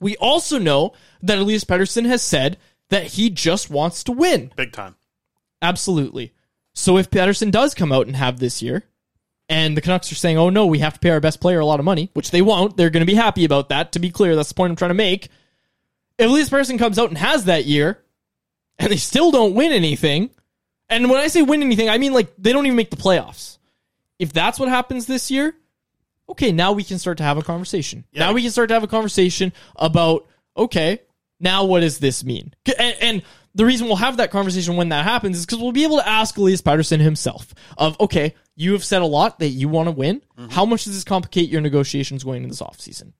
We 0.00 0.16
also 0.16 0.58
know 0.58 0.94
that 1.22 1.38
Elias 1.38 1.64
Pettersson 1.64 2.06
has 2.06 2.22
said 2.22 2.58
that 2.90 3.04
he 3.04 3.30
just 3.30 3.70
wants 3.70 4.04
to 4.04 4.12
win. 4.12 4.52
Big 4.56 4.72
time. 4.72 4.96
Absolutely. 5.62 6.32
So 6.74 6.98
if 6.98 7.10
Pettersson 7.10 7.50
does 7.50 7.74
come 7.74 7.92
out 7.92 8.06
and 8.06 8.16
have 8.16 8.38
this 8.38 8.62
year, 8.62 8.84
and 9.48 9.76
the 9.76 9.80
Canucks 9.80 10.12
are 10.12 10.16
saying, 10.16 10.38
oh 10.38 10.50
no, 10.50 10.66
we 10.66 10.78
have 10.78 10.94
to 10.94 11.00
pay 11.00 11.10
our 11.10 11.20
best 11.20 11.40
player 11.40 11.58
a 11.58 11.66
lot 11.66 11.80
of 11.80 11.84
money, 11.84 12.10
which 12.12 12.30
they 12.30 12.40
won't. 12.40 12.76
They're 12.76 12.90
going 12.90 13.04
to 13.04 13.12
be 13.12 13.16
happy 13.16 13.44
about 13.44 13.70
that. 13.70 13.92
To 13.92 13.98
be 13.98 14.10
clear, 14.10 14.36
that's 14.36 14.50
the 14.50 14.54
point 14.54 14.70
I'm 14.70 14.76
trying 14.76 14.90
to 14.90 14.94
make. 14.94 15.28
If 16.18 16.28
Elias 16.28 16.50
Pettersson 16.50 16.78
comes 16.78 16.98
out 16.98 17.08
and 17.08 17.18
has 17.18 17.46
that 17.46 17.64
year, 17.64 18.02
and 18.78 18.92
they 18.92 18.96
still 18.96 19.30
don't 19.30 19.54
win 19.54 19.72
anything, 19.72 20.30
and 20.88 21.10
when 21.10 21.20
I 21.20 21.28
say 21.28 21.42
win 21.42 21.62
anything, 21.62 21.88
I 21.88 21.98
mean 21.98 22.12
like 22.12 22.32
they 22.38 22.52
don't 22.52 22.66
even 22.66 22.76
make 22.76 22.90
the 22.90 22.96
playoffs. 22.96 23.58
If 24.18 24.32
that's 24.32 24.58
what 24.60 24.68
happens 24.68 25.06
this 25.06 25.30
year, 25.30 25.54
okay, 26.28 26.52
now 26.52 26.72
we 26.72 26.84
can 26.84 26.98
start 26.98 27.18
to 27.18 27.24
have 27.24 27.38
a 27.38 27.42
conversation. 27.42 28.04
Now 28.14 28.32
we 28.32 28.42
can 28.42 28.50
start 28.50 28.68
to 28.68 28.74
have 28.74 28.84
a 28.84 28.88
conversation 28.88 29.52
about, 29.76 30.28
okay, 30.56 31.00
now 31.40 31.64
what 31.64 31.80
does 31.80 31.98
this 31.98 32.22
mean? 32.22 32.54
And, 32.78 32.96
and 33.00 33.22
the 33.54 33.66
reason 33.66 33.86
we'll 33.86 33.96
have 33.96 34.18
that 34.18 34.30
conversation 34.30 34.76
when 34.76 34.90
that 34.90 35.04
happens 35.04 35.38
is 35.38 35.46
because 35.46 35.58
we'll 35.58 35.72
be 35.72 35.84
able 35.84 35.96
to 35.96 36.08
ask 36.08 36.36
Elias 36.36 36.62
Pettersson 36.62 37.00
himself 37.00 37.52
of, 37.76 37.98
okay, 38.00 38.34
you 38.54 38.72
have 38.72 38.84
said 38.84 39.02
a 39.02 39.06
lot 39.06 39.38
that 39.40 39.48
you 39.48 39.68
want 39.68 39.88
to 39.88 39.92
win. 39.92 40.20
Mm-hmm. 40.38 40.50
How 40.50 40.64
much 40.64 40.84
does 40.84 40.94
this 40.94 41.04
complicate 41.04 41.50
your 41.50 41.60
negotiations 41.60 42.22
going 42.22 42.44
into 42.44 42.50
this 42.50 42.62
offseason? 42.62 43.12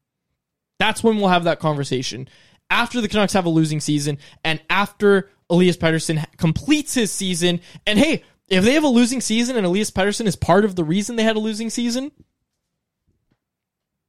That's 0.78 1.02
when 1.02 1.16
we'll 1.16 1.28
have 1.28 1.44
that 1.44 1.58
conversation. 1.58 2.28
After 2.68 3.00
the 3.00 3.08
Canucks 3.08 3.32
have 3.32 3.46
a 3.46 3.50
losing 3.50 3.80
season 3.80 4.18
and 4.44 4.60
after 4.70 5.30
Elias 5.50 5.76
Pettersson 5.76 6.18
ha- 6.18 6.26
completes 6.36 6.94
his 6.94 7.10
season. 7.10 7.60
And 7.86 7.98
hey, 7.98 8.22
if 8.48 8.64
they 8.64 8.74
have 8.74 8.84
a 8.84 8.88
losing 8.88 9.20
season 9.20 9.56
and 9.56 9.66
Elias 9.66 9.90
Pettersson 9.90 10.26
is 10.26 10.36
part 10.36 10.64
of 10.64 10.76
the 10.76 10.84
reason 10.84 11.16
they 11.16 11.24
had 11.24 11.36
a 11.36 11.40
losing 11.40 11.70
season, 11.70 12.12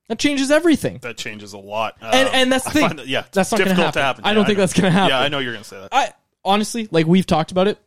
that 0.08 0.20
changes 0.20 0.52
everything. 0.52 1.00
That 1.02 1.18
changes 1.18 1.54
a 1.54 1.58
lot. 1.58 1.96
And 2.02 2.28
Um, 2.28 2.36
and 2.36 2.52
that's 2.52 2.66
the 2.66 2.70
I 2.70 2.74
thing. 2.74 2.88
find 2.88 3.00
that- 3.00 3.08
yeah, 3.08 3.24
that's 3.32 3.52
not 3.52 3.58
going 3.60 3.70
to 3.70 3.76
difficult 3.76 3.96
happen. 3.96 4.02
to 4.02 4.06
happen. 4.06 4.26
I 4.26 4.30
Yeah, 4.30 4.34
don't 4.34 4.46
think 4.46 4.58
know. 4.58 4.62
that's 4.64 4.74
going 4.74 4.84
to 4.86 4.92
happen. 4.92 5.10
Yeah, 5.10 5.20
I 5.22 5.28
know 5.30 5.40
you're 5.40 5.54
going 5.54 5.64
to 5.64 5.70
say 5.70 5.80
that. 5.80 5.90
I 5.92 6.14
honestly, 6.44 6.88
like 6.92 7.06
we've 7.08 7.26
talked 7.26 7.52
about 7.52 7.68
it, 7.68 7.78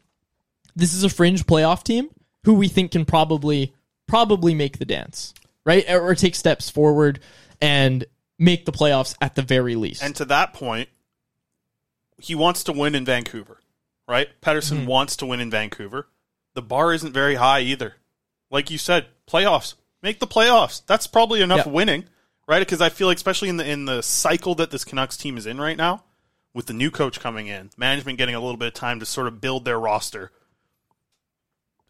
this 0.76 0.94
is 0.94 1.04
a 1.04 1.08
fringe 1.08 1.44
playoff 1.46 1.82
team 1.84 2.08
who 2.44 2.54
we 2.54 2.68
think 2.68 2.92
can 2.92 3.04
probably 3.04 3.72
probably 4.06 4.54
make 4.54 4.78
the 4.78 4.84
dance, 4.84 5.32
right? 5.64 5.88
Or, 5.88 6.00
or 6.10 6.14
take 6.14 6.34
steps 6.34 6.68
forward 6.70 7.20
and 7.60 8.04
make 8.38 8.64
the 8.66 8.72
playoffs 8.72 9.14
at 9.20 9.34
the 9.34 9.42
very 9.42 9.76
least. 9.76 10.02
And 10.02 10.14
to 10.16 10.24
that 10.26 10.52
point, 10.52 10.88
he 12.18 12.34
wants 12.34 12.64
to 12.64 12.72
win 12.72 12.94
in 12.94 13.04
Vancouver, 13.04 13.60
right? 14.08 14.28
Pettersson 14.42 14.80
Mhm. 14.82 14.86
wants 14.86 15.16
to 15.16 15.26
win 15.26 15.40
in 15.40 15.50
Vancouver. 15.50 16.08
The 16.54 16.62
bar 16.62 16.92
isn't 16.92 17.12
very 17.12 17.36
high 17.36 17.60
either. 17.60 17.96
Like 18.50 18.70
you 18.70 18.78
said, 18.78 19.06
playoffs. 19.26 19.74
Make 20.04 20.20
the 20.20 20.26
playoffs. 20.26 20.82
That's 20.86 21.06
probably 21.06 21.40
enough 21.40 21.64
Yeah. 21.64 21.72
winning, 21.72 22.04
right? 22.46 22.58
Because 22.58 22.82
I 22.82 22.90
feel 22.90 23.06
like, 23.06 23.16
especially 23.16 23.48
in 23.48 23.56
the 23.56 23.66
in 23.66 23.86
the 23.86 24.02
cycle 24.02 24.54
that 24.56 24.70
this 24.70 24.84
Canucks 24.84 25.16
team 25.16 25.38
is 25.38 25.46
in 25.46 25.58
right 25.58 25.78
now, 25.78 26.04
with 26.52 26.66
the 26.66 26.74
new 26.74 26.90
coach 26.90 27.20
coming 27.20 27.46
in, 27.46 27.70
management 27.78 28.18
getting 28.18 28.34
a 28.34 28.40
little 28.40 28.58
bit 28.58 28.68
of 28.68 28.74
time 28.74 29.00
to 29.00 29.06
sort 29.06 29.28
of 29.28 29.40
build 29.40 29.64
their 29.64 29.80
roster. 29.80 30.30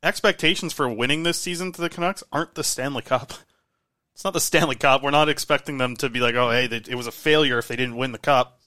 Expectations 0.01 0.73
for 0.73 0.89
winning 0.89 1.25
this 1.25 1.41
season 1.41 1.73
to 1.73 1.81
the 1.81 1.89
Canucks 1.91 2.23
aren't 2.31 2.55
the 2.55 2.65
Stanley 2.65 3.03
Cup. 3.03 3.33
It's 4.15 4.23
not 4.23 4.33
the 4.33 4.39
Stanley 4.39 4.77
Cup. 4.77 5.03
We're 5.03 5.11
not 5.11 5.29
expecting 5.29 5.79
them 5.79 5.97
to 5.97 6.09
be 6.09 6.21
like, 6.21 6.37
oh, 6.37 6.49
hey, 6.49 6.69
they, 6.69 6.77
it 6.77 6.95
was 6.95 7.09
a 7.09 7.11
failure 7.11 7.59
if 7.59 7.67
they 7.67 7.75
didn't 7.75 7.97
win 7.97 8.13
the 8.13 8.19
cup. 8.19 8.61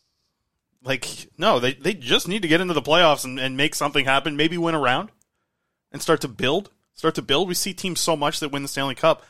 Like, 0.83 1.07
no, 1.37 1.61
they, 1.61 1.71
they 1.71 1.93
just 1.93 2.27
need 2.27 2.41
to 2.41 2.49
get 2.49 2.59
into 2.59 2.73
the 2.73 2.81
playoffs 2.81 3.23
and, 3.23 3.39
and 3.39 3.55
make 3.55 3.73
something 3.73 4.03
happen, 4.03 4.35
maybe 4.35 4.57
win 4.57 4.75
a 4.75 4.79
round 4.79 5.09
and 5.93 6.01
start 6.01 6.19
to 6.19 6.27
build. 6.27 6.69
Start 6.95 7.15
to 7.15 7.21
build. 7.21 7.47
We 7.47 7.53
see 7.53 7.73
teams 7.73 8.01
so 8.01 8.17
much 8.17 8.41
that 8.41 8.49
win 8.51 8.61
the 8.61 8.67
Stanley 8.67 8.93
Cup. 8.95 9.23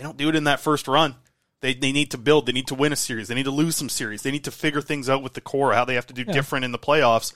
They 0.00 0.04
don't 0.06 0.16
do 0.16 0.30
it 0.30 0.34
in 0.34 0.44
that 0.44 0.60
first 0.60 0.88
run. 0.88 1.16
They, 1.60 1.74
they 1.74 1.92
need 1.92 2.12
to 2.12 2.16
build. 2.18 2.46
They 2.46 2.52
need 2.52 2.68
to 2.68 2.74
win 2.74 2.90
a 2.90 2.96
series. 2.96 3.28
They 3.28 3.34
need 3.34 3.44
to 3.44 3.50
lose 3.50 3.76
some 3.76 3.90
series. 3.90 4.22
They 4.22 4.30
need 4.30 4.44
to 4.44 4.50
figure 4.50 4.80
things 4.80 5.10
out 5.10 5.22
with 5.22 5.34
the 5.34 5.42
core, 5.42 5.74
how 5.74 5.84
they 5.84 5.94
have 5.96 6.06
to 6.06 6.14
do 6.14 6.24
Yeah. 6.26 6.32
different 6.32 6.64
in 6.64 6.72
the 6.72 6.78
playoffs. 6.78 7.34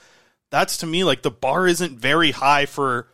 That's 0.49 0.77
to 0.77 0.87
me 0.87 1.03
like 1.03 1.21
the 1.21 1.29
bar 1.29 1.67
isn't 1.67 1.99
very 1.99 2.31
high 2.31 2.65
for 2.65 3.07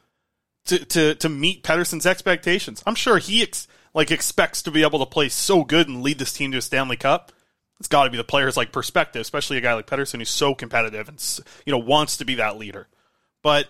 to 0.68 0.86
to 0.86 1.16
to 1.16 1.28
meet 1.28 1.66
Pettersson's 1.66 2.06
expectations. 2.06 2.82
I'm 2.88 2.96
sure 2.96 3.18
he 3.18 3.42
ex, 3.44 3.68
like 3.94 4.10
expects 4.10 4.62
to 4.62 4.72
be 4.72 4.84
able 4.84 5.00
to 5.00 5.06
play 5.06 5.28
so 5.28 5.66
good 5.66 5.90
and 5.90 6.02
lead 6.02 6.18
this 6.18 6.32
team 6.32 6.54
to 6.54 6.60
a 6.60 6.62
Stanley 6.62 6.96
Cup. 6.96 7.34
It's 7.78 7.90
got 7.90 8.06
to 8.06 8.10
be 8.10 8.16
the 8.16 8.24
player's 8.24 8.56
like 8.56 8.72
perspective, 8.72 9.20
especially 9.20 9.58
a 9.58 9.62
guy 9.62 9.74
like 9.74 9.88
Pettersson 9.88 10.20
who's 10.20 10.30
so 10.30 10.56
competitive 10.56 11.10
and 11.10 11.22
you 11.66 11.72
know 11.74 11.78
wants 11.80 12.16
to 12.18 12.26
be 12.26 12.36
that 12.36 12.56
leader. 12.56 12.88
But 13.44 13.68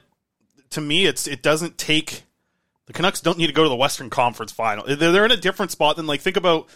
to 0.70 0.82
me, 0.82 1.08
it's 1.08 1.26
it 1.26 1.41
doesn't 1.41 1.80
take 1.80 2.22
the 2.91 2.97
Canucks 2.97 3.21
don't 3.21 3.38
need 3.38 3.47
to 3.47 3.54
go 3.54 3.63
to 3.63 3.69
the 3.69 3.75
Western 3.75 4.10
Conference 4.10 4.51
Final. 4.51 4.84
They're, 4.86 5.12
they're 5.12 5.25
in 5.25 5.32
a 5.32 5.38
different 5.38 5.71
spot 5.71 5.95
than 5.95 6.08
like 6.08 6.19
think 6.21 6.36
about 6.38 6.67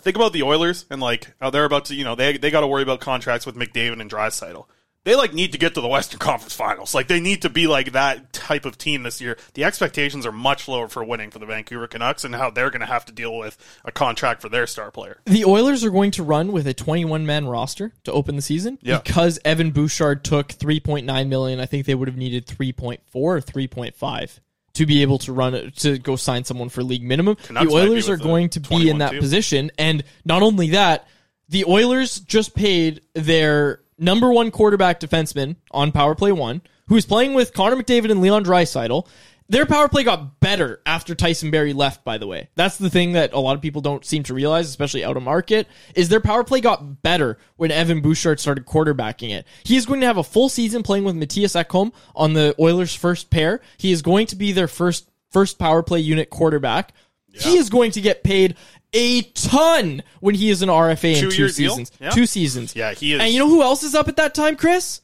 think 0.00 0.16
about 0.16 0.32
the 0.32 0.42
Oilers 0.42 0.86
and 0.90 1.00
like 1.00 1.32
oh 1.40 1.50
they're 1.50 1.64
about 1.64 1.84
to 1.86 1.94
you 1.94 2.02
know 2.04 2.14
they 2.14 2.36
they 2.36 2.50
got 2.50 2.60
to 2.62 2.66
worry 2.66 2.82
about 2.82 3.00
contracts 3.00 3.46
with 3.46 3.54
McDavid 3.56 4.00
and 4.00 4.10
Draisaitl. 4.10 4.66
They 5.04 5.16
like 5.16 5.34
need 5.34 5.50
to 5.52 5.58
get 5.58 5.74
to 5.74 5.80
the 5.80 5.88
Western 5.88 6.20
Conference 6.20 6.54
Finals. 6.54 6.94
Like 6.94 7.08
they 7.08 7.18
need 7.18 7.42
to 7.42 7.50
be 7.50 7.66
like 7.66 7.90
that 7.92 8.32
type 8.32 8.64
of 8.64 8.78
team 8.78 9.02
this 9.02 9.20
year. 9.20 9.36
The 9.54 9.64
expectations 9.64 10.24
are 10.24 10.30
much 10.32 10.68
lower 10.68 10.86
for 10.88 11.02
winning 11.02 11.30
for 11.32 11.40
the 11.40 11.46
Vancouver 11.46 11.88
Canucks 11.88 12.22
and 12.24 12.34
how 12.36 12.50
they're 12.50 12.70
going 12.70 12.80
to 12.82 12.86
have 12.86 13.04
to 13.06 13.12
deal 13.12 13.36
with 13.36 13.56
a 13.84 13.90
contract 13.90 14.40
for 14.42 14.48
their 14.48 14.64
star 14.66 14.90
player. 14.92 15.18
The 15.26 15.44
Oilers 15.44 15.82
are 15.84 15.90
going 15.90 16.12
to 16.12 16.22
run 16.22 16.52
with 16.52 16.68
a 16.68 16.74
21 16.74 17.26
man 17.26 17.46
roster 17.46 17.92
to 18.04 18.12
open 18.12 18.36
the 18.36 18.42
season 18.42 18.78
Yeah. 18.80 18.98
because 18.98 19.40
Evan 19.44 19.72
Bouchard 19.72 20.22
took 20.24 20.48
3.9 20.48 21.28
million. 21.28 21.58
I 21.58 21.66
think 21.66 21.84
they 21.86 21.96
would 21.96 22.06
have 22.08 22.16
needed 22.16 22.46
3.4 22.46 22.98
or 23.12 23.40
3.5 23.40 24.38
to 24.74 24.86
be 24.86 25.02
able 25.02 25.18
to 25.18 25.32
run 25.32 25.72
to 25.76 25.98
go 25.98 26.16
sign 26.16 26.44
someone 26.44 26.68
for 26.68 26.82
league 26.82 27.02
minimum. 27.02 27.36
Canucks 27.36 27.66
the 27.66 27.72
Oilers 27.74 28.08
are 28.08 28.16
going 28.16 28.48
to 28.50 28.60
be 28.60 28.88
in 28.88 28.98
that 28.98 29.12
too. 29.12 29.20
position, 29.20 29.70
and 29.78 30.02
not 30.24 30.42
only 30.42 30.70
that, 30.70 31.06
the 31.48 31.64
Oilers 31.66 32.20
just 32.20 32.54
paid 32.54 33.02
their 33.14 33.80
number 33.98 34.32
one 34.32 34.50
quarterback 34.50 35.00
defenseman 35.00 35.56
on 35.70 35.92
power 35.92 36.14
play 36.14 36.32
one, 36.32 36.62
who 36.88 36.96
is 36.96 37.06
playing 37.06 37.34
with 37.34 37.52
Connor 37.52 37.76
McDavid 37.76 38.10
and 38.10 38.20
Leon 38.20 38.44
Draisaitl. 38.44 39.06
Their 39.52 39.66
power 39.66 39.86
play 39.86 40.02
got 40.02 40.40
better 40.40 40.80
after 40.86 41.14
Tyson 41.14 41.50
Barrie 41.50 41.74
left, 41.74 42.04
by 42.04 42.16
the 42.16 42.26
way. 42.26 42.48
That's 42.54 42.78
the 42.78 42.88
thing 42.88 43.12
that 43.12 43.34
a 43.34 43.38
lot 43.38 43.54
of 43.54 43.60
people 43.60 43.82
don't 43.82 44.02
seem 44.02 44.22
to 44.22 44.32
realize, 44.32 44.66
especially 44.66 45.04
out 45.04 45.18
of 45.18 45.22
market, 45.22 45.68
is 45.94 46.08
their 46.08 46.20
power 46.20 46.42
play 46.42 46.62
got 46.62 47.02
better 47.02 47.36
when 47.56 47.70
Evan 47.70 48.00
Bouchard 48.00 48.40
started 48.40 48.64
quarterbacking 48.64 49.28
it. 49.28 49.46
He 49.64 49.76
is 49.76 49.84
going 49.84 50.00
to 50.00 50.06
have 50.06 50.16
a 50.16 50.24
full 50.24 50.48
season 50.48 50.82
playing 50.82 51.04
with 51.04 51.16
Mattias 51.16 51.54
Ekholm 51.62 51.92
on 52.16 52.32
the 52.32 52.54
Oilers' 52.58 52.94
first 52.94 53.28
pair. 53.28 53.60
He 53.76 53.92
is 53.92 54.00
going 54.00 54.26
to 54.28 54.36
be 54.36 54.52
their 54.52 54.68
first 54.68 55.10
first 55.30 55.58
power 55.58 55.82
play 55.82 56.00
unit 56.00 56.30
quarterback. 56.30 56.94
He 57.30 57.58
is 57.58 57.68
going 57.68 57.90
to 57.90 58.00
get 58.00 58.24
paid 58.24 58.56
a 58.94 59.20
ton 59.20 60.02
when 60.20 60.34
he 60.34 60.48
is 60.48 60.62
an 60.62 60.70
RFA 60.70 61.22
in 61.22 61.30
two 61.30 61.50
seasons. 61.50 61.92
Yeah. 62.00 62.08
Two 62.08 62.24
seasons. 62.24 62.74
Yeah, 62.74 62.94
he 62.94 63.12
is. 63.12 63.20
And 63.20 63.30
you 63.30 63.38
know 63.38 63.48
who 63.50 63.60
else 63.60 63.82
is 63.82 63.94
up 63.94 64.08
at 64.08 64.16
that 64.16 64.34
time, 64.34 64.56
Chris? 64.56 65.02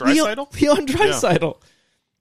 Leon, 0.00 0.36
Leon 0.60 0.86
Draisaitl. 0.86 1.62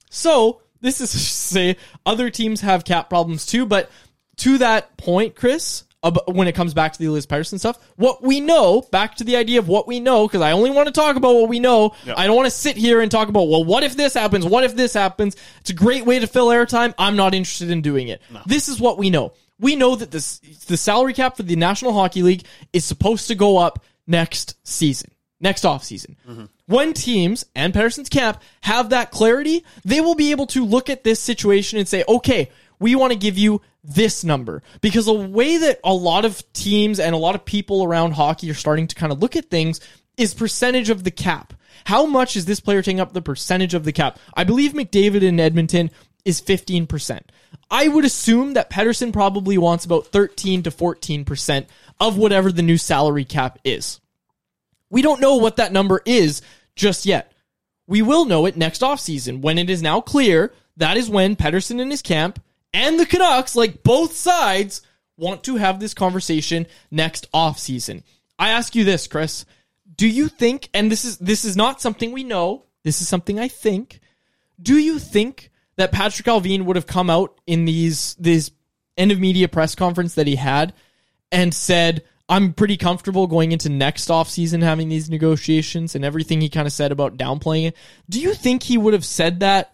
So 0.09 0.61
this 0.85 1.01
is 1.01 1.11
to 1.11 1.17
say 1.19 1.77
other 2.05 2.29
teams 2.29 2.61
have 2.61 2.85
cap 2.85 3.09
problems 3.09 3.45
too, 3.45 3.65
but 3.65 3.89
to 4.37 4.57
that 4.59 4.97
point, 4.97 5.35
Chris, 5.35 5.83
when 6.27 6.47
it 6.47 6.53
comes 6.53 6.73
back 6.73 6.93
to 6.93 6.99
the 6.99 7.05
Elias 7.05 7.25
Pettersson 7.25 7.57
stuff, 7.57 7.79
what 7.95 8.21
we 8.21 8.39
know, 8.39 8.81
back 8.91 9.15
to 9.15 9.23
the 9.23 9.35
idea 9.37 9.59
of 9.59 9.67
what 9.67 9.87
we 9.87 9.99
know, 9.99 10.27
because 10.27 10.41
I 10.41 10.51
only 10.51 10.69
want 10.69 10.87
to 10.87 10.93
talk 10.93 11.15
about 11.15 11.35
what 11.35 11.49
we 11.49 11.59
know. 11.59 11.95
Yeah. 12.05 12.13
I 12.15 12.27
don't 12.27 12.35
want 12.35 12.45
to 12.45 12.51
sit 12.51 12.77
here 12.77 13.01
and 13.01 13.09
talk 13.09 13.27
about, 13.29 13.47
well, 13.47 13.63
what 13.63 13.83
if 13.83 13.95
this 13.95 14.13
happens? 14.13 14.45
What 14.45 14.63
if 14.63 14.75
this 14.75 14.93
happens? 14.93 15.35
It's 15.61 15.71
a 15.71 15.73
great 15.73 16.05
way 16.05 16.19
to 16.19 16.27
fill 16.27 16.47
airtime. 16.49 16.93
I'm 16.97 17.15
not 17.15 17.33
interested 17.33 17.71
in 17.71 17.81
doing 17.81 18.09
it. 18.09 18.21
This 18.45 18.69
is 18.69 18.79
what 18.79 18.97
we 18.97 19.09
know. 19.09 19.33
We 19.57 19.75
know 19.75 19.95
that 19.95 20.11
this 20.11 20.39
the 20.67 20.75
salary 20.77 21.13
cap 21.13 21.37
for 21.37 21.43
the 21.43 21.55
National 21.55 21.93
Hockey 21.93 22.21
League 22.21 22.43
is 22.73 22.83
supposed 22.83 23.29
to 23.29 23.35
go 23.35 23.57
up 23.57 23.83
next 24.05 24.57
season, 24.67 25.11
next 25.39 25.65
off 25.65 25.83
season. 25.83 26.17
Mm-hmm. 26.27 26.45
When 26.67 26.93
teams 26.93 27.45
and 27.55 27.73
Pettersson's 27.73 28.09
camp 28.09 28.41
have 28.61 28.89
that 28.89 29.11
clarity, 29.11 29.63
they 29.83 30.01
will 30.01 30.15
be 30.15 30.31
able 30.31 30.47
to 30.47 30.65
look 30.65 30.89
at 30.89 31.03
this 31.03 31.19
situation 31.19 31.77
and 31.77 31.87
say, 31.87 32.03
okay, 32.07 32.49
we 32.79 32.95
want 32.95 33.13
to 33.13 33.19
give 33.19 33.37
you 33.37 33.61
this 33.83 34.23
number. 34.23 34.63
Because 34.81 35.05
the 35.05 35.13
way 35.13 35.57
that 35.57 35.79
a 35.83 35.93
lot 35.93 36.25
of 36.25 36.41
teams 36.53 36.99
and 36.99 37.13
a 37.13 37.19
lot 37.19 37.35
of 37.35 37.45
people 37.45 37.83
around 37.83 38.13
hockey 38.13 38.49
are 38.49 38.55
starting 38.55 38.87
to 38.87 38.95
kind 38.95 39.11
of 39.11 39.19
look 39.19 39.35
at 39.35 39.51
things 39.51 39.79
is 40.17 40.33
percentage 40.33 40.89
of 40.89 41.03
the 41.03 41.11
cap. 41.11 41.53
How 41.83 42.05
much 42.07 42.35
is 42.35 42.45
this 42.45 42.59
player 42.59 42.81
taking 42.81 42.99
up 42.99 43.13
the 43.13 43.21
percentage 43.21 43.75
of 43.75 43.83
the 43.83 43.91
cap? 43.91 44.17
I 44.33 44.43
believe 44.43 44.73
McDavid 44.73 45.21
in 45.21 45.39
Edmonton 45.39 45.91
is 46.23 46.41
15%. 46.41 47.21
I 47.69 47.87
would 47.87 48.05
assume 48.05 48.53
that 48.53 48.71
Pettersson 48.71 49.13
probably 49.13 49.57
wants 49.57 49.85
about 49.85 50.07
13 50.07 50.63
to 50.63 50.71
14% 50.71 51.67
of 51.99 52.17
whatever 52.17 52.51
the 52.51 52.61
new 52.63 52.77
salary 52.77 53.25
cap 53.25 53.59
is. 53.63 53.99
We 54.89 55.01
don't 55.01 55.21
know 55.21 55.35
what 55.35 55.57
that 55.57 55.73
number 55.73 56.01
is 56.05 56.41
just 56.75 57.05
yet. 57.05 57.31
We 57.87 58.01
will 58.01 58.25
know 58.25 58.45
it 58.45 58.57
next 58.57 58.81
offseason 58.81 59.41
when 59.41 59.57
it 59.57 59.69
is 59.69 59.81
now 59.81 60.01
clear 60.01 60.53
that 60.77 60.97
is 60.97 61.09
when 61.09 61.35
Pettersson 61.35 61.81
and 61.81 61.91
his 61.91 62.01
camp 62.01 62.41
and 62.73 62.99
the 62.99 63.05
Canucks, 63.05 63.55
like 63.55 63.83
both 63.83 64.15
sides, 64.15 64.81
want 65.17 65.43
to 65.43 65.55
have 65.55 65.79
this 65.79 65.93
conversation 65.93 66.67
next 66.91 67.31
offseason. 67.31 68.03
I 68.37 68.49
ask 68.49 68.75
you 68.75 68.83
this, 68.83 69.07
Chris. 69.07 69.45
Do 69.95 70.07
you 70.07 70.27
think 70.27 70.69
and 70.73 70.91
this 70.91 71.05
is 71.05 71.17
this 71.19 71.45
is 71.45 71.55
not 71.55 71.81
something 71.81 72.11
we 72.11 72.23
know, 72.23 72.65
this 72.83 73.01
is 73.01 73.07
something 73.07 73.39
I 73.39 73.47
think. 73.47 74.01
Do 74.61 74.77
you 74.77 74.99
think 74.99 75.51
that 75.77 75.91
Patrik 75.91 76.25
Allvin 76.25 76.65
would 76.65 76.75
have 76.75 76.87
come 76.87 77.09
out 77.09 77.39
in 77.47 77.65
these 77.65 78.15
this 78.15 78.51
end 78.97 79.11
of 79.11 79.19
media 79.19 79.47
press 79.47 79.75
conference 79.75 80.15
that 80.15 80.27
he 80.27 80.35
had 80.35 80.73
and 81.31 81.53
said, 81.53 82.03
I'm 82.27 82.53
pretty 82.53 82.77
comfortable 82.77 83.27
going 83.27 83.51
into 83.51 83.69
next 83.69 84.09
offseason 84.09 84.63
having 84.63 84.89
these 84.89 85.09
negotiations 85.09 85.93
and 85.93 86.03
everything 86.03 86.41
he 86.41 86.49
kind 86.49 86.65
of 86.65 86.73
said 86.73 86.91
about 86.91 87.17
downplaying 87.17 87.67
it. 87.67 87.77
Do 88.09 88.19
you 88.19 88.33
think 88.33 88.63
he 88.63 88.77
would 88.77 88.93
have 88.93 89.05
said 89.05 89.41
that 89.41 89.73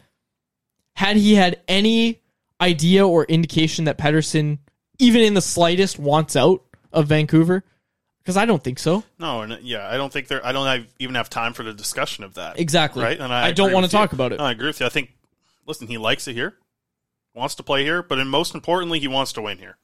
had 0.96 1.16
he 1.16 1.36
had 1.36 1.62
any 1.68 2.22
idea 2.60 3.08
or 3.08 3.24
indication 3.24 3.86
that 3.86 3.98
Pettersson, 3.98 4.60
even 5.00 5.22
in 5.22 5.34
the 5.34 5.42
slightest, 5.42 5.98
wants 5.98 6.36
out 6.36 6.64
of 6.92 7.08
Vancouver? 7.08 7.64
Because 8.22 8.38
I 8.38 8.46
don't 8.46 8.64
think 8.64 8.80
so. 8.80 9.04
No, 9.18 9.42
and 9.42 9.54
uh, 9.54 9.58
yeah, 9.62 9.88
I 9.90 9.98
don't 9.98 10.12
think 10.12 10.28
there. 10.28 10.46
I 10.46 10.52
don't 10.52 10.68
have, 10.68 10.86
even 11.00 11.16
have 11.16 11.30
time 11.30 11.54
for 11.54 11.64
the 11.64 11.74
discussion 11.74 12.24
of 12.24 12.36
that. 12.36 12.60
Exactly. 12.60 13.04
Right, 13.04 13.20
and 13.20 13.34
I 13.34 13.52
don't 13.52 13.72
wanna 13.72 13.86
with 13.86 13.94
you. 13.94 14.00
talk 14.00 14.14
about 14.14 14.32
it. 14.32 14.38
No, 14.38 14.46
I 14.46 14.52
agree 14.52 14.68
with 14.68 14.80
you. 14.80 14.86
I 14.86 14.90
think. 14.90 15.14
Listen, 15.66 15.88
he 15.88 15.98
likes 15.98 16.28
it 16.28 16.34
here, 16.34 16.58
wants 17.34 17.56
to 17.56 17.64
play 17.64 17.84
here, 17.84 18.04
but 18.04 18.20
and 18.20 18.30
most 18.30 18.54
importantly, 18.54 19.00
he 19.00 19.08
wants 19.08 19.32
to 19.34 19.42
win 19.42 19.58
here. 19.58 19.78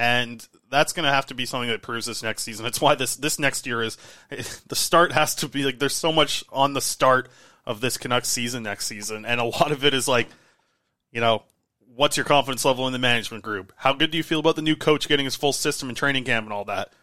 And 0.00 0.48
that's 0.70 0.94
going 0.94 1.04
to 1.04 1.12
have 1.12 1.26
to 1.26 1.34
be 1.34 1.44
something 1.44 1.68
that 1.68 1.82
proves 1.82 2.06
this 2.06 2.22
next 2.22 2.42
season. 2.42 2.64
That's 2.64 2.80
why 2.80 2.94
this 2.94 3.16
this 3.16 3.38
next 3.38 3.66
year 3.66 3.82
is 3.82 3.98
the 4.66 4.74
start 4.74 5.12
has 5.12 5.34
to 5.36 5.48
be 5.48 5.62
like 5.62 5.78
there's 5.78 5.94
so 5.94 6.10
much 6.10 6.42
on 6.50 6.72
the 6.72 6.80
start 6.80 7.28
of 7.66 7.82
this 7.82 7.98
Canucks 7.98 8.30
season 8.30 8.62
next 8.62 8.86
season, 8.86 9.26
and 9.26 9.38
a 9.38 9.44
lot 9.44 9.72
of 9.72 9.84
it 9.84 9.92
is 9.92 10.08
like, 10.08 10.28
you 11.12 11.20
know, 11.20 11.42
what's 11.94 12.16
your 12.16 12.24
confidence 12.24 12.64
level 12.64 12.86
in 12.86 12.94
the 12.94 12.98
management 12.98 13.44
group? 13.44 13.74
How 13.76 13.92
good 13.92 14.10
do 14.10 14.16
you 14.16 14.24
feel 14.24 14.40
about 14.40 14.56
the 14.56 14.62
new 14.62 14.74
coach 14.74 15.06
getting 15.06 15.26
his 15.26 15.36
full 15.36 15.52
system 15.52 15.90
and 15.90 15.98
training 15.98 16.24
camp 16.24 16.46
and 16.46 16.52
all 16.54 16.64
that? 16.64 16.94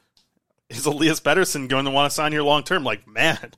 Is 0.68 0.88
Elias 0.88 1.20
Pettersson 1.20 1.70
going 1.70 1.86
to 1.86 1.92
want 1.92 2.10
to 2.10 2.16
sign 2.16 2.32
here 2.32 2.42
long 2.42 2.64
term? 2.64 2.84
Like, 2.84 3.08
man, 3.08 3.52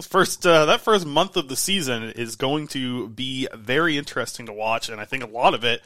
first 0.00 0.46
uh, 0.46 0.64
that 0.64 0.80
first 0.80 1.04
month 1.04 1.36
of 1.36 1.48
the 1.48 1.56
season 1.56 2.04
is 2.04 2.34
going 2.34 2.66
to 2.68 3.10
be 3.10 3.46
very 3.54 3.98
interesting 3.98 4.46
to 4.46 4.54
watch, 4.54 4.88
and 4.88 5.02
I 5.02 5.04
think 5.04 5.22
a 5.22 5.28
lot 5.28 5.52
of 5.52 5.64
it 5.64 5.82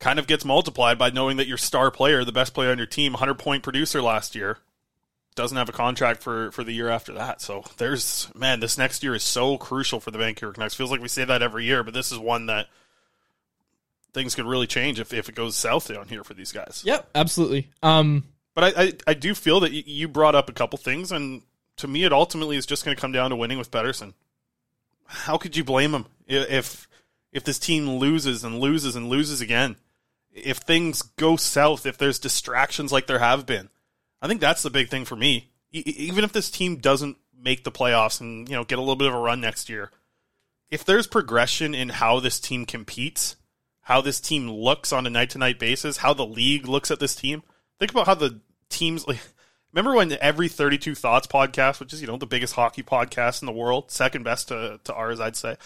kind 0.00 0.18
of 0.18 0.26
gets 0.26 0.44
multiplied 0.44 0.98
by 0.98 1.10
knowing 1.10 1.36
that 1.36 1.46
your 1.46 1.58
star 1.58 1.90
player, 1.90 2.24
the 2.24 2.32
best 2.32 2.52
player 2.52 2.72
on 2.72 2.78
your 2.78 2.86
team, 2.86 3.14
hundred 3.14 3.38
point 3.38 3.62
producer 3.62 4.02
last 4.02 4.34
year, 4.34 4.58
doesn't 5.36 5.56
have 5.56 5.68
a 5.68 5.72
contract 5.72 6.22
for 6.22 6.50
for 6.50 6.64
the 6.64 6.72
year 6.72 6.88
after 6.88 7.12
that. 7.12 7.40
So 7.40 7.64
there's 7.76 8.28
man, 8.34 8.60
this 8.60 8.76
next 8.76 9.02
year 9.04 9.14
is 9.14 9.22
so 9.22 9.56
crucial 9.56 10.00
for 10.00 10.10
the 10.10 10.18
Vancouver 10.18 10.52
Canucks. 10.52 10.74
Feels 10.74 10.90
like 10.90 11.00
we 11.00 11.08
say 11.08 11.24
that 11.24 11.42
every 11.42 11.64
year, 11.64 11.84
but 11.84 11.94
this 11.94 12.10
is 12.10 12.18
one 12.18 12.46
that 12.46 12.66
things 14.12 14.34
could 14.34 14.46
really 14.46 14.66
change 14.66 14.98
if, 14.98 15.12
if 15.12 15.28
it 15.28 15.36
goes 15.36 15.54
south 15.54 15.86
down 15.86 16.08
here 16.08 16.24
for 16.24 16.34
these 16.34 16.50
guys. 16.50 16.82
Yep, 16.84 17.10
absolutely. 17.14 17.70
Um, 17.80 18.24
But 18.54 18.76
I, 18.76 18.82
I, 18.82 18.92
I 19.08 19.14
do 19.14 19.34
feel 19.36 19.60
that 19.60 19.70
you 19.70 20.08
brought 20.08 20.34
up 20.34 20.48
a 20.48 20.52
couple 20.52 20.78
things, 20.78 21.12
and 21.12 21.42
to 21.76 21.86
me, 21.86 22.02
it 22.02 22.12
ultimately 22.12 22.56
is 22.56 22.66
just 22.66 22.84
going 22.84 22.96
to 22.96 23.00
come 23.00 23.12
down 23.12 23.30
to 23.30 23.36
winning 23.36 23.56
with 23.58 23.70
Pettersson. 23.70 24.14
How 25.06 25.38
could 25.38 25.56
you 25.56 25.62
blame 25.62 25.94
him 25.94 26.06
if 26.26 26.88
if 27.32 27.44
this 27.44 27.58
team 27.58 27.88
loses 27.88 28.42
and 28.42 28.58
loses 28.58 28.96
and 28.96 29.08
loses 29.08 29.40
again? 29.40 29.76
If 30.32 30.58
things 30.58 31.02
go 31.02 31.36
south, 31.36 31.86
if 31.86 31.98
there's 31.98 32.18
distractions 32.18 32.92
like 32.92 33.06
there 33.06 33.18
have 33.18 33.46
been, 33.46 33.68
I 34.22 34.28
think 34.28 34.40
that's 34.40 34.62
the 34.62 34.70
big 34.70 34.88
thing 34.88 35.04
for 35.04 35.16
me. 35.16 35.50
E- 35.72 35.82
even 35.86 36.24
if 36.24 36.32
this 36.32 36.50
team 36.50 36.76
doesn't 36.76 37.16
make 37.42 37.64
the 37.64 37.72
playoffs 37.72 38.20
and 38.20 38.48
you 38.48 38.54
know 38.54 38.64
get 38.64 38.78
a 38.78 38.82
little 38.82 38.96
bit 38.96 39.08
of 39.08 39.14
a 39.14 39.18
run 39.18 39.40
next 39.40 39.68
year, 39.68 39.90
if 40.70 40.84
there's 40.84 41.06
progression 41.06 41.74
in 41.74 41.88
how 41.88 42.20
this 42.20 42.38
team 42.38 42.64
competes, 42.66 43.36
how 43.82 44.00
this 44.00 44.20
team 44.20 44.48
looks 44.50 44.92
on 44.92 45.06
a 45.06 45.10
night 45.10 45.30
to 45.30 45.38
night 45.38 45.58
basis, 45.58 45.98
how 45.98 46.14
the 46.14 46.26
league 46.26 46.66
looks 46.68 46.90
at 46.90 47.00
this 47.00 47.14
team. 47.16 47.42
Think 47.78 47.90
about 47.90 48.06
how 48.06 48.14
the 48.14 48.40
teams 48.68 49.06
like. 49.08 49.18
Remember 49.72 49.94
when 49.94 50.12
every 50.20 50.48
32 50.48 50.96
Thoughts 50.96 51.28
podcast, 51.28 51.78
which 51.78 51.92
is, 51.92 52.00
you 52.00 52.08
know, 52.08 52.16
the 52.16 52.26
biggest 52.26 52.54
hockey 52.54 52.82
podcast 52.82 53.40
in 53.40 53.46
the 53.46 53.52
world, 53.52 53.88
second 53.92 54.24
best 54.24 54.48
to, 54.48 54.80
to 54.82 54.92
ours, 54.92 55.20
I'd 55.20 55.36
say. 55.36 55.56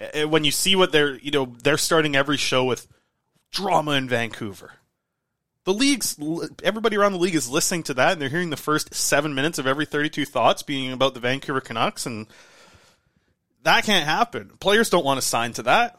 eh, 0.00 0.24
When 0.24 0.42
you 0.42 0.50
see 0.50 0.74
what 0.74 0.90
they're, 0.90 1.14
you 1.20 1.30
know, 1.30 1.54
they're 1.62 1.76
starting 1.78 2.16
every 2.16 2.36
show 2.36 2.64
with 2.64 2.88
drama 3.52 3.92
in 3.92 4.08
Vancouver. 4.08 4.72
The 5.64 5.72
league's, 5.72 6.18
everybody 6.64 6.96
around 6.96 7.12
the 7.12 7.18
league 7.18 7.36
is 7.36 7.48
listening 7.48 7.84
to 7.84 7.94
that 7.94 8.12
and 8.12 8.20
they're 8.20 8.28
hearing 8.28 8.50
the 8.50 8.56
first 8.56 8.92
seven 8.94 9.34
minutes 9.34 9.60
of 9.60 9.66
every 9.66 9.86
32 9.86 10.24
Thoughts 10.24 10.64
being 10.64 10.92
about 10.92 11.14
the 11.14 11.20
Vancouver 11.20 11.60
Canucks 11.60 12.04
and 12.04 12.26
that 13.62 13.84
can't 13.84 14.04
happen. 14.04 14.50
Players 14.58 14.90
don't 14.90 15.04
want 15.04 15.20
to 15.20 15.26
sign 15.26 15.52
to 15.52 15.62
that 15.62 15.98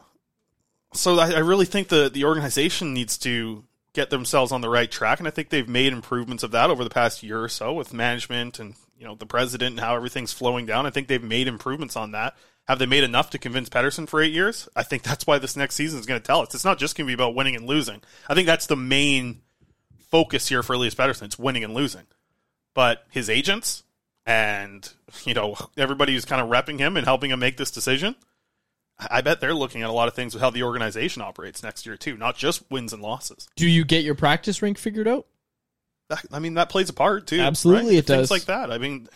so 0.94 1.18
I, 1.18 1.32
I 1.32 1.38
really 1.38 1.66
think 1.66 1.88
the 1.88 2.08
the 2.08 2.24
organization 2.24 2.94
needs 2.94 3.18
to 3.18 3.64
get 3.92 4.10
themselves 4.10 4.50
on 4.52 4.60
the 4.60 4.68
right 4.68 4.90
track, 4.90 5.18
and 5.18 5.28
I 5.28 5.30
think 5.30 5.50
they've 5.50 5.68
made 5.68 5.92
improvements 5.92 6.42
of 6.42 6.52
that 6.52 6.70
over 6.70 6.82
the 6.82 6.90
past 6.90 7.22
year 7.22 7.42
or 7.42 7.48
so 7.48 7.72
with 7.72 7.92
management 7.92 8.58
and 8.58 8.74
you 8.98 9.06
know 9.06 9.14
the 9.14 9.26
president 9.26 9.72
and 9.72 9.80
how 9.80 9.96
everything's 9.96 10.32
flowing 10.32 10.66
down. 10.66 10.86
I 10.86 10.90
think 10.90 11.08
they've 11.08 11.22
made 11.22 11.48
improvements 11.48 11.96
on 11.96 12.12
that. 12.12 12.36
Have 12.66 12.78
they 12.78 12.86
made 12.86 13.04
enough 13.04 13.30
to 13.30 13.38
convince 13.38 13.68
Pettersson 13.68 14.08
for 14.08 14.22
eight 14.22 14.32
years? 14.32 14.68
I 14.74 14.82
think 14.82 15.02
that's 15.02 15.26
why 15.26 15.38
this 15.38 15.56
next 15.56 15.74
season 15.74 16.00
is 16.00 16.06
going 16.06 16.20
to 16.20 16.26
tell 16.26 16.40
us. 16.40 16.54
It's 16.54 16.64
not 16.64 16.78
just 16.78 16.96
going 16.96 17.06
to 17.06 17.10
be 17.10 17.14
about 17.14 17.34
winning 17.34 17.56
and 17.56 17.66
losing. 17.66 18.00
I 18.28 18.34
think 18.34 18.46
that's 18.46 18.66
the 18.66 18.76
main 18.76 19.42
focus 20.10 20.48
here 20.48 20.62
for 20.62 20.74
Elias 20.74 20.94
Pettersson. 20.94 21.24
It's 21.24 21.38
winning 21.38 21.64
and 21.64 21.74
losing. 21.74 22.06
But 22.72 23.04
his 23.10 23.28
agents 23.28 23.82
and 24.26 24.90
you 25.24 25.34
know 25.34 25.54
everybody 25.76 26.14
who's 26.14 26.24
kind 26.24 26.40
of 26.40 26.48
repping 26.48 26.78
him 26.78 26.96
and 26.96 27.04
helping 27.04 27.30
him 27.30 27.38
make 27.38 27.56
this 27.56 27.70
decision, 27.70 28.16
I 29.10 29.20
bet 29.20 29.40
they're 29.40 29.54
looking 29.54 29.82
at 29.82 29.90
a 29.90 29.92
lot 29.92 30.08
of 30.08 30.14
things 30.14 30.34
with 30.34 30.42
how 30.42 30.50
the 30.50 30.62
organization 30.62 31.20
operates 31.20 31.62
next 31.62 31.84
year 31.84 31.96
too, 31.96 32.16
not 32.16 32.36
just 32.36 32.68
wins 32.70 32.92
and 32.92 33.02
losses. 33.02 33.46
do 33.56 33.68
you 33.68 33.84
get 33.84 34.04
your 34.04 34.14
practice 34.14 34.62
rink 34.62 34.78
figured 34.78 35.08
out? 35.08 35.26
I 36.32 36.38
mean, 36.38 36.54
that 36.54 36.68
plays 36.68 36.88
a 36.90 36.92
part 36.92 37.26
too. 37.26 37.40
Absolutely 37.40 37.96
it 37.96 38.06
things 38.06 38.22
does. 38.22 38.30
like 38.30 38.44
that. 38.44 38.70
I 38.70 38.78
mean, 38.78 39.08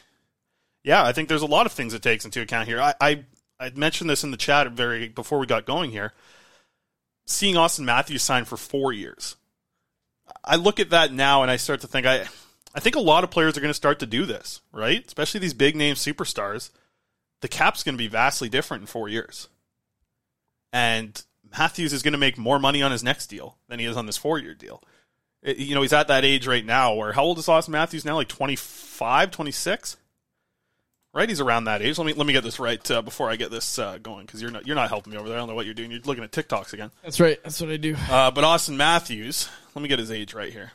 yeah, 0.84 1.04
I 1.04 1.12
think 1.12 1.28
there's 1.28 1.42
a 1.42 1.46
lot 1.46 1.66
of 1.66 1.72
things 1.72 1.94
it 1.94 2.02
takes 2.02 2.24
into 2.24 2.40
account 2.40 2.66
here. 2.66 2.80
I, 2.80 2.94
I 3.00 3.24
I 3.60 3.70
mentioned 3.70 4.08
this 4.08 4.24
in 4.24 4.30
the 4.30 4.36
chat 4.36 4.70
very 4.72 5.08
before 5.08 5.38
we 5.38 5.46
got 5.46 5.66
going 5.66 5.90
here. 5.90 6.12
Seeing 7.26 7.56
Auston 7.56 7.84
Matthews 7.84 8.22
sign 8.22 8.44
for 8.44 8.56
four 8.56 8.92
years, 8.92 9.36
I 10.44 10.56
look 10.56 10.80
at 10.80 10.90
that 10.90 11.12
now 11.12 11.42
and 11.42 11.50
I 11.50 11.56
start 11.56 11.80
to 11.82 11.86
think 11.86 12.06
I 12.06 12.26
I 12.74 12.80
think 12.80 12.96
a 12.96 13.00
lot 13.00 13.24
of 13.24 13.30
players 13.30 13.56
are 13.56 13.60
going 13.60 13.70
to 13.70 13.74
start 13.74 13.98
to 14.00 14.06
do 14.06 14.24
this, 14.24 14.60
right? 14.72 15.04
Especially 15.06 15.40
these 15.40 15.54
big 15.54 15.74
name 15.76 15.94
superstars. 15.94 16.70
The 17.40 17.48
cap's 17.48 17.82
going 17.82 17.94
to 17.94 17.98
be 17.98 18.08
vastly 18.08 18.48
different 18.48 18.82
in 18.82 18.86
four 18.86 19.08
years, 19.08 19.48
and 20.72 21.22
Matthews 21.56 21.92
is 21.92 22.02
going 22.02 22.12
to 22.12 22.18
make 22.18 22.36
more 22.38 22.58
money 22.58 22.82
on 22.82 22.92
his 22.92 23.04
next 23.04 23.28
deal 23.28 23.56
than 23.68 23.78
he 23.78 23.86
is 23.86 23.96
on 23.96 24.06
this 24.06 24.16
four 24.16 24.38
year 24.38 24.54
deal 24.54 24.82
it- 25.42 25.58
you 25.58 25.74
know, 25.74 25.82
he's 25.82 25.92
at 25.92 26.08
that 26.08 26.24
age 26.24 26.46
right 26.46 26.64
now 26.64 26.94
where 26.94 27.12
how 27.12 27.24
old 27.24 27.38
is 27.38 27.46
Auston 27.46 27.70
Matthews 27.70 28.04
now? 28.04 28.16
Like 28.16 28.28
25, 28.28 29.30
26? 29.30 29.96
Right? 31.14 31.28
He's 31.28 31.40
around 31.40 31.64
that 31.64 31.82
age. 31.82 31.98
Let 31.98 32.06
me 32.06 32.12
let 32.12 32.26
me 32.26 32.32
get 32.32 32.44
this 32.44 32.60
right 32.60 32.90
uh, 32.90 33.02
before 33.02 33.30
I 33.30 33.36
get 33.36 33.50
this 33.50 33.78
uh, 33.78 33.98
going 33.98 34.26
because 34.26 34.42
you're 34.42 34.50
not 34.50 34.66
you're 34.66 34.76
not 34.76 34.88
helping 34.88 35.12
me 35.12 35.18
over 35.18 35.28
there. 35.28 35.38
I 35.38 35.40
don't 35.40 35.48
know 35.48 35.54
what 35.54 35.64
you're 35.64 35.74
doing. 35.74 35.90
You're 35.90 36.00
looking 36.00 36.22
at 36.22 36.30
TikToks 36.32 36.72
again. 36.74 36.90
That's 37.02 37.18
right. 37.18 37.42
That's 37.42 37.60
what 37.60 37.70
I 37.70 37.76
do. 37.78 37.96
Uh, 38.10 38.30
but 38.30 38.44
Auston 38.44 38.76
Matthews, 38.76 39.48
let 39.74 39.82
me 39.82 39.88
get 39.88 39.98
his 39.98 40.10
age 40.10 40.34
right 40.34 40.52
here. 40.52 40.72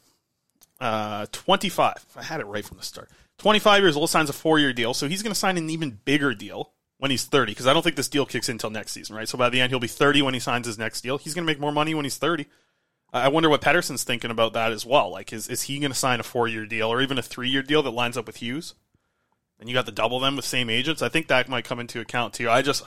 uh, 0.82 1.28
25. 1.32 2.06
I 2.18 2.24
had 2.24 2.40
it 2.42 2.46
right 2.48 2.66
from 2.66 2.78
the 2.78 2.84
start. 2.84 3.10
25 3.38 3.84
years 3.84 3.96
old, 3.96 4.10
signs 4.10 4.30
a 4.30 4.34
four 4.34 4.60
year 4.60 4.74
deal. 4.74 4.94
So 4.94 5.08
he's 5.08 5.22
going 5.24 5.34
to 5.34 5.40
sign 5.40 5.58
an 5.58 5.70
even 5.70 6.00
bigger 6.04 6.34
deal 6.34 6.72
when 6.98 7.12
he's 7.12 7.26
30, 7.26 7.52
because 7.52 7.68
I 7.68 7.74
don't 7.74 7.82
think 7.82 7.96
this 7.96 8.08
deal 8.08 8.26
kicks 8.26 8.48
in 8.48 8.54
until 8.54 8.70
next 8.70 8.94
season, 8.94 9.16
right? 9.16 9.28
So 9.28 9.38
by 9.38 9.50
the 9.50 9.60
end, 9.60 9.72
he'll 9.72 9.80
be 9.80 9.88
30 9.88 10.22
when 10.22 10.34
he 10.34 10.40
signs 10.40 10.66
his 10.68 10.78
next 10.78 11.02
deal. 11.02 11.18
He's 11.18 11.34
going 11.34 11.46
to 11.46 11.52
make 11.52 11.60
more 11.60 11.72
money 11.72 11.94
when 11.94 12.06
he's 12.06 12.18
30. 12.18 12.46
I 13.12 13.28
wonder 13.28 13.50
what 13.50 13.62
Pettersson's 13.62 14.04
thinking 14.04 14.32
about 14.32 14.54
that 14.54 14.72
as 14.72 14.86
well. 14.86 15.12
Like, 15.12 15.34
is, 15.34 15.48
is 15.50 15.64
he 15.64 15.80
going 15.80 15.92
to 15.92 15.98
sign 15.98 16.20
a 16.20 16.24
four 16.24 16.48
year 16.48 16.66
deal 16.66 16.88
or 16.92 17.02
even 17.02 17.18
a 17.18 17.22
three 17.22 17.50
year 17.50 17.62
deal 17.62 17.84
that 17.84 17.92
lines 17.92 18.18
up 18.18 18.26
with 18.26 18.38
Hughes? 18.38 18.74
And 19.64 19.70
you 19.70 19.74
got 19.74 19.86
the 19.86 19.94
double 19.94 20.20
them 20.20 20.36
with 20.36 20.44
same 20.44 20.70
agents. 20.70 21.02
I 21.02 21.08
think 21.08 21.28
that 21.30 21.48
might 21.48 21.64
come 21.64 21.80
into 21.80 22.02
account 22.02 22.34
too. 22.34 22.50
I 22.50 22.62
just, 22.62 22.84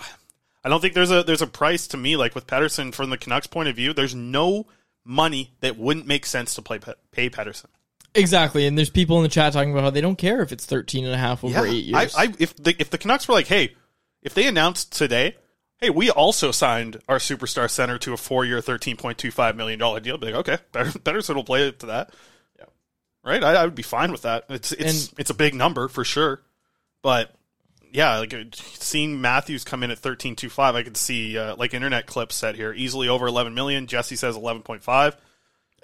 I 0.62 0.68
don't 0.68 0.82
think 0.82 0.92
there's 0.92 1.10
a 1.10 1.22
there's 1.22 1.40
a 1.40 1.46
price 1.46 1.86
to 1.86 1.96
me 1.96 2.16
like 2.18 2.34
with 2.34 2.46
Pettersson 2.46 2.94
from 2.94 3.08
the 3.08 3.16
Canucks 3.16 3.46
point 3.46 3.70
of 3.70 3.76
view. 3.76 3.94
There's 3.94 4.14
no 4.14 4.66
money 5.06 5.54
that 5.60 5.78
wouldn't 5.78 6.06
make 6.06 6.26
sense 6.26 6.54
to 6.56 6.60
play 6.62 6.78
pay 7.12 7.30
Pettersson. 7.30 7.66
Exactly, 8.14 8.66
and 8.66 8.76
there's 8.76 8.90
people 8.90 9.16
in 9.16 9.22
the 9.22 9.28
chat 9.30 9.54
talking 9.54 9.70
about 9.72 9.84
how 9.84 9.90
they 9.90 10.02
don't 10.02 10.16
care 10.18 10.42
if 10.42 10.52
it's 10.52 10.66
13 10.66 11.04
and 11.06 11.14
a 11.14 11.18
half 11.18 11.42
over 11.44 11.66
Yeah. 11.66 11.72
eight 11.72 11.84
years. 11.84 12.14
I, 12.14 12.24
I, 12.24 12.34
if 12.38 12.54
the 12.56 12.76
if 12.78 12.90
the 12.90 12.98
Canucks 12.98 13.26
were 13.26 13.32
like, 13.34 13.46
hey, 13.46 13.74
if 14.22 14.34
they 14.34 14.46
announced 14.46 14.92
today, 14.92 15.36
hey, 15.78 15.88
we 15.88 16.10
also 16.10 16.50
signed 16.50 17.00
our 17.08 17.18
superstar 17.18 17.70
center 17.70 17.96
to 17.98 18.12
a 18.12 18.16
four 18.18 18.44
year, 18.44 18.60
thirteen 18.60 18.96
point 18.98 19.16
two 19.16 19.30
five 19.30 19.56
million 19.56 19.78
dollar 19.78 20.00
deal, 20.00 20.14
I'd 20.16 20.20
be 20.20 20.26
like, 20.26 20.48
okay, 20.48 20.58
better, 20.72 20.90
Pettersson 20.98 21.36
will 21.36 21.44
play 21.44 21.68
it 21.68 21.80
to 21.80 21.86
that. 21.86 22.10
Yeah, 22.58 22.64
right. 23.24 23.42
I, 23.44 23.54
I 23.54 23.64
would 23.64 23.74
be 23.74 23.82
fine 23.82 24.12
with 24.12 24.22
that. 24.22 24.44
It's 24.50 24.72
it's 24.72 25.12
it's 25.18 25.30
a 25.30 25.34
big 25.34 25.54
number 25.54 25.88
for 25.88 26.02
sure, 26.04 26.40
but 27.06 27.30
yeah, 27.92 28.18
like 28.18 28.34
uh, 28.34 28.42
seeing 28.52 29.20
Matthews 29.20 29.62
come 29.62 29.84
in 29.84 29.92
at 29.92 29.98
thirteen 30.00 30.34
two 30.34 30.50
five, 30.50 30.74
I 30.74 30.82
could 30.82 30.96
see 30.96 31.38
uh, 31.38 31.54
like 31.54 31.72
internet 31.72 32.06
clips 32.06 32.34
set 32.34 32.56
here 32.56 32.72
easily 32.74 33.08
over 33.08 33.28
eleven 33.28 33.54
million. 33.54 33.86
Jesse 33.86 34.16
says 34.16 34.34
eleven 34.34 34.62
point 34.62 34.82
five. 34.82 35.16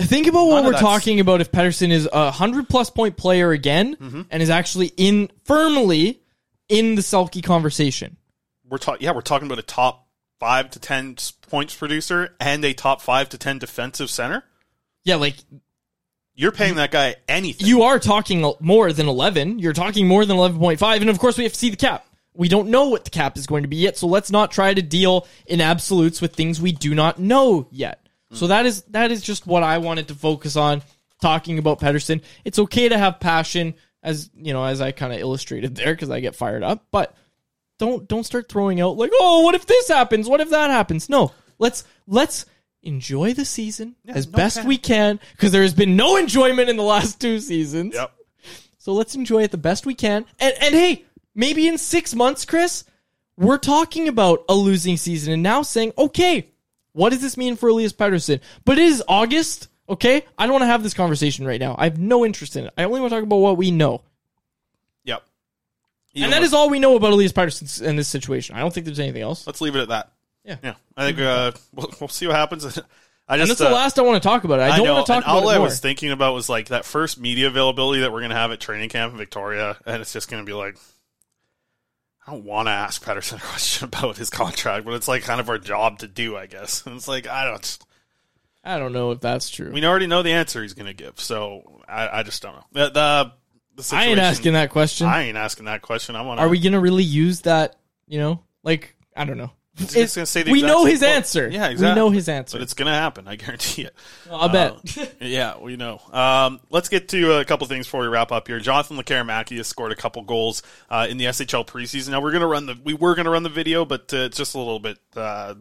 Think 0.01 0.27
about 0.27 0.47
what 0.47 0.65
we're 0.65 0.73
that's- 0.73 0.81
talking 0.83 1.21
about 1.21 1.41
if 1.41 1.53
Pettersson 1.53 1.91
is 1.93 2.09
a 2.13 2.33
hundred 2.33 2.69
plus 2.69 2.91
point 2.91 3.17
player 3.17 3.53
again 3.53 3.95
Mm-hmm. 3.95 4.23
and 4.31 4.43
is 4.43 4.51
actually 4.51 4.91
in 4.97 5.31
firmly 5.45 6.21
in 6.69 6.97
the 6.97 7.03
Selke 7.03 7.41
conversation. 7.45 8.17
we're 8.69 8.79
talking 8.79 9.05
yeah 9.05 9.13
we're 9.13 9.21
talking 9.21 9.47
about 9.47 9.59
a 9.61 9.63
top 9.63 10.09
five 10.41 10.71
to 10.71 10.81
ten 10.81 11.17
points 11.49 11.77
producer 11.77 12.35
and 12.41 12.65
a 12.65 12.73
top 12.75 13.01
five 13.01 13.29
to 13.29 13.39
ten 13.39 13.59
defensive 13.61 14.11
center 14.11 14.43
Yeah, 15.05 15.17
like 15.17 15.37
you're 16.35 16.53
paying 16.53 16.77
that 16.77 16.91
guy 16.91 17.17
anything 17.29 17.67
you 17.67 17.83
are 17.83 17.99
talking 17.99 18.53
more 18.61 18.93
than 18.93 19.09
11. 19.09 19.59
You're 19.59 19.73
talking 19.73 20.07
more 20.07 20.25
than 20.25 20.37
11.5. 20.37 21.01
And 21.01 21.11
of 21.11 21.19
course, 21.19 21.37
we 21.37 21.45
have 21.45 21.53
to 21.53 21.59
see 21.59 21.71
the 21.71 21.77
cap. 21.77 22.07
We 22.35 22.49
don't 22.49 22.69
know 22.69 22.89
what 22.89 23.05
the 23.05 23.11
cap 23.11 23.37
is 23.37 23.47
going 23.47 23.63
to 23.63 23.69
be 23.69 23.77
yet. 23.77 23.99
So 23.99 24.07
let's 24.07 24.31
not 24.31 24.51
try 24.51 24.73
to 24.73 24.81
deal 24.81 25.27
in 25.47 25.61
absolutes 25.61 26.23
with 26.23 26.35
things 26.35 26.61
we 26.61 26.73
do 26.73 26.95
not 26.95 27.19
know 27.19 27.69
yet. 27.71 28.07
Hmm. 28.31 28.37
So 28.37 28.47
that 28.47 28.65
is 28.65 28.83
that 28.85 29.11
is 29.11 29.23
just 29.23 29.47
what 29.47 29.63
I 29.63 29.79
wanted 29.79 30.09
to 30.09 30.15
focus 30.15 30.57
on 30.57 30.83
talking 31.21 31.59
about 31.59 31.81
Pettersson. 31.81 32.23
It's 32.45 32.59
okay 32.59 32.89
to 32.89 32.97
have 32.97 33.21
passion 33.21 33.75
as, 34.03 34.31
you 34.35 34.53
know, 34.53 34.65
as 34.65 34.81
I 34.81 34.93
kind 34.93 35.13
of 35.13 35.21
illustrated 35.21 35.75
there 35.75 35.95
cuz 35.95 36.11
I 36.11 36.21
get 36.21 36.35
fired 36.35 36.63
up, 36.63 36.87
but 36.91 37.15
don't 37.79 38.09
don't 38.09 38.25
start 38.25 38.49
throwing 38.49 38.81
out 38.81 38.97
like, 38.97 39.11
"Oh, 39.13 39.41
what 39.41 39.55
if 39.55 39.67
this 39.67 39.89
happens? 39.89 40.29
What 40.29 40.41
if 40.41 40.51
that 40.51 40.71
happens?" 40.71 41.09
No. 41.11 41.33
Let's 41.59 41.85
let's 42.07 42.47
enjoy 42.83 43.33
the 43.35 43.45
season 43.45 43.95
as 44.09 44.27
no 44.27 44.37
best 44.37 44.59
cap. 44.59 44.67
we 44.67 44.77
can 44.77 45.21
because 45.33 45.53
there 45.53 45.63
has 45.63 45.75
been 45.75 45.97
no 45.97 46.17
enjoyment 46.17 46.69
in 46.69 46.77
the 46.77 46.83
last 46.83 47.21
two 47.21 47.39
seasons. 47.39 47.95
Yep. 47.95 48.13
So 48.79 48.93
let's 48.93 49.15
enjoy 49.15 49.45
it 49.45 49.51
the 49.51 49.59
best 49.59 49.87
we 49.87 49.95
can. 49.95 50.25
And 50.41 50.55
and 50.61 50.75
hey, 50.75 51.05
maybe 51.35 51.69
in 51.69 51.79
six 51.79 52.15
months, 52.15 52.45
Chris, 52.45 52.85
we're 53.37 53.59
talking 53.59 54.09
about 54.09 54.45
a 54.49 54.55
losing 54.55 54.97
season 54.97 55.33
and 55.33 55.43
now 55.43 55.63
saying, 55.63 55.93
okay, 55.97 56.49
what 56.93 57.11
does 57.11 57.23
this 57.23 57.37
mean 57.37 57.57
for 57.57 57.69
Elias 57.69 57.93
Pettersson? 57.93 58.41
But 58.65 58.79
it 58.79 58.85
is 58.85 59.03
August, 59.09 59.69
okay? 59.89 60.25
I 60.37 60.47
don't 60.47 60.53
want 60.53 60.63
to 60.63 60.67
have 60.67 60.83
this 60.83 60.95
conversation 60.95 61.47
right 61.47 61.61
now. 61.61 61.77
I 61.79 61.85
have 61.85 61.99
no 61.99 62.25
interest 62.27 62.57
in 62.57 62.67
it. 62.67 62.75
I 62.77 62.85
only 62.85 63.01
want 63.01 63.11
to 63.11 63.17
talk 63.17 63.25
about 63.25 63.37
what 63.37 63.57
we 63.57 63.71
know. 63.71 64.03
yep 65.05 65.23
and 66.15 66.33
that 66.33 66.43
is 66.43 66.53
all 66.53 66.69
we 66.69 66.79
know 66.79 66.97
about 66.97 67.13
Elias 67.13 67.33
Pettersson 67.33 67.83
in 67.83 67.97
this 67.97 68.09
situation. 68.09 68.57
I 68.57 68.61
don't 68.61 68.73
think 68.73 68.85
there's 68.85 69.01
anything 69.01 69.23
else. 69.23 69.47
let's 69.47 69.61
leave 69.61 69.77
it 69.77 69.81
at 69.81 69.89
that 69.89 70.13
Yeah. 70.45 70.57
yeah 70.63 70.75
i 70.97 71.07
think 71.07 71.19
uh 71.21 71.53
we'll, 71.73 71.93
we'll 72.01 72.09
see 72.09 72.27
what 72.27 72.37
happens 72.37 72.65
i 72.67 72.69
just 72.69 72.89
and 73.29 73.41
that's 73.41 73.59
the 73.59 73.69
uh, 73.69 73.73
last 73.73 73.99
I 73.99 74.03
want 74.03 74.23
to 74.23 74.29
talk 74.29 74.45
about 74.45 74.59
it. 74.59 74.63
I 74.63 74.77
don't 74.77 74.87
know, 74.87 74.95
want 74.95 75.07
to 75.07 75.13
talk 75.13 75.25
and 75.25 75.33
all 75.33 75.39
about 75.39 75.53
it 75.53 75.57
I 75.57 75.59
was 75.61 75.81
thinking 75.81 76.11
about 76.11 76.35
was 76.35 76.49
like 76.49 76.69
that 76.69 76.85
first 76.85 77.19
media 77.19 77.47
availability 77.47 78.01
that 78.01 78.13
we're 78.13 78.21
going 78.21 78.31
to 78.31 78.37
have 78.37 78.51
at 78.51 78.61
training 78.61 78.89
camp 78.89 79.13
in 79.13 79.19
Victoria, 79.19 79.79
and 79.87 80.03
it's 80.03 80.13
just 80.13 80.29
going 80.29 80.43
to 80.43 80.47
be 80.47 80.53
like, 80.53 80.77
I 82.27 82.33
don't 82.33 82.45
want 82.45 82.67
to 82.67 82.73
ask 82.73 83.03
Pettersson 83.03 83.37
a 83.39 83.41
question 83.41 83.87
about 83.87 84.17
his 84.17 84.31
contract, 84.31 84.85
but 84.85 84.95
it's 84.95 85.09
like 85.09 85.23
kind 85.23 85.41
of 85.41 85.49
our 85.49 85.59
job 85.59 86.01
to 86.01 86.09
do, 86.09 86.37
I 86.37 86.47
guess. 86.47 86.85
And 86.87 86.97
it's 86.97 87.09
like 87.09 87.27
I 87.27 87.45
don't, 87.45 87.79
I 88.65 88.79
don't 88.79 88.93
know 88.93 89.13
if 89.13 89.21
that's 89.21 89.51
true. 89.51 89.73
we 89.73 89.85
already 89.85 90.07
know 90.07 90.23
the 90.23 90.33
answer 90.33 90.63
he's 90.63 90.75
going 90.75 90.87
to 90.87 90.93
give, 90.93 91.21
so 91.21 91.83
I, 91.89 92.21
I 92.21 92.23
just 92.23 92.43
don't 92.43 92.55
know. 92.55 92.65
The, 92.73 92.91
the, 92.91 93.33
the 93.83 93.97
I 93.97 94.07
ain't 94.07 94.19
asking 94.19 94.53
that 94.55 94.71
question. 94.71 95.07
I 95.07 95.23
ain't 95.23 95.37
asking 95.37 95.67
that 95.67 95.83
question. 95.83 96.17
I 96.17 96.23
want. 96.23 96.41
Are 96.41 96.49
we 96.49 96.61
going 96.61 96.75
to 96.75 96.81
really 96.81 97.05
use 97.05 97.43
that, 97.43 97.77
you 98.07 98.19
know? 98.19 98.43
Like, 98.63 98.95
I 99.17 99.25
don't 99.25 99.39
know. 99.39 99.53
It's 99.79 99.97
It- 99.97 100.15
gonna 100.15 100.27
say 100.27 100.43
the 100.43 100.53
we 100.53 100.61
know 100.61 100.85
his 100.85 101.01
quote. 101.01 101.11
answer. 101.11 101.49
Yeah, 101.49 101.71
We 101.71 101.77
know 101.77 102.11
his 102.11 102.29
answer. 102.29 102.59
But 102.59 102.63
it's 102.63 102.75
gonna 102.75 102.95
happen. 102.95 103.27
I 103.27 103.37
guarantee 103.37 103.83
it. 103.83 103.95
I'll 104.31 104.49
bet. 104.51 104.73
Uh, 104.99 105.07
yeah, 105.21 105.59
we 105.59 105.77
know. 105.77 106.01
Um, 106.13 106.61
let's 106.69 106.91
get 106.91 107.09
to 107.11 107.39
a 107.39 107.45
couple 107.47 107.67
things 107.67 107.87
before 107.87 108.03
we 108.03 108.09
wrap 108.09 108.33
up 108.33 108.49
here. 108.49 108.61
Jonathan 108.61 108.99
Lekkerimäki 108.99 109.57
has 109.57 109.67
scored 109.67 109.91
a 109.93 109.97
couple 109.97 110.21
goals 110.23 110.63
uh, 110.91 111.07
in 111.09 111.17
the 111.17 111.25
SHL 111.25 111.65
preseason. 111.67 112.11
Now 112.11 112.21
we're 112.21 112.33
gonna 112.33 112.47
run 112.47 112.67
the 112.67 112.77
we 112.85 112.93
were 112.93 113.15
gonna 113.15 113.31
run 113.31 113.45
the 113.45 113.49
video, 113.49 113.87
but 113.87 114.13
uh, 114.13 114.19
it's 114.19 114.37
just 114.37 114.55
a 114.55 114.59
little 114.59 114.79
bit. 114.79 114.99
Uh, 115.17 115.55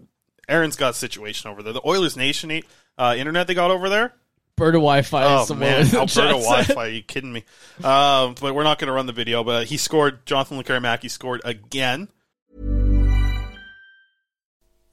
Aaron's 0.50 0.76
got 0.76 0.90
a 0.92 0.94
situation 0.94 1.50
over 1.50 1.64
there. 1.64 1.72
The 1.72 1.82
Oilers 1.88 2.18
Nation 2.18 2.62
uh, 2.98 3.16
internet 3.18 3.48
they 3.48 3.54
got 3.54 3.72
over 3.72 3.88
there. 3.88 4.14
Berta 4.58 4.74
Wi-Fi. 4.78 5.24
Oh 5.24 5.56
man, 5.56 5.86
Alberta. 5.96 6.12
Wi-Fi? 6.34 6.74
Are 6.76 6.90
you 6.90 7.02
kidding 7.02 7.32
me? 7.32 7.46
Um, 7.82 8.36
but 8.42 8.54
we're 8.54 8.64
not 8.64 8.78
going 8.78 8.88
to 8.90 8.94
run 8.94 9.06
the 9.06 9.14
video. 9.14 9.44
But 9.46 9.68
he 9.68 9.78
scored. 9.78 10.26
Jonathan 10.26 10.62
Lekkerimäki 10.62 11.10
scored 11.10 11.42
again. 11.46 12.10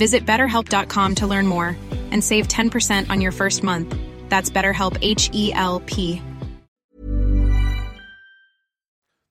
Visit 0.00 0.24
betterhelp.com 0.24 1.16
to 1.16 1.26
learn 1.26 1.46
more 1.46 1.76
and 2.10 2.24
save 2.24 2.48
10% 2.48 3.10
on 3.10 3.20
your 3.20 3.32
first 3.32 3.62
month. 3.62 3.94
That's 4.30 4.48
BetterHelp 4.48 4.96
H 5.02 5.28
E 5.34 5.52
L 5.52 5.80
P. 5.80 6.22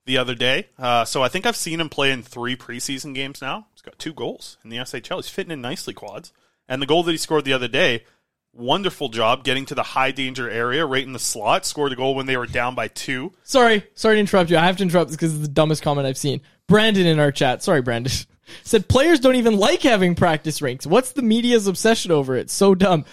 the 0.05 0.17
other 0.17 0.36
day. 0.36 0.67
Uh, 0.78 1.05
so 1.05 1.24
I 1.24 1.28
think 1.28 1.45
I've 1.45 1.55
seen 1.55 1.80
him 1.80 1.89
play 1.89 2.11
in 2.11 2.24
three 2.24 2.55
preseason 2.55 3.15
games 3.15 3.41
now. 3.41 3.67
He's 3.74 3.82
got 3.82 3.97
two 3.97 4.13
goals 4.13 4.57
in 4.63 4.70
the 4.70 4.78
SHL. 4.78 5.17
He's 5.17 5.30
fitting 5.30 5.51
in 5.51 5.61
nicely, 5.61 5.93
quads. 5.93 6.34
And 6.67 6.82
the 6.82 6.88
goal 6.88 7.03
that 7.03 7.11
he 7.11 7.17
scored 7.17 7.45
the 7.45 7.53
other 7.53 7.67
day, 7.67 8.05
wonderful 8.51 9.09
job 9.09 9.43
getting 9.43 9.65
to 9.67 9.76
the 9.76 9.84
high 9.84 10.11
danger 10.11 10.49
area 10.49 10.86
right 10.86 11.03
in 11.05 11.13
the 11.13 11.20
slot. 11.20 11.65
Scored 11.65 11.93
a 11.93 11.95
goal 11.95 12.15
when 12.15 12.26
they 12.26 12.38
were 12.38 12.47
down 12.47 12.76
by 12.76 12.88
two. 12.88 13.34
Sorry, 13.43 13.84
sorry 13.93 14.15
to 14.15 14.20
interrupt 14.20 14.49
you. 14.49 14.57
I 14.57 14.65
have 14.65 14.78
to 14.78 14.84
interrupt 14.84 15.09
this 15.09 15.15
because 15.15 15.34
it's 15.34 15.43
the 15.43 15.47
dumbest 15.47 15.84
comment 15.84 16.07
I've 16.07 16.17
seen. 16.17 16.41
Brandon 16.67 17.05
in 17.05 17.20
our 17.20 17.32
chat, 17.32 17.61
sorry, 17.61 17.82
Brandon, 17.84 18.11
said 18.64 18.88
players 18.88 19.20
don't 19.20 19.36
even 19.36 19.58
like 19.58 19.82
having 19.82 20.16
practice 20.16 20.62
rinks. 20.62 20.86
What's 20.86 21.12
the 21.14 21.22
media's 21.22 21.68
obsession 21.68 22.12
over 22.12 22.36
it? 22.36 22.50
So 22.50 22.76
dumb. 22.76 23.06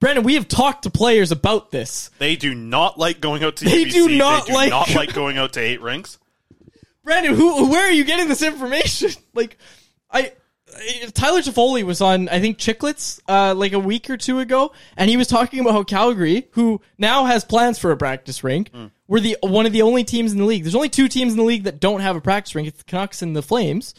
Brandon, 0.00 0.24
we 0.24 0.34
have 0.34 0.48
talked 0.48 0.82
to 0.82 0.90
players 0.90 1.30
about 1.32 1.70
this. 1.70 2.10
They 2.18 2.36
do 2.36 2.54
not 2.54 2.98
like 2.98 3.20
going 3.20 3.42
out 3.44 3.56
to 3.56 3.64
They 3.64 3.84
UBC. 3.84 3.92
do 3.92 4.08
not 4.16 4.46
they 4.46 4.52
do 4.52 4.56
like- 4.56 4.70
not 4.70 4.94
like 4.94 5.14
going 5.14 5.38
out 5.38 5.54
to 5.54 5.60
eight 5.60 5.80
rinks. 5.80 6.18
Brandon, 7.04 7.34
who, 7.34 7.70
where 7.70 7.86
are 7.86 7.92
you 7.92 8.04
getting 8.04 8.28
this 8.28 8.42
information? 8.42 9.10
Like, 9.34 9.58
I, 10.10 10.32
Tyler 11.12 11.40
Toffoli 11.40 11.82
was 11.82 12.00
on, 12.00 12.28
I 12.28 12.40
think, 12.40 12.56
Chiclets, 12.58 13.20
uh, 13.28 13.54
like 13.54 13.72
a 13.72 13.78
week 13.78 14.08
or 14.10 14.16
two 14.16 14.38
ago, 14.40 14.72
and 14.96 15.10
he 15.10 15.16
was 15.16 15.26
talking 15.28 15.60
about 15.60 15.72
how 15.72 15.82
Calgary, 15.82 16.46
who 16.52 16.80
now 16.98 17.24
has 17.26 17.44
plans 17.44 17.78
for 17.78 17.90
a 17.90 17.96
practice 17.96 18.42
rink, 18.44 18.70
were 19.08 19.20
the 19.20 19.36
one 19.42 19.66
of 19.66 19.72
the 19.72 19.82
only 19.82 20.04
teams 20.04 20.32
in 20.32 20.38
the 20.38 20.44
league. 20.44 20.62
There's 20.64 20.74
only 20.74 20.88
two 20.88 21.08
teams 21.08 21.32
in 21.32 21.38
the 21.38 21.44
league 21.44 21.64
that 21.64 21.80
don't 21.80 22.00
have 22.00 22.16
a 22.16 22.20
practice 22.20 22.54
rink. 22.54 22.68
It's 22.68 22.78
the 22.78 22.84
Canucks 22.84 23.22
and 23.22 23.34
the 23.36 23.42
Flames. 23.42 23.94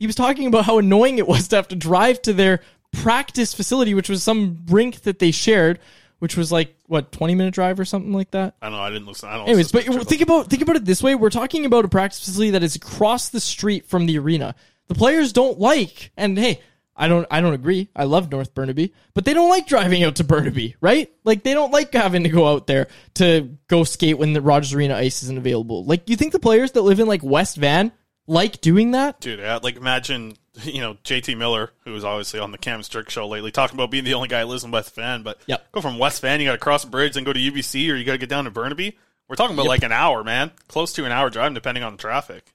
He 0.00 0.06
was 0.06 0.16
talking 0.16 0.46
about 0.46 0.64
how 0.64 0.78
annoying 0.78 1.18
it 1.18 1.28
was 1.28 1.48
to 1.48 1.56
have 1.56 1.68
to 1.68 1.76
drive 1.76 2.20
to 2.22 2.32
their 2.32 2.60
practice 2.90 3.52
facility, 3.54 3.92
which 3.92 4.08
was 4.08 4.22
some 4.22 4.64
rink 4.68 5.02
that 5.02 5.18
they 5.18 5.30
shared, 5.30 5.78
which 6.20 6.38
was 6.38 6.50
like 6.50 6.74
what 6.86 7.12
20 7.12 7.34
minute 7.34 7.52
drive 7.52 7.78
or 7.78 7.84
something 7.84 8.14
like 8.14 8.30
that. 8.30 8.54
I 8.62 8.70
don't 8.70 8.78
know. 8.78 8.82
I 8.82 8.90
didn't 8.90 9.06
listen. 9.06 9.28
I 9.28 9.36
don't. 9.36 9.46
Anyways, 9.46 9.72
but 9.72 9.84
think 10.08 10.22
about 10.22 10.48
think 10.48 10.62
about 10.62 10.76
it 10.76 10.86
this 10.86 11.02
way: 11.02 11.14
we're 11.14 11.28
talking 11.28 11.66
about 11.66 11.84
a 11.84 11.88
practice 11.88 12.18
facility 12.18 12.50
that 12.52 12.62
is 12.62 12.76
across 12.76 13.28
the 13.28 13.40
street 13.40 13.86
from 13.86 14.06
the 14.06 14.18
arena. 14.18 14.54
The 14.88 14.94
players 14.94 15.34
don't 15.34 15.60
like, 15.60 16.10
and 16.16 16.36
hey, 16.38 16.60
I 16.96 17.06
don't 17.06 17.26
I 17.30 17.42
don't 17.42 17.54
agree. 17.54 17.90
I 17.94 18.04
love 18.04 18.30
North 18.32 18.54
Burnaby, 18.54 18.94
but 19.12 19.26
they 19.26 19.34
don't 19.34 19.50
like 19.50 19.66
driving 19.66 20.02
out 20.02 20.16
to 20.16 20.24
Burnaby, 20.24 20.76
right? 20.80 21.10
Like 21.24 21.42
they 21.42 21.52
don't 21.52 21.72
like 21.72 21.92
having 21.92 22.22
to 22.24 22.30
go 22.30 22.48
out 22.48 22.66
there 22.66 22.88
to 23.14 23.56
go 23.68 23.84
skate 23.84 24.16
when 24.16 24.32
the 24.32 24.40
Rogers 24.40 24.72
Arena 24.72 24.96
ice 24.96 25.22
isn't 25.22 25.38
available. 25.38 25.84
Like 25.84 26.08
you 26.08 26.16
think 26.16 26.32
the 26.32 26.38
players 26.38 26.72
that 26.72 26.82
live 26.82 27.00
in 27.00 27.06
like 27.06 27.22
West 27.22 27.58
Van 27.58 27.92
like 28.30 28.60
doing 28.60 28.92
that? 28.92 29.20
Dude, 29.20 29.40
uh, 29.40 29.60
like 29.62 29.76
imagine 29.76 30.36
you 30.62 30.80
know 30.80 30.94
JT 31.04 31.36
Miller, 31.36 31.72
who 31.84 31.92
was 31.92 32.04
obviously 32.04 32.40
on 32.40 32.52
the 32.52 32.58
Cam 32.58 32.82
Strick 32.82 33.10
show 33.10 33.26
lately, 33.26 33.50
talking 33.50 33.76
about 33.76 33.90
being 33.90 34.04
the 34.04 34.14
only 34.14 34.28
guy 34.28 34.40
who 34.40 34.46
lives 34.46 34.64
in 34.64 34.70
West 34.70 34.94
Van. 34.94 35.22
But 35.22 35.38
Yep. 35.46 35.72
go 35.72 35.80
from 35.80 35.98
West 35.98 36.20
Van, 36.22 36.40
you 36.40 36.46
got 36.46 36.52
to 36.52 36.58
cross 36.58 36.84
a 36.84 36.86
bridge 36.86 37.16
and 37.16 37.26
go 37.26 37.32
to 37.32 37.40
UBC, 37.40 37.90
or 37.90 37.96
you 37.96 38.04
got 38.04 38.12
to 38.12 38.18
get 38.18 38.28
down 38.28 38.44
to 38.44 38.50
Burnaby. 38.50 38.96
We're 39.28 39.36
talking 39.36 39.54
about 39.54 39.64
Yep. 39.64 39.68
like 39.70 39.82
an 39.82 39.92
hour, 39.92 40.24
man, 40.24 40.52
close 40.68 40.92
to 40.94 41.04
an 41.04 41.12
hour 41.12 41.28
drive, 41.30 41.52
depending 41.54 41.84
on 41.84 41.92
the 41.92 41.98
traffic. 41.98 42.52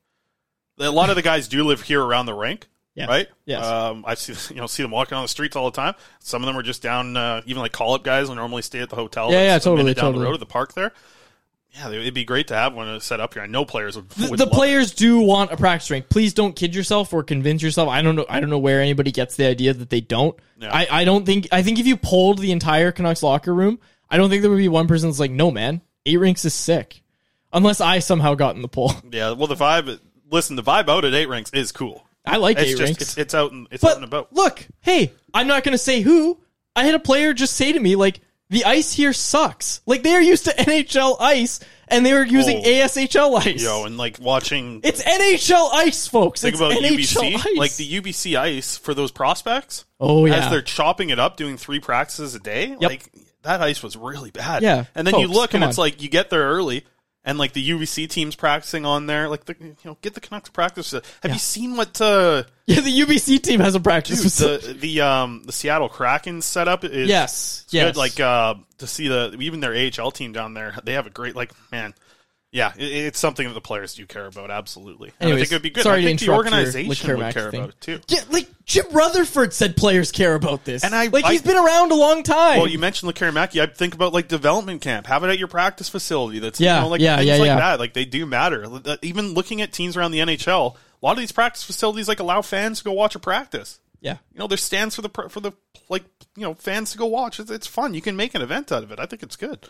A 0.79 0.89
lot 0.91 1.09
of 1.09 1.15
the 1.15 1.21
guys 1.21 1.47
do 1.47 1.63
live 1.63 1.81
here 1.81 2.01
around 2.03 2.25
the 2.25 2.33
rink, 2.33 2.67
Yes. 2.95 3.07
right? 3.07 3.27
Yes. 3.45 3.65
Um, 3.65 4.03
I 4.07 4.15
see 4.15 4.33
you 4.55 4.59
know 4.61 4.67
see 4.67 4.83
them 4.83 4.91
walking 4.91 5.15
on 5.17 5.23
the 5.23 5.27
streets 5.29 5.55
all 5.55 5.69
the 5.71 5.75
time. 5.75 5.95
Some 6.19 6.41
of 6.41 6.47
them 6.47 6.57
are 6.57 6.63
just 6.63 6.81
down, 6.81 7.15
uh, 7.17 7.41
even 7.45 7.61
like 7.61 7.71
call 7.71 7.93
up 7.93 8.03
guys 8.03 8.27
who 8.27 8.35
normally 8.35 8.61
stay 8.61 8.79
at 8.79 8.89
the 8.89 8.95
hotel. 8.95 9.31
Yeah, 9.31 9.43
yeah, 9.43 9.59
totally, 9.59 9.93
down 9.93 10.05
totally. 10.05 10.19
the 10.23 10.25
road 10.25 10.33
at 10.35 10.39
the 10.39 10.45
park 10.45 10.73
there. 10.73 10.91
Yeah, 11.77 11.89
it'd 11.89 12.13
be 12.13 12.23
great 12.23 12.47
to 12.47 12.55
have 12.55 12.73
one 12.73 12.99
set 13.01 13.19
up 13.19 13.33
here. 13.33 13.43
I 13.43 13.47
know 13.47 13.65
players 13.65 13.97
would. 13.97 14.09
The, 14.09 14.29
would 14.29 14.39
the 14.39 14.45
love 14.45 14.53
it. 14.53 14.55
players 14.55 14.93
do 14.93 15.19
want 15.19 15.51
a 15.51 15.57
practice 15.57 15.91
rink. 15.91 16.07
Please 16.09 16.33
don't 16.33 16.55
kid 16.55 16.73
yourself 16.73 17.11
or 17.11 17.21
convince 17.21 17.61
yourself. 17.61 17.89
I 17.89 18.01
don't 18.01 18.15
know. 18.15 18.25
I 18.29 18.39
don't 18.39 18.49
know 18.49 18.59
where 18.59 18.81
anybody 18.81 19.11
gets 19.11 19.35
the 19.35 19.45
idea 19.45 19.73
that 19.73 19.89
they 19.89 19.99
don't. 19.99 20.37
Yeah. 20.57 20.73
I, 20.73 20.87
I 20.89 21.03
don't 21.05 21.25
think. 21.25 21.47
I 21.51 21.63
think 21.63 21.77
if 21.79 21.85
you 21.85 21.97
polled 21.97 22.39
the 22.39 22.53
entire 22.53 22.91
Canucks 22.93 23.21
locker 23.23 23.53
room, 23.53 23.79
I 24.09 24.15
don't 24.17 24.29
think 24.29 24.41
there 24.41 24.51
would 24.51 24.57
be 24.57 24.69
one 24.69 24.87
person 24.87 25.09
that's 25.09 25.19
like, 25.19 25.31
"No, 25.31 25.51
man, 25.51 25.81
eight 26.05 26.17
rinks 26.17 26.45
is 26.45 26.53
sick." 26.53 27.01
Unless 27.51 27.81
I 27.81 27.99
somehow 27.99 28.35
got 28.35 28.55
in 28.55 28.61
the 28.61 28.67
poll. 28.67 28.91
Yeah, 29.11 29.31
well, 29.31 29.47
the 29.47 29.55
vibe. 29.55 29.99
Listen, 30.29 30.55
the 30.55 30.63
vibe 30.63 30.89
out 30.89 31.05
at 31.05 31.13
eight 31.13 31.29
rinks 31.29 31.51
is 31.51 31.71
cool. 31.71 32.05
I 32.25 32.37
like 32.37 32.57
it's 32.57 32.67
eight 32.71 32.77
just, 32.77 32.81
rinks. 32.81 33.01
It's, 33.01 33.17
it's 33.17 33.33
out 33.33 33.51
and 33.51 33.67
it's 33.71 33.81
But 33.81 33.91
out 33.91 33.95
and 33.97 34.05
about. 34.05 34.33
look, 34.33 34.65
hey, 34.81 35.11
I'm 35.33 35.47
not 35.47 35.63
going 35.63 35.73
to 35.73 35.77
say 35.77 36.01
who. 36.01 36.39
I 36.75 36.83
had 36.85 36.95
a 36.95 36.99
player 36.99 37.33
just 37.33 37.53
say 37.55 37.71
to 37.71 37.79
me, 37.79 37.95
like, 37.95 38.19
the 38.49 38.65
ice 38.65 38.93
here 38.93 39.13
sucks. 39.13 39.81
Like, 39.85 40.03
they 40.03 40.13
are 40.13 40.21
used 40.21 40.45
to 40.45 40.51
NHL 40.57 41.17
ice, 41.19 41.59
and 41.87 42.05
they 42.05 42.13
were 42.13 42.23
using 42.25 42.57
Oh. 42.59 42.61
ASHL 42.67 43.37
ice. 43.45 43.63
Yo, 43.63 43.85
and 43.85 43.97
like 43.97 44.19
watching. 44.19 44.81
It's 44.83 45.01
NHL 45.03 45.69
ice, 45.73 46.07
folks. 46.07 46.41
Think 46.41 46.53
it's 46.53 46.61
about 46.61 46.73
NHL 46.73 46.97
UBC, 47.31 47.35
ice. 47.35 47.57
like 47.57 47.75
the 47.75 47.99
UBC 48.01 48.37
ice 48.37 48.77
for 48.77 48.93
those 48.93 49.11
prospects. 49.11 49.85
Oh, 49.99 50.25
yeah. 50.25 50.35
as 50.45 50.49
they're 50.51 50.61
chopping 50.61 51.09
it 51.09 51.19
up, 51.19 51.37
doing 51.37 51.57
three 51.57 51.79
practices 51.79 52.35
a 52.35 52.39
day. 52.39 52.75
Like 52.79 53.09
that 53.43 53.61
ice 53.61 53.83
was 53.83 53.95
really 53.95 54.31
bad. 54.31 54.63
Yeah, 54.63 54.85
and 54.95 55.05
then 55.05 55.19
you 55.19 55.27
look 55.27 55.53
and 55.53 55.63
it's 55.63 55.77
on. 55.77 55.83
like 55.83 56.01
you 56.01 56.09
get 56.09 56.29
there 56.29 56.43
early. 56.49 56.85
And 57.27 57.39
like 57.39 57.53
the 57.53 57.69
UBC 57.71 58.07
teams 58.07 58.35
practicing 58.35 58.85
on 58.85 59.07
there, 59.07 59.27
like 59.27 59.45
the 59.45 59.55
you 59.59 59.75
know, 59.83 59.97
get 60.01 60.13
the 60.13 60.21
Canucks 60.21 60.49
practice. 60.49 60.91
Have 60.91 61.31
you 61.31 61.39
seen 61.39 61.75
what? 61.75 61.99
uh 61.99 62.43
Yeah, 62.67 62.81
the 62.81 62.99
UBC 62.99 63.41
team 63.41 63.59
has 63.59 63.73
a 63.75 63.79
practice 63.79 64.37
Dude, 64.37 64.61
the 64.61 64.73
the 64.79 65.01
um 65.01 65.41
the 65.43 65.51
Seattle 65.51 65.89
Kraken 65.89 66.41
setup 66.43 66.83
is 66.83 67.09
Yes, 67.09 67.65
yes. 67.69 67.87
good. 67.87 67.97
Like 67.97 68.19
uh 68.19 68.55
to 68.77 68.87
see 68.87 69.07
the 69.07 69.35
even 69.39 69.59
their 69.59 69.73
AHL 69.75 70.11
team 70.11 70.33
down 70.33 70.53
there, 70.53 70.75
they 70.83 70.93
have 70.93 71.07
a 71.07 71.11
great 71.11 71.35
like 71.35 71.51
man. 71.71 71.95
Yeah, 72.55 72.71
it, 72.77 72.83
it's 72.83 73.19
something 73.19 73.45
that 73.45 73.53
the 73.53 73.59
players 73.61 73.95
do 73.95 74.05
care 74.05 74.25
about. 74.27 74.49
Absolutely, 74.49 75.11
and 75.19 75.33
I 75.33 75.35
think 75.35 75.51
it 75.51 75.55
would 75.55 75.61
be 75.61 75.69
good. 75.71 75.83
sorry 75.83 75.97
I 75.99 76.01
to 76.03 76.07
think 76.07 76.19
the 76.21 76.25
interrupt 76.27 76.45
your 76.49 76.53
organization 76.53 76.87
would 76.89 76.97
care 77.33 77.51
thing. 77.51 77.59
about 77.59 77.69
it 77.71 77.81
too. 77.81 77.99
Yeah, 78.07 78.21
like 78.31 78.47
Jim 78.65 78.85
Rutherford 78.91 79.53
said 79.53 79.75
players 79.75 80.11
care 80.13 80.35
about 80.35 80.63
this. 80.63 80.83
And 80.85 80.95
I- 80.95 81.07
like 81.07 81.25
I- 81.25 81.33
he's 81.33 81.41
been 81.41 81.57
around 81.57 81.91
a 81.91 81.95
long 81.95 82.23
time. 82.23 82.57
Well, 82.59 82.67
you 82.67 82.79
mentioned 82.79 83.13
Mackie. 83.33 83.61
I 83.61 83.65
think 83.65 83.93
about 83.93 84.13
like 84.13 84.29
development 84.29 84.81
camp. 84.81 85.05
Have 85.07 85.23
it 85.25 85.27
at 85.29 85.37
your 85.37 85.49
practice 85.49 85.89
facility. 85.89 86.39
That's 86.39 86.59
Yeah, 86.61 86.77
you 86.77 86.81
know, 86.83 86.87
like 86.87 87.01
yeah, 87.01 87.17
things 87.17 87.27
yeah, 87.27 87.35
like 87.37 87.45
yeah. 87.47 87.55
that. 87.57 87.79
Like 87.79 87.93
they 87.93 88.05
do 88.05 88.25
matter. 88.25 88.65
Uh, 88.65 88.95
even 89.01 89.33
looking 89.33 89.61
at 89.61 89.73
teams 89.73 89.97
around 89.97 90.11
the 90.11 90.19
NHL, 90.19 90.75
a 90.75 91.05
lot 91.05 91.11
of 91.11 91.17
these 91.17 91.33
practice 91.33 91.63
facilities 91.63 92.07
like 92.07 92.21
allow 92.21 92.41
fans 92.41 92.77
to 92.79 92.85
go 92.85 92.93
watch 92.93 93.15
a 93.15 93.19
practice. 93.19 93.79
yeah. 93.99 94.17
You 94.33 94.39
know, 94.39 94.47
there's 94.47 94.63
stands 94.63 94.95
for 94.95 95.01
the 95.01 95.09
for 95.29 95.41
the 95.41 95.51
like 95.89 96.03
you 96.37 96.43
know 96.43 96.53
fans 96.53 96.93
to 96.93 96.97
go 96.97 97.05
watch. 97.05 97.39
It's, 97.39 97.51
it's 97.51 97.67
fun. 97.67 97.93
You 97.93 98.01
can 98.01 98.15
make 98.15 98.33
an 98.33 98.41
event 98.41 98.71
out 98.71 98.83
of 98.83 98.91
it. 98.91 98.99
I 98.99 99.05
think 99.05 99.23
it's 99.23 99.35
good. 99.35 99.67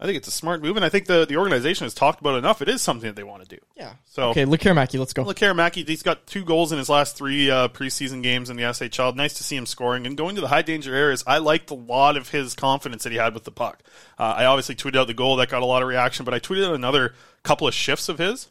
I 0.00 0.06
think 0.06 0.16
it's 0.16 0.28
a 0.28 0.32
smart 0.32 0.62
move, 0.62 0.76
and 0.76 0.84
I 0.84 0.88
think 0.88 1.04
the 1.04 1.26
the 1.26 1.36
organization 1.36 1.84
has 1.84 1.92
talked 1.92 2.20
about 2.20 2.34
it 2.34 2.38
enough. 2.38 2.62
It 2.62 2.70
is 2.70 2.80
something 2.80 3.06
that 3.06 3.16
they 3.16 3.22
want 3.22 3.42
to 3.46 3.56
do. 3.56 3.60
Yeah. 3.76 3.92
So 4.06 4.30
Okay, 4.30 4.46
Lekkerimäki, 4.46 4.98
let's 4.98 5.12
go. 5.12 5.24
Mackie, 5.54 5.84
he's 5.84 6.02
got 6.02 6.26
two 6.26 6.42
goals 6.42 6.72
in 6.72 6.78
his 6.78 6.88
last 6.88 7.18
three 7.18 7.50
uh, 7.50 7.68
preseason 7.68 8.22
games 8.22 8.48
in 8.48 8.56
the 8.56 8.62
SHL. 8.62 9.14
Nice 9.14 9.34
to 9.34 9.44
see 9.44 9.56
him 9.56 9.66
scoring 9.66 10.06
and 10.06 10.16
going 10.16 10.36
to 10.36 10.40
the 10.40 10.48
high 10.48 10.62
danger 10.62 10.94
areas. 10.94 11.22
I 11.26 11.36
liked 11.36 11.70
a 11.70 11.74
lot 11.74 12.16
of 12.16 12.30
his 12.30 12.54
confidence 12.54 13.02
that 13.02 13.12
he 13.12 13.18
had 13.18 13.34
with 13.34 13.44
the 13.44 13.50
puck. 13.50 13.82
Uh, 14.18 14.34
I 14.38 14.46
obviously 14.46 14.74
tweeted 14.74 14.96
out 14.96 15.06
the 15.06 15.14
goal 15.14 15.36
that 15.36 15.50
got 15.50 15.60
a 15.62 15.66
lot 15.66 15.82
of 15.82 15.88
reaction, 15.88 16.24
but 16.24 16.32
I 16.32 16.38
tweeted 16.38 16.66
out 16.66 16.74
another 16.74 17.14
couple 17.42 17.68
of 17.68 17.74
shifts 17.74 18.08
of 18.08 18.16
his. 18.16 18.48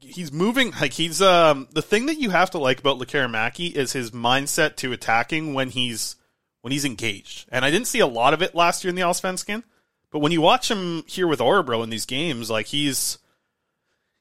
He's 0.00 0.32
moving 0.32 0.72
like 0.72 0.94
he's 0.94 1.22
um 1.22 1.68
the 1.72 1.82
thing 1.82 2.06
that 2.06 2.18
you 2.18 2.30
have 2.30 2.50
to 2.50 2.58
like 2.58 2.80
about 2.80 2.98
Mackey 3.30 3.68
is 3.68 3.92
his 3.92 4.10
mindset 4.10 4.76
to 4.76 4.92
attacking 4.92 5.54
when 5.54 5.70
he's 5.70 6.16
when 6.62 6.72
he's 6.72 6.84
engaged. 6.84 7.48
And 7.50 7.64
I 7.64 7.70
didn't 7.70 7.86
see 7.86 8.00
a 8.00 8.06
lot 8.06 8.34
of 8.34 8.42
it 8.42 8.54
last 8.54 8.84
year 8.84 8.90
in 8.90 8.96
the 8.96 9.02
Allsvenskan, 9.02 9.62
but 10.10 10.20
when 10.20 10.32
you 10.32 10.40
watch 10.40 10.70
him 10.70 11.04
here 11.06 11.26
with 11.26 11.40
Orebro 11.40 11.82
in 11.84 11.90
these 11.90 12.06
games, 12.06 12.50
like 12.50 12.66
he's 12.66 13.18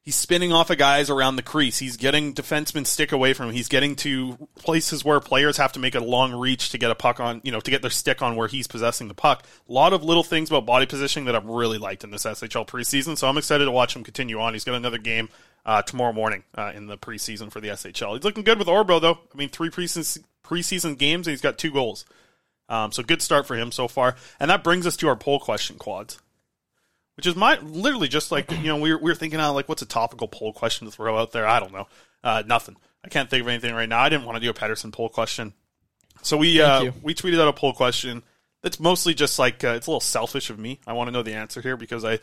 he's 0.09 0.15
spinning 0.15 0.51
off 0.51 0.69
of 0.69 0.77
guys 0.77 1.09
around 1.09 1.35
the 1.35 1.43
crease. 1.43 1.77
He's 1.77 1.97
getting 1.97 2.33
defensemen 2.33 2.87
stick 2.87 3.11
away 3.11 3.33
from 3.33 3.47
him. 3.47 3.53
He's 3.53 3.67
getting 3.67 3.95
to 3.97 4.49
places 4.57 5.05
where 5.05 5.19
players 5.19 5.57
have 5.57 5.73
to 5.73 5.79
make 5.79 5.95
a 5.95 5.99
long 5.99 6.33
reach 6.33 6.71
to 6.71 6.77
get 6.77 6.89
a 6.89 6.95
puck 6.95 7.19
on, 7.19 7.41
you 7.43 7.51
know, 7.51 7.59
to 7.59 7.71
get 7.71 7.81
their 7.81 7.91
stick 7.91 8.21
on 8.21 8.35
where 8.35 8.47
he's 8.47 8.67
possessing 8.67 9.07
the 9.07 9.13
puck. 9.13 9.45
A 9.67 9.71
lot 9.71 9.93
of 9.93 10.03
little 10.03 10.23
things 10.23 10.49
about 10.49 10.65
body 10.65 10.85
positioning 10.85 11.25
that 11.25 11.35
I've 11.35 11.45
really 11.45 11.77
liked 11.77 12.03
in 12.03 12.11
this 12.11 12.25
SHL 12.25 12.67
preseason. 12.67 13.17
So 13.17 13.27
I'm 13.27 13.37
excited 13.37 13.65
to 13.65 13.71
watch 13.71 13.95
him 13.95 14.03
continue 14.03 14.39
on. 14.39 14.53
He's 14.53 14.63
got 14.63 14.75
another 14.75 14.97
game 14.97 15.29
uh, 15.65 15.81
tomorrow 15.81 16.13
morning 16.13 16.43
uh, 16.55 16.71
in 16.73 16.87
the 16.87 16.97
preseason 16.97 17.51
for 17.51 17.59
the 17.59 17.69
SHL. 17.69 18.15
He's 18.15 18.23
looking 18.23 18.43
good 18.43 18.57
with 18.57 18.67
Orbo 18.67 18.99
though. 18.99 19.19
I 19.33 19.37
mean, 19.37 19.49
three 19.49 19.69
preseason 19.69 20.23
preseason 20.43 20.97
games 20.97 21.27
and 21.27 21.33
he's 21.33 21.41
got 21.41 21.57
two 21.57 21.71
goals. 21.71 22.05
Um, 22.70 22.91
so 22.91 23.03
good 23.03 23.22
start 23.22 23.45
for 23.47 23.55
him 23.55 23.72
so 23.72 23.88
far. 23.88 24.15
And 24.39 24.49
that 24.51 24.63
brings 24.63 24.86
us 24.88 24.95
to 24.97 25.07
our 25.09 25.15
poll 25.15 25.39
question 25.39 25.78
quads 25.78 26.20
which 27.15 27.28
is 27.28 27.36
my 27.36 27.59
literally 27.59 28.07
just 28.07 28.32
like 28.32 28.49
you 28.49 28.59
know 28.67 28.78
we 28.78 28.93
were, 28.93 28.97
we 28.97 29.11
were 29.11 29.15
thinking 29.15 29.41
out 29.41 29.53
like 29.53 29.67
what's 29.67 29.82
a 29.82 29.86
topical 29.86 30.30
poll 30.30 30.53
question 30.53 30.88
to 30.88 30.91
throw 30.91 31.17
out 31.20 31.34
there? 31.34 31.45
I 31.45 31.59
don't 31.59 31.74
know. 31.74 31.86
Uh, 32.24 32.43
nothing. 32.45 32.78
I 33.03 33.09
can't 33.09 33.30
think 33.30 33.41
of 33.41 33.49
anything 33.49 33.76
right 33.76 33.89
now. 33.89 33.99
I 33.99 34.07
didn't 34.07 34.24
want 34.24 34.38
to 34.38 34.39
do 34.39 34.49
a 34.49 34.53
Pettersson 34.53 34.93
poll 34.93 35.09
question. 35.09 35.51
So 36.22 36.38
we 36.38 36.61
uh, 36.61 36.93
we 37.03 37.13
tweeted 37.13 37.38
out 37.41 37.49
a 37.49 37.51
poll 37.51 37.74
question 37.74 38.24
that's 38.61 38.80
mostly 38.80 39.13
just 39.13 39.38
like 39.38 39.65
uh, 39.65 39.72
it's 39.72 39.88
a 39.88 39.89
little 39.89 39.99
selfish 39.99 40.49
of 40.49 40.57
me. 40.59 40.80
I 40.88 40.93
want 40.93 41.09
to 41.09 41.11
know 41.11 41.22
the 41.22 41.34
answer 41.34 41.59
here 41.59 41.76
because 41.76 42.05
i 42.05 42.20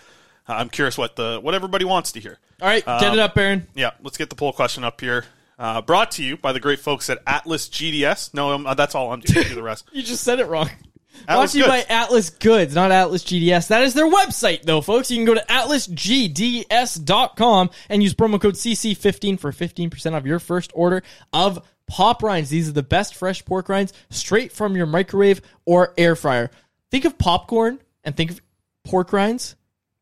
i'm 0.49 0.71
curious 0.71 0.97
what 0.97 1.15
the 1.17 1.41
what 1.43 1.55
everybody 1.55 1.85
wants 1.85 2.13
to 2.13 2.21
hear. 2.21 2.39
All 2.63 2.69
right, 2.69 2.83
get 2.83 3.03
Um, 3.03 3.13
it 3.13 3.19
up, 3.19 3.35
Baron. 3.35 3.67
yeah 3.75 3.91
let's 4.03 4.17
get 4.17 4.31
the 4.31 4.37
poll 4.37 4.55
question 4.55 4.83
up 4.83 4.99
here 4.99 5.27
uh, 5.59 5.81
brought 5.83 6.13
to 6.13 6.23
you 6.23 6.37
by 6.37 6.53
the 6.53 6.61
great 6.61 6.79
folks 6.81 7.11
at 7.11 7.19
atlas 7.27 7.69
gds 7.69 8.33
no 8.35 8.53
um, 8.53 8.67
that's 8.77 8.95
all 8.95 9.13
i'm 9.13 9.21
doing 9.21 9.49
do 9.49 9.55
the 9.55 9.63
rest 9.63 9.85
You 9.93 10.03
just 10.03 10.25
said 10.25 10.41
it 10.41 10.47
wrong. 10.47 10.71
Atlas 11.27 11.27
Brought 11.27 11.49
to 11.51 11.59
you 11.59 11.67
by 11.67 11.79
Goods. 11.79 11.91
Atlas 11.91 12.31
Goods, 12.31 12.75
not 12.75 12.91
Atlas 12.93 13.25
GDS. 13.25 13.69
That 13.69 13.83
is 13.83 13.95
their 13.95 14.11
website, 14.11 14.63
though, 14.63 14.81
folks. 14.81 15.11
You 15.11 15.17
can 15.17 15.25
go 15.25 15.35
to 15.35 15.45
atlasgds.com 15.47 17.71
and 17.89 18.03
use 18.03 18.15
promo 18.15 18.41
code 18.41 18.55
CC15 18.55 19.41
for 19.41 19.53
15% 19.53 20.13
off 20.13 20.27
your 20.27 20.39
first 20.39 20.71
order 20.75 21.03
of 21.33 21.67
pop 21.87 22.23
rinds. 22.23 22.51
These 22.51 22.69
are 22.69 22.73
the 22.73 22.83
best 22.83 23.15
fresh 23.15 23.43
pork 23.45 23.69
rinds 23.69 23.93
straight 24.11 24.53
from 24.53 24.77
your 24.77 24.87
microwave 24.87 25.41
or 25.65 25.95
air 25.97 26.17
fryer. 26.17 26.51
Think 26.91 27.05
of 27.05 27.17
popcorn 27.19 27.81
and 28.05 28.17
think 28.17 28.33
of 28.33 28.41
pork 28.85 29.13
rinds 29.13 29.57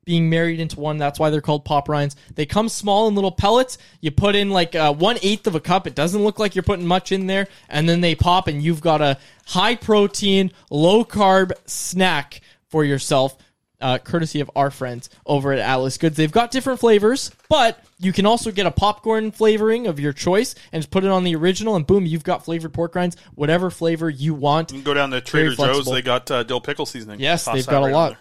being 0.05 0.29
married 0.31 0.61
into 0.61 0.81
one. 0.81 0.99
That's 0.99 1.19
why 1.19 1.31
they're 1.31 1.41
called 1.41 1.65
pop 1.65 1.89
rinds. 1.89 2.17
They 2.35 2.47
come 2.47 2.69
small 2.69 3.09
in 3.09 3.15
little 3.15 3.33
pellets. 3.33 3.79
You 4.01 4.11
put 4.11 4.35
in 4.35 4.51
like 4.51 4.75
uh, 4.75 4.93
one 4.93 5.19
eighth 5.23 5.47
of 5.47 5.55
a 5.55 5.61
cup. 5.61 5.87
It 5.87 5.95
doesn't 5.95 6.23
look 6.23 6.39
like 6.39 6.55
you're 6.55 6.63
putting 6.63 6.87
much 6.87 7.13
in 7.13 7.27
there, 7.27 7.49
and 7.69 7.89
then 7.89 8.01
they 8.01 8.15
pop, 8.15 8.49
and 8.49 8.63
you've 8.63 8.81
got 8.81 9.01
a 9.01 9.19
high 9.47 9.75
protein, 9.75 10.53
low 10.71 11.05
carb 11.05 11.53
snack 11.67 12.41
for 12.69 12.85
yourself. 12.85 13.37
Uh, 13.81 13.99
courtesy 13.99 14.41
of 14.41 14.51
our 14.57 14.71
friends 14.71 15.11
over 15.27 15.53
at 15.53 15.59
Atlas 15.59 15.99
Goods. 15.99 16.17
They've 16.17 16.33
got 16.33 16.51
different 16.51 16.81
flavors, 16.81 17.31
but 17.51 17.85
you 17.99 18.15
can 18.15 18.25
also 18.25 18.51
get 18.51 18.65
a 18.65 18.71
popcorn 18.71 19.31
flavoring 19.31 19.89
of 19.89 20.01
your 20.01 20.15
choice 20.15 20.55
and 20.73 20.81
just 20.81 20.91
put 20.91 21.05
it 21.05 21.11
on 21.11 21.23
the 21.23 21.35
original, 21.35 21.77
and 21.77 21.87
boom, 21.87 22.07
you've 22.07 22.25
got 22.25 22.47
flavored 22.47 22.73
pork 22.73 22.95
rinds, 22.95 23.17
whatever 23.35 23.71
flavor 23.71 24.09
you 24.09 24.33
want. 24.33 24.71
You 24.71 24.79
can 24.79 24.85
go 24.85 24.95
down 24.95 25.11
to 25.11 25.21
Trader 25.21 25.55
Joe's. 25.55 25.85
They 25.85 26.01
got 26.01 26.31
uh, 26.31 26.45
dill 26.45 26.63
pickle 26.63 26.87
seasoning. 26.87 27.21
Yes, 27.21 27.45
Toss 27.45 27.57
they've 27.57 27.67
got 27.67 27.83
a 27.83 27.87
right 27.87 27.89
on 27.89 27.93
lot. 27.93 28.17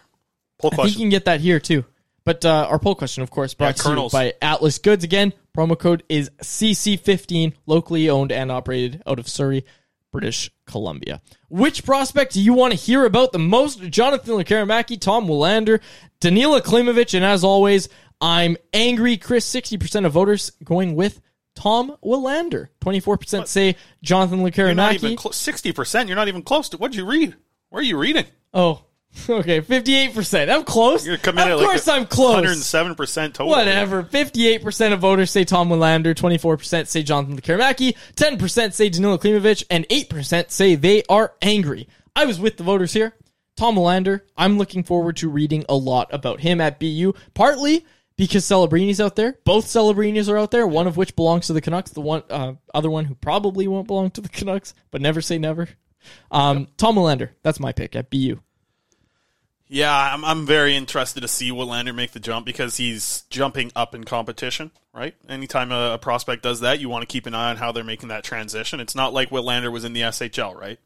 Poll 0.60 0.72
I 0.74 0.76
think 0.78 0.90
you 0.92 1.00
can 1.00 1.10
get 1.10 1.26
that 1.26 1.40
here 1.42 1.60
too. 1.60 1.86
But 2.26 2.46
uh, 2.46 2.68
our 2.70 2.80
poll 2.80 2.96
question, 2.96 3.22
of 3.22 3.30
course, 3.30 3.54
brought 3.54 3.68
Yeah, 3.68 3.72
to 3.74 3.80
you 3.80 3.96
Colonels. 3.96 4.12
by 4.14 4.34
Atlas 4.42 4.78
Goods. 4.78 5.04
Again, 5.04 5.34
promo 5.56 5.78
code 5.78 6.04
is 6.08 6.30
CC15, 6.42 7.54
locally 7.66 8.10
owned 8.10 8.32
and 8.32 8.52
operated 8.52 9.04
out 9.06 9.20
of 9.20 9.28
Surrey, 9.28 9.66
British 10.12 10.50
Columbia. 10.66 11.22
Which 11.50 11.84
prospect 11.84 12.34
do 12.34 12.42
you 12.42 12.54
want 12.54 12.72
to 12.72 12.80
hear 12.80 13.06
about 13.06 13.32
the 13.34 13.40
most? 13.40 13.82
Jonathan 13.90 14.36
Lekkerimäki, 14.36 15.00
Tom 15.00 15.28
Willander, 15.28 15.82
Danila 16.22 16.62
Klimovich, 16.62 17.14
and 17.14 17.26
as 17.26 17.44
always, 17.44 17.90
I'm 18.22 18.56
angry. 18.74 19.18
Chris, 19.18 19.46
60% 19.54 20.06
of 20.06 20.14
voters 20.14 20.52
going 20.64 20.96
with 20.96 21.20
Tom 21.56 21.98
Willander. 22.04 22.70
24% 22.82 23.48
say 23.48 23.76
Jonathan 24.02 24.40
You're 24.40 24.74
not 24.74 24.94
even 24.94 25.16
Lekkerimäki. 25.18 25.34
Sixty 25.34 25.74
percent. 25.74 26.08
You're 26.08 26.16
not 26.16 26.28
even 26.30 26.42
close 26.42 26.70
to. 26.70 26.78
What'd 26.78 26.96
you 26.96 27.06
read? 27.06 27.36
Where 27.70 27.82
are 27.82 27.84
you 27.84 27.98
reading? 27.98 28.26
Oh, 28.54 28.84
okay, 29.30 29.62
58%. 29.62 30.54
I'm 30.54 30.64
close. 30.64 31.06
You're 31.06 31.18
coming 31.18 31.44
of 31.44 31.60
at 31.60 31.66
course 31.66 31.88
like 31.88 32.02
I'm 32.02 32.08
close. 32.08 32.36
107 32.36 32.96
percent 32.96 33.36
total. 33.36 33.52
Whatever. 33.52 34.04
58% 34.04 34.94
of 34.94 35.00
voters 35.00 35.32
say 35.32 35.44
Tom 35.44 35.70
Willander, 35.70 36.16
24% 36.16 36.88
say 36.88 37.04
Jonathan 37.04 37.40
Karamaki, 37.40 37.96
10% 38.16 38.74
say 38.74 38.90
Danila 38.90 39.20
Klimovich, 39.20 39.64
and 39.70 39.88
8% 39.90 40.52
say 40.52 40.76
they 40.76 41.04
are 41.10 41.34
angry. 41.42 41.88
I 42.16 42.26
was 42.26 42.40
with 42.40 42.58
the 42.58 42.64
voters 42.64 42.94
here. 42.94 43.14
Tom 43.56 43.76
Willander, 43.76 44.22
I'm 44.36 44.58
looking 44.58 44.84
forward 44.84 45.18
to 45.18 45.30
reading 45.30 45.64
a 45.70 45.76
lot 45.76 46.12
about 46.12 46.40
him 46.40 46.60
at 46.60 46.80
BU, 46.80 47.14
partly 47.36 47.86
because 48.18 48.46
Celebrini's 48.46 49.00
out 49.00 49.16
there. 49.16 49.38
Both 49.46 49.68
Celebrinis 49.68 50.28
are 50.30 50.38
out 50.38 50.52
there, 50.52 50.66
one 50.66 50.88
of 50.88 50.98
which 50.98 51.16
belongs 51.16 51.48
to 51.48 51.54
the 51.54 51.62
Canucks, 51.62 51.92
the 51.92 52.02
one 52.02 52.24
uh, 52.30 52.54
other 52.74 52.90
one 52.90 53.06
who 53.06 53.16
probably 53.16 53.68
won't 53.68 53.88
belong 53.88 54.10
to 54.12 54.22
the 54.22 54.30
Canucks, 54.30 54.74
but 54.92 55.02
never 55.02 55.22
say 55.22 55.38
never. 55.38 55.70
Um, 56.32 56.68
Tom 56.78 56.96
Willander, 56.96 57.30
that's 57.44 57.60
my 57.60 57.72
pick 57.72 57.96
at 57.96 58.10
BU. 58.10 58.40
Yeah, 59.74 60.14
I'm, 60.14 60.24
I'm 60.24 60.46
very 60.46 60.76
interested 60.76 61.22
to 61.22 61.28
see 61.28 61.50
Willander 61.50 61.96
make 61.96 62.12
the 62.12 62.20
jump 62.20 62.46
because 62.46 62.78
he's 62.78 63.24
jumping 63.32 63.72
up 63.76 63.96
in 63.96 64.04
competition, 64.04 64.70
right? 64.94 65.16
Anytime 65.28 65.72
a, 65.72 65.94
a 65.94 65.98
prospect 65.98 66.44
does 66.44 66.60
that, 66.60 66.80
you 66.80 66.90
want 66.90 67.02
to 67.02 67.12
keep 67.12 67.26
an 67.26 67.34
eye 67.34 67.50
on 67.50 67.58
how 67.58 67.72
they're 67.72 67.84
making 67.84 68.10
that 68.10 68.24
transition. 68.24 68.80
It's 68.80 68.94
not 68.94 69.14
like 69.14 69.32
Willander 69.32 69.72
was 69.72 69.84
in 69.84 69.94
the 69.94 70.02
SHL, 70.02 70.56
right? 70.56 70.78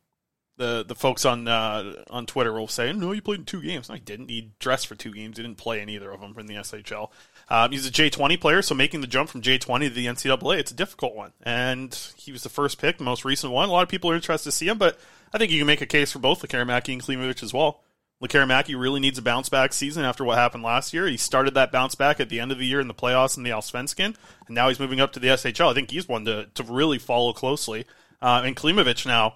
The 0.56 0.86
the 0.88 0.96
folks 0.96 1.26
on 1.26 1.50
uh, 1.50 2.06
on 2.10 2.26
Twitter 2.28 2.54
will 2.54 2.70
say, 2.70 2.94
"No, 2.94 3.12
you 3.12 3.22
played 3.22 3.40
in 3.40 3.46
two 3.46 3.62
games." 3.62 3.90
No, 3.90 3.96
he 3.96 4.02
didn't. 4.02 4.30
He 4.30 4.54
dressed 4.58 4.88
for 4.88 4.96
two 4.96 5.14
games. 5.14 5.36
He 5.36 5.44
didn't 5.44 5.58
play 5.58 5.82
in 5.82 5.90
either 5.90 6.10
of 6.10 6.22
them 6.22 6.34
from 6.34 6.48
the 6.48 6.56
SHL. 6.56 7.10
Um, 7.50 7.72
he's 7.74 7.86
a 7.86 7.92
J20 7.92 8.40
player, 8.40 8.62
so 8.62 8.74
making 8.74 9.02
the 9.02 9.08
jump 9.08 9.30
from 9.30 9.42
J20 9.42 9.90
to 9.90 9.94
the 9.94 10.06
NCAA, 10.06 10.60
it's 10.60 10.72
a 10.72 10.76
difficult 10.76 11.14
one. 11.14 11.34
And 11.44 11.94
he 12.16 12.32
was 12.32 12.44
the 12.44 12.50
first 12.50 12.80
pick, 12.80 12.98
the 12.98 13.04
most 13.04 13.26
recent 13.26 13.52
one. 13.52 13.68
A 13.68 13.72
lot 13.72 13.84
of 13.84 13.90
people 13.90 14.10
are 14.10 14.16
interested 14.16 14.50
to 14.50 14.56
see 14.56 14.70
him, 14.70 14.78
but 14.78 14.98
I 15.34 15.38
think 15.38 15.52
you 15.52 15.60
can 15.60 15.68
make 15.68 15.82
a 15.82 15.86
case 15.86 16.14
for 16.14 16.20
both 16.20 16.40
the 16.40 16.48
Karamaki 16.48 16.94
and 16.94 17.04
Klimovich 17.04 17.44
as 17.44 17.54
well. 17.54 17.82
Lekkerimäki 18.22 18.80
really 18.80 19.00
needs 19.00 19.20
a 19.20 19.22
bounce 19.22 19.48
back 19.48 19.74
season 19.74 20.04
after 20.04 20.24
what 20.24 20.38
happened 20.38 20.64
last 20.64 20.94
year. 20.94 21.08
He 21.08 21.18
started 21.18 21.54
that 21.54 21.72
bounce 21.72 21.94
back 21.94 22.20
at 22.20 22.30
the 22.30 22.40
end 22.40 22.52
of 22.52 22.58
the 22.58 22.66
year 22.66 22.80
in 22.80 22.88
the 22.88 22.94
playoffs 22.94 23.38
in 23.38 23.44
the 23.44 23.52
Allsvenskan, 23.52 24.16
and 24.48 24.56
now 24.56 24.70
he's 24.70 24.80
moving 24.80 25.00
up 25.00 25.14
to 25.14 25.20
the 25.20 25.28
SHL. 25.28 25.72
I 25.72 25.74
think 25.76 25.92
he's 25.92 26.08
one 26.08 26.26
to, 26.26 26.48
to 26.56 26.64
really 26.64 26.98
follow 26.98 27.32
closely. 27.34 27.86
Uh, 28.22 28.42
and 28.44 28.56
Klimovich 28.56 29.06
now, 29.06 29.36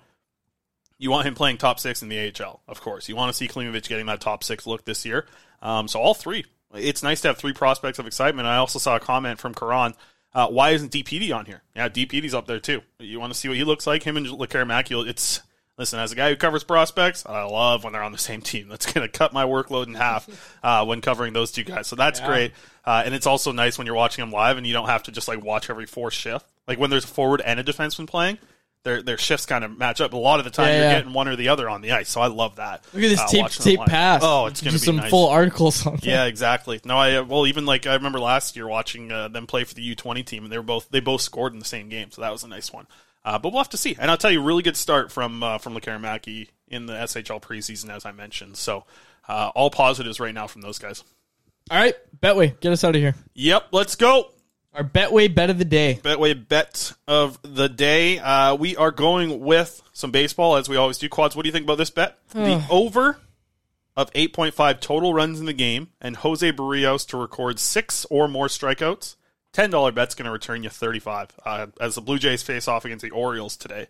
you 0.98 1.12
want 1.12 1.28
him 1.28 1.36
playing 1.36 1.58
top 1.58 1.80
six 1.80 2.02
in 2.02 2.10
the 2.10 2.32
AHL, 2.40 2.62
of 2.68 2.82
course. 2.82 3.08
You 3.08 3.16
want 3.16 3.32
to 3.32 3.38
see 3.38 3.48
Klimovich 3.48 3.88
getting 3.88 4.08
that 4.08 4.22
top 4.22 4.44
six 4.44 4.66
look 4.66 4.86
this 4.86 5.06
year. 5.06 5.28
Um, 5.62 5.88
so 5.88 6.00
all 6.00 6.16
three. 6.16 6.46
It's 6.74 7.04
nice 7.04 7.22
to 7.22 7.28
have 7.28 7.38
three 7.38 7.54
prospects 7.54 8.00
of 8.00 8.08
excitement. 8.08 8.48
I 8.48 8.58
also 8.58 8.80
saw 8.80 8.96
a 8.96 9.00
comment 9.00 9.40
from 9.40 9.54
Karan. 9.54 9.94
Uh, 10.34 10.48
why 10.48 10.72
isn't 10.72 10.92
DPD 10.92 11.36
on 11.36 11.46
here? 11.46 11.62
Yeah, 11.76 11.90
DPD's 11.90 12.34
up 12.34 12.48
there 12.48 12.60
too. 12.60 12.82
You 13.00 13.20
want 13.20 13.34
to 13.34 13.38
see 13.38 13.50
what 13.50 13.58
he 13.58 13.64
looks 13.64 13.86
like? 13.86 14.04
Him 14.04 14.18
and 14.18 14.26
Lekkerimäki. 14.26 15.08
It's 15.08 15.42
listen 15.78 16.00
as 16.00 16.12
a 16.12 16.16
guy 16.16 16.30
who 16.30 16.36
covers 16.36 16.64
prospects. 16.64 17.26
I 17.26 17.44
love 17.44 17.84
when 17.84 17.94
they're 17.94 18.04
on 18.04 18.12
the 18.12 18.18
same 18.18 18.42
team. 18.42 18.68
That's 18.70 18.92
going 18.92 19.06
to 19.08 19.12
cut 19.12 19.34
my 19.34 19.46
workload 19.46 19.88
in 19.88 19.94
half 19.96 20.28
uh, 20.64 20.86
when 20.86 21.02
covering 21.02 21.34
those 21.34 21.52
two 21.52 21.64
guys. 21.64 21.88
So 21.88 21.96
that's 21.96 22.20
Yeah. 22.20 22.28
great. 22.28 22.52
Uh, 22.86 23.04
and 23.06 23.14
it's 23.14 23.28
also 23.28 23.52
nice 23.52 23.78
when 23.78 23.86
you're 23.88 23.96
watching 23.96 24.22
them 24.24 24.32
live 24.32 24.58
and 24.58 24.66
you 24.66 24.74
don't 24.74 24.88
have 24.90 25.04
to 25.04 25.12
just 25.12 25.28
like 25.28 25.44
watch 25.44 25.70
every 25.70 25.86
fourth 25.86 26.14
shift. 26.14 26.46
Like 26.68 26.80
when 26.80 26.90
there's 26.90 27.04
a 27.06 27.08
forward 27.08 27.42
and 27.42 27.60
a 27.60 27.64
defenseman 27.64 28.08
playing, 28.08 28.38
their 28.84 29.04
their 29.04 29.18
shifts 29.20 29.46
kind 29.46 29.64
of 29.64 29.78
match 29.78 30.02
up. 30.02 30.14
A 30.14 30.18
lot 30.18 30.40
of 30.40 30.46
the 30.46 30.50
time, 30.50 30.68
Yeah, 30.70 30.74
you're 30.74 30.84
yeah. 30.86 30.98
getting 31.00 31.14
one 31.14 31.28
or 31.28 31.36
the 31.36 31.50
other 31.50 31.70
on 31.70 31.82
the 31.82 31.92
ice. 31.92 32.10
So 32.10 32.20
I 32.20 32.26
love 32.28 32.56
that. 32.56 32.84
Look 32.94 33.04
at 33.04 33.10
this 33.10 33.20
uh, 33.20 33.28
tape 33.28 33.50
tape 33.50 33.80
pass. 33.82 34.22
Oh, 34.24 34.48
it's 34.48 34.60
going 34.62 34.74
to 34.74 34.80
be 34.80 34.86
some 34.86 34.96
nice. 34.96 35.12
full 35.12 35.30
articles 35.30 35.86
on 35.86 35.98
that. 35.98 36.04
Yeah, 36.04 36.26
exactly. 36.26 36.82
No, 36.84 36.98
I 36.98 37.22
well 37.22 37.46
even 37.46 37.68
like 37.68 37.86
I 37.86 37.94
remember 37.94 38.20
last 38.20 38.56
year 38.56 38.68
watching 38.68 39.12
uh, 39.12 39.28
them 39.28 39.46
play 39.46 39.64
for 39.66 39.76
the 39.76 39.84
U 39.84 39.94
twenty 39.96 40.24
team, 40.24 40.44
and 40.44 40.52
they 40.52 40.58
were 40.58 40.64
both 40.64 40.90
they 40.90 41.00
both 41.00 41.22
scored 41.22 41.54
in 41.54 41.60
the 41.60 41.66
same 41.66 41.90
game, 41.90 42.10
so 42.10 42.22
that 42.22 42.32
was 42.32 42.44
a 42.44 42.48
nice 42.48 42.74
one. 42.74 42.88
Uh, 43.24 43.38
but 43.38 43.52
we'll 43.52 43.60
have 43.62 43.70
to 43.70 43.78
see. 43.78 43.96
And 44.00 44.10
I'll 44.10 44.18
tell 44.18 44.32
you, 44.32 44.42
really 44.42 44.64
good 44.64 44.78
start 44.78 45.12
from 45.12 45.44
uh, 45.44 45.58
from 45.58 45.76
Lekkerimäki 45.76 46.50
in 46.68 46.86
the 46.86 46.94
SHL 46.94 47.42
preseason, 47.42 47.90
as 47.90 48.06
I 48.06 48.12
mentioned. 48.12 48.58
So 48.58 48.86
uh, 49.28 49.52
all 49.54 49.70
positives 49.70 50.20
right 50.20 50.34
now 50.34 50.48
from 50.48 50.62
those 50.62 50.80
guys. 50.80 51.04
All 51.70 51.78
right, 51.78 51.96
Betway, 52.20 52.60
get 52.60 52.72
us 52.74 52.84
out 52.84 52.96
of 52.96 53.02
here. 53.02 53.16
Yep, 53.36 53.68
let's 53.72 53.96
go. 53.96 54.32
Our 54.74 54.84
Betway 54.84 55.34
bet 55.34 55.50
of 55.50 55.58
the 55.58 55.66
day. 55.66 56.00
Betway 56.02 56.48
bet 56.48 56.94
of 57.08 57.38
the 57.44 57.70
day. 57.70 58.20
Uh, 58.20 58.56
we 58.56 58.76
are 58.78 58.92
going 58.92 59.40
with 59.42 59.82
some 59.94 60.12
baseball 60.12 60.56
as 60.56 60.68
we 60.68 60.78
always 60.78 60.98
do. 60.98 61.08
Quads, 61.10 61.36
what 61.36 61.44
do 61.44 61.48
you 61.50 61.54
think 61.54 61.66
about 61.66 61.78
this 61.78 61.90
bet? 61.90 62.18
the 62.34 62.64
over 62.70 63.20
of 63.96 64.12
8.5 64.14 64.80
total 64.80 65.14
runs 65.14 65.40
in 65.40 65.46
the 65.46 65.54
game 65.54 65.90
and 66.00 66.16
Jose 66.18 66.50
Berrios 66.54 67.06
to 67.10 67.18
record 67.18 67.60
six 67.60 68.06
or 68.10 68.28
more 68.28 68.48
strikeouts. 68.48 69.16
$10 69.54 69.94
bet's 69.96 70.16
going 70.16 70.26
to 70.26 70.32
return 70.32 70.64
you 70.64 70.70
35 70.70 71.30
uh, 71.46 71.68
as 71.80 71.96
the 71.96 72.02
Blue 72.02 72.18
Jays 72.20 72.42
face 72.44 72.68
off 72.68 72.86
against 72.86 73.04
the 73.04 73.12
Orioles 73.12 73.58
today 73.58 73.88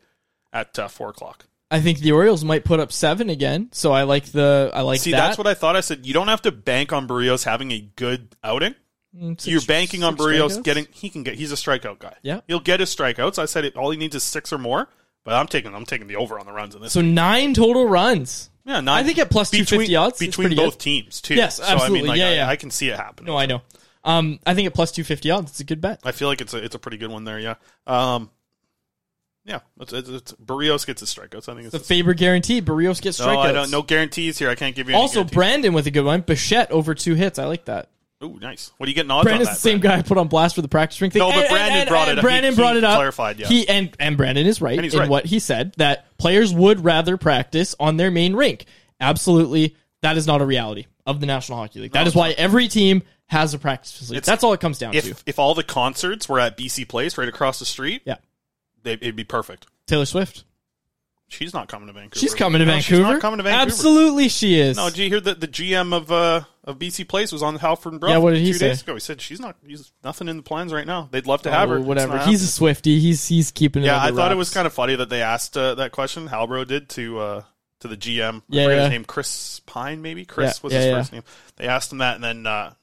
at 0.54 0.78
uh, 0.80 0.88
4 0.88 1.10
o'clock. 1.10 1.46
I 1.70 1.80
think 1.80 2.00
the 2.00 2.12
Orioles 2.12 2.44
might 2.44 2.66
put 2.66 2.80
up 2.82 2.92
seven 2.92 3.30
again, 3.30 3.70
so 3.72 3.94
I 3.94 4.04
like 4.04 4.26
the 4.26 4.72
I 4.74 4.82
like 4.82 5.00
See, 5.00 5.12
that. 5.12 5.18
that's 5.28 5.38
what 5.38 5.48
I 5.48 5.54
thought. 5.54 5.78
I 5.78 5.80
said 5.82 6.06
you 6.06 6.14
don't 6.14 6.28
have 6.28 6.42
to 6.42 6.52
bank 6.52 6.92
on 6.92 7.08
Berrios 7.08 7.46
having 7.46 7.72
a 7.72 7.80
good 7.80 8.36
outing. 8.44 8.76
Mm, 9.18 9.40
six- 9.40 9.48
You're 9.48 9.62
banking 9.62 10.04
on 10.04 10.18
Berrios 10.18 10.58
strikeouts? 10.60 10.64
getting. 10.64 10.88
He 10.92 11.10
can 11.10 11.24
get. 11.24 11.36
He's 11.36 11.54
a 11.54 11.56
strikeout 11.56 12.00
guy. 12.00 12.16
Yeah. 12.24 12.42
he'll 12.48 12.60
get 12.60 12.82
his 12.82 12.94
strikeouts. 12.94 13.40
I 13.40 13.46
said 13.46 13.64
it, 13.64 13.78
all 13.78 13.90
he 13.90 13.98
needs 13.98 14.16
is 14.16 14.24
six 14.24 14.52
or 14.52 14.58
more. 14.58 14.90
But 15.24 15.36
I'm 15.36 15.48
taking. 15.48 15.74
I'm 15.74 15.86
taking 15.86 16.08
the 16.08 16.18
over 16.18 16.38
on 16.40 16.46
the 16.46 16.52
runs 16.52 16.76
in 16.76 16.82
this. 16.82 16.92
So 16.92 17.00
nine 17.02 17.54
total 17.54 17.88
runs. 17.88 18.50
yeah, 18.66 18.82
nine, 18.82 18.90
I 18.90 19.04
think 19.08 19.18
at 19.20 19.30
plus 19.32 19.50
two 19.50 19.60
between- 19.60 19.80
fifty 19.82 19.96
odds 19.96 20.20
between 20.20 20.56
both 20.58 20.74
good. 20.74 20.80
teams 20.80 21.22
too. 21.22 21.36
Yes, 21.36 21.56
So, 21.56 21.64
I 21.64 21.68
mean, 21.68 21.76
absolutely. 21.80 22.10
like, 22.10 22.18
yeah, 22.18 22.28
I, 22.28 22.34
yeah. 22.34 22.48
I 22.50 22.56
can 22.58 22.70
see 22.70 22.90
it 22.90 22.98
happen. 22.98 23.28
No, 23.28 23.38
I 23.38 23.46
know. 23.46 23.62
Um, 24.04 24.40
I 24.46 24.54
think 24.56 24.68
at 24.68 24.74
plus 24.74 24.92
two 24.92 25.04
fifty 25.04 25.30
odds, 25.32 25.52
it's 25.52 25.60
a 25.60 25.64
good 25.64 25.82
bet. 25.82 26.00
I 26.04 26.12
feel 26.12 26.28
like 26.28 26.42
it's 26.42 26.54
a 26.54 26.64
it's 26.64 26.76
a 26.76 26.80
pretty 26.80 26.98
good 26.98 27.12
one 27.12 27.24
there. 27.24 27.40
Yeah. 27.40 27.56
Um. 27.88 28.30
Yeah, 29.44 29.62
it's, 29.80 29.92
it's, 29.92 30.08
it's 30.08 30.32
Berrios 30.34 30.86
gets 30.86 31.00
his 31.00 31.12
strikeouts. 31.14 31.50
I 31.50 31.56
think 31.56 31.62
it's 31.66 31.72
The 31.72 31.80
Faber 31.80 32.14
guarantee. 32.14 32.62
Berrios 32.62 33.02
gets 33.02 33.20
no, 33.20 33.26
strikeouts. 33.26 33.46
I 33.46 33.52
don't. 33.52 33.72
No 33.72 33.82
guarantees 33.82 34.38
here. 34.38 34.50
I 34.52 34.56
can't 34.56 34.76
give 34.76 34.88
you. 34.88 34.94
Any 34.94 35.02
also, 35.02 35.22
guarantees. 35.22 35.36
Brandon 35.36 35.74
with 35.74 35.88
a 35.88 35.92
good 35.92 36.06
one. 36.06 36.22
Bichette 36.22 36.70
over 36.72 36.94
two 36.94 37.16
hits. 37.16 37.40
I 37.40 37.46
like 37.46 37.66
that. 37.66 37.90
Ooh, 38.24 38.38
nice. 38.40 38.72
What 38.78 38.86
are 38.86 38.90
you 38.92 38.96
getting 38.96 39.10
odds 39.10 39.24
Brandon's 39.24 39.48
on 39.48 39.54
the 39.54 39.56
that? 39.56 39.62
same 39.62 39.80
guy 39.80 39.98
I 39.98 40.04
put 40.04 40.20
on 40.20 40.28
blast 40.28 40.54
for 40.54 40.62
the 40.62 40.68
practice 40.68 41.02
ring 41.02 41.10
thing. 41.10 41.22
No, 41.22 41.30
but 41.30 41.38
And- 41.38 41.44
and- 41.46 41.50
Brandon 41.52 41.80
and- 41.80 41.90
brought 41.90 42.08
it 42.10 42.18
up. 42.20 42.22
Brandon 42.22 42.52
He- 42.54 42.56
brought 42.56 42.72
he 42.74 42.78
it 42.78 42.84
up. 42.84 42.96
clarified, 42.98 43.40
yeah. 43.40 43.48
He 43.48 43.68
and 43.68 43.90
and 44.00 44.16
Brandon 44.16 44.46
is 44.46 44.62
right 44.62 44.78
And 44.78 44.94
in 44.94 45.00
right. 45.00 45.10
what 45.10 45.26
he 45.26 45.40
said 45.40 45.74
that 45.78 46.06
players 46.20 46.54
would 46.54 46.86
rather 46.86 47.18
practice 47.18 47.74
on 47.80 47.98
their 47.98 48.12
main 48.12 48.36
rink. 48.36 48.66
Absolutely, 49.00 49.76
that 50.04 50.18
is 50.18 50.28
not 50.28 50.40
a 50.42 50.46
reality 50.46 50.86
of 51.08 51.20
the 51.20 51.26
National 51.26 51.58
Hockey 51.58 51.80
League. 51.80 51.94
That 51.94 52.02
No, 52.04 52.08
is 52.10 52.16
why 52.16 52.30
every 52.38 52.68
team 52.68 53.02
has 53.32 53.54
a 53.54 53.60
practice 53.60 53.92
facility. 53.94 54.18
It's- 54.18 54.26
That's 54.28 54.44
all 54.44 54.54
it 54.54 54.60
comes 54.60 54.78
down 54.78 54.94
if 54.94 55.06
to. 55.06 55.16
if 55.26 55.40
all 55.40 55.56
the 55.56 55.64
concerts 55.64 56.28
were 56.30 56.40
at 56.40 56.58
BC 56.58 56.88
Place 56.88 57.18
right 57.18 57.28
across 57.30 57.58
the 57.60 57.66
street, 57.66 58.02
Yeah, 58.06 58.18
they, 58.84 58.94
it'd 58.94 59.16
be 59.16 59.24
perfect. 59.24 59.66
Taylor 59.88 60.06
Swift. 60.06 60.44
She's 61.30 61.54
not 61.54 61.70
coming 61.70 61.88
to 61.88 61.94
Vancouver. 61.94 62.20
She's 62.20 62.36
coming 62.36 62.60
to 62.60 62.66
No, 62.66 62.74
Vancouver. 62.74 63.04
She's 63.04 63.12
not 63.14 63.22
coming 63.22 63.38
to 63.38 63.44
Vancouver. 63.44 63.62
Absolutely, 63.72 64.28
she 64.28 64.60
is. 64.60 64.76
No, 64.76 64.90
did 64.90 64.98
you 64.98 65.08
hear 65.08 65.22
that 65.22 65.40
the 65.40 65.48
GM 65.48 65.94
of 65.96 66.12
uh, 66.12 66.42
of 66.66 66.78
BC 66.78 67.08
Place 67.08 67.32
was 67.32 67.42
on 67.42 67.56
Halford 67.56 67.94
and 67.94 68.04
Yeah, 68.06 68.18
what 68.18 68.32
did 68.34 68.42
he 68.42 68.48
two 68.52 68.58
say? 68.58 68.68
days 68.68 68.82
ago? 68.82 68.96
He 68.96 69.00
said 69.00 69.22
she's 69.22 69.40
not. 69.40 69.56
He's 69.66 69.94
nothing 70.04 70.28
in 70.28 70.36
the 70.36 70.44
plans 70.44 70.74
right 70.74 70.86
now. 70.86 71.08
They'd 71.10 71.28
love 71.28 71.44
to 71.44 71.52
have 71.52 71.70
her. 71.70 71.78
Oh, 71.78 71.82
whatever. 71.82 72.18
He's 72.18 72.18
a 72.18 72.28
happening. 72.28 72.38
Swifty. 72.48 73.00
He's 73.00 73.26
he's 73.30 73.50
keeping 73.50 73.84
it. 73.84 73.86
yeah. 73.86 74.04
I 74.04 74.12
thought 74.12 74.34
it 74.34 74.36
was 74.36 74.54
kind 74.54 74.68
of 74.68 74.74
funny 74.74 74.96
that 74.98 75.08
they 75.10 75.22
asked 75.22 75.56
uh, 75.56 75.76
that 75.76 75.94
question. 75.94 76.28
Halbro 76.28 76.68
did 76.68 76.90
to 76.90 77.20
uh, 77.20 77.44
to 77.80 77.88
the 77.88 77.96
GM. 77.96 78.42
Yeah, 78.50 78.68
yeah. 78.68 78.82
his 78.82 78.90
name, 78.90 79.06
Chris 79.06 79.62
Pine, 79.62 80.02
maybe 80.02 80.26
Chris 80.26 80.58
Yeah, 80.58 80.64
was 80.64 80.74
yeah, 80.74 80.80
his 80.82 80.94
first 80.94 81.14
name. 81.14 81.24
They 81.56 81.68
asked 81.70 81.94
him 81.94 82.00
that, 82.00 82.16
and 82.16 82.24
then 82.26 82.46
uh, 82.46 82.74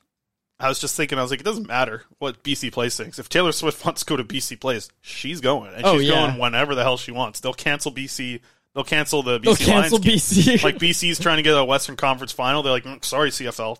I 0.60 0.68
was 0.68 0.80
just 0.80 0.96
thinking, 0.96 1.18
I 1.18 1.22
was 1.22 1.30
like, 1.30 1.40
it 1.40 1.44
doesn't 1.44 1.68
matter 1.68 2.02
what 2.18 2.42
BC 2.42 2.72
Place 2.72 2.96
thinks. 2.96 3.18
If 3.18 3.28
Taylor 3.28 3.52
Swift 3.52 3.84
wants 3.84 4.02
to 4.02 4.06
go 4.06 4.16
to 4.16 4.24
BC 4.24 4.58
Place, 4.60 4.88
she's 5.00 5.40
going, 5.40 5.72
and 5.72 5.84
Oh, 5.84 5.98
she's 5.98 6.08
yeah. 6.08 6.26
going 6.26 6.38
whenever 6.40 6.74
the 6.74 6.82
hell 6.82 6.96
she 6.96 7.12
wants. 7.12 7.40
They'll 7.40 7.54
cancel 7.54 7.92
BC. 7.92 8.40
They'll 8.74 8.84
cancel 8.84 9.22
the 9.22 9.38
BC 9.38 9.42
They'll 9.44 9.56
cancel 9.56 9.98
Lions 9.98 10.32
game. 10.34 10.56
BC. 10.58 10.62
like 10.64 10.78
BC's 10.78 11.18
trying 11.20 11.36
to 11.36 11.42
get 11.42 11.56
a 11.56 11.64
Western 11.64 11.96
Conference 11.96 12.32
final. 12.32 12.62
They're 12.62 12.72
like, 12.72 12.84
"Mm, 12.84 13.04
sorry, 13.04 13.30
CFL. 13.30 13.78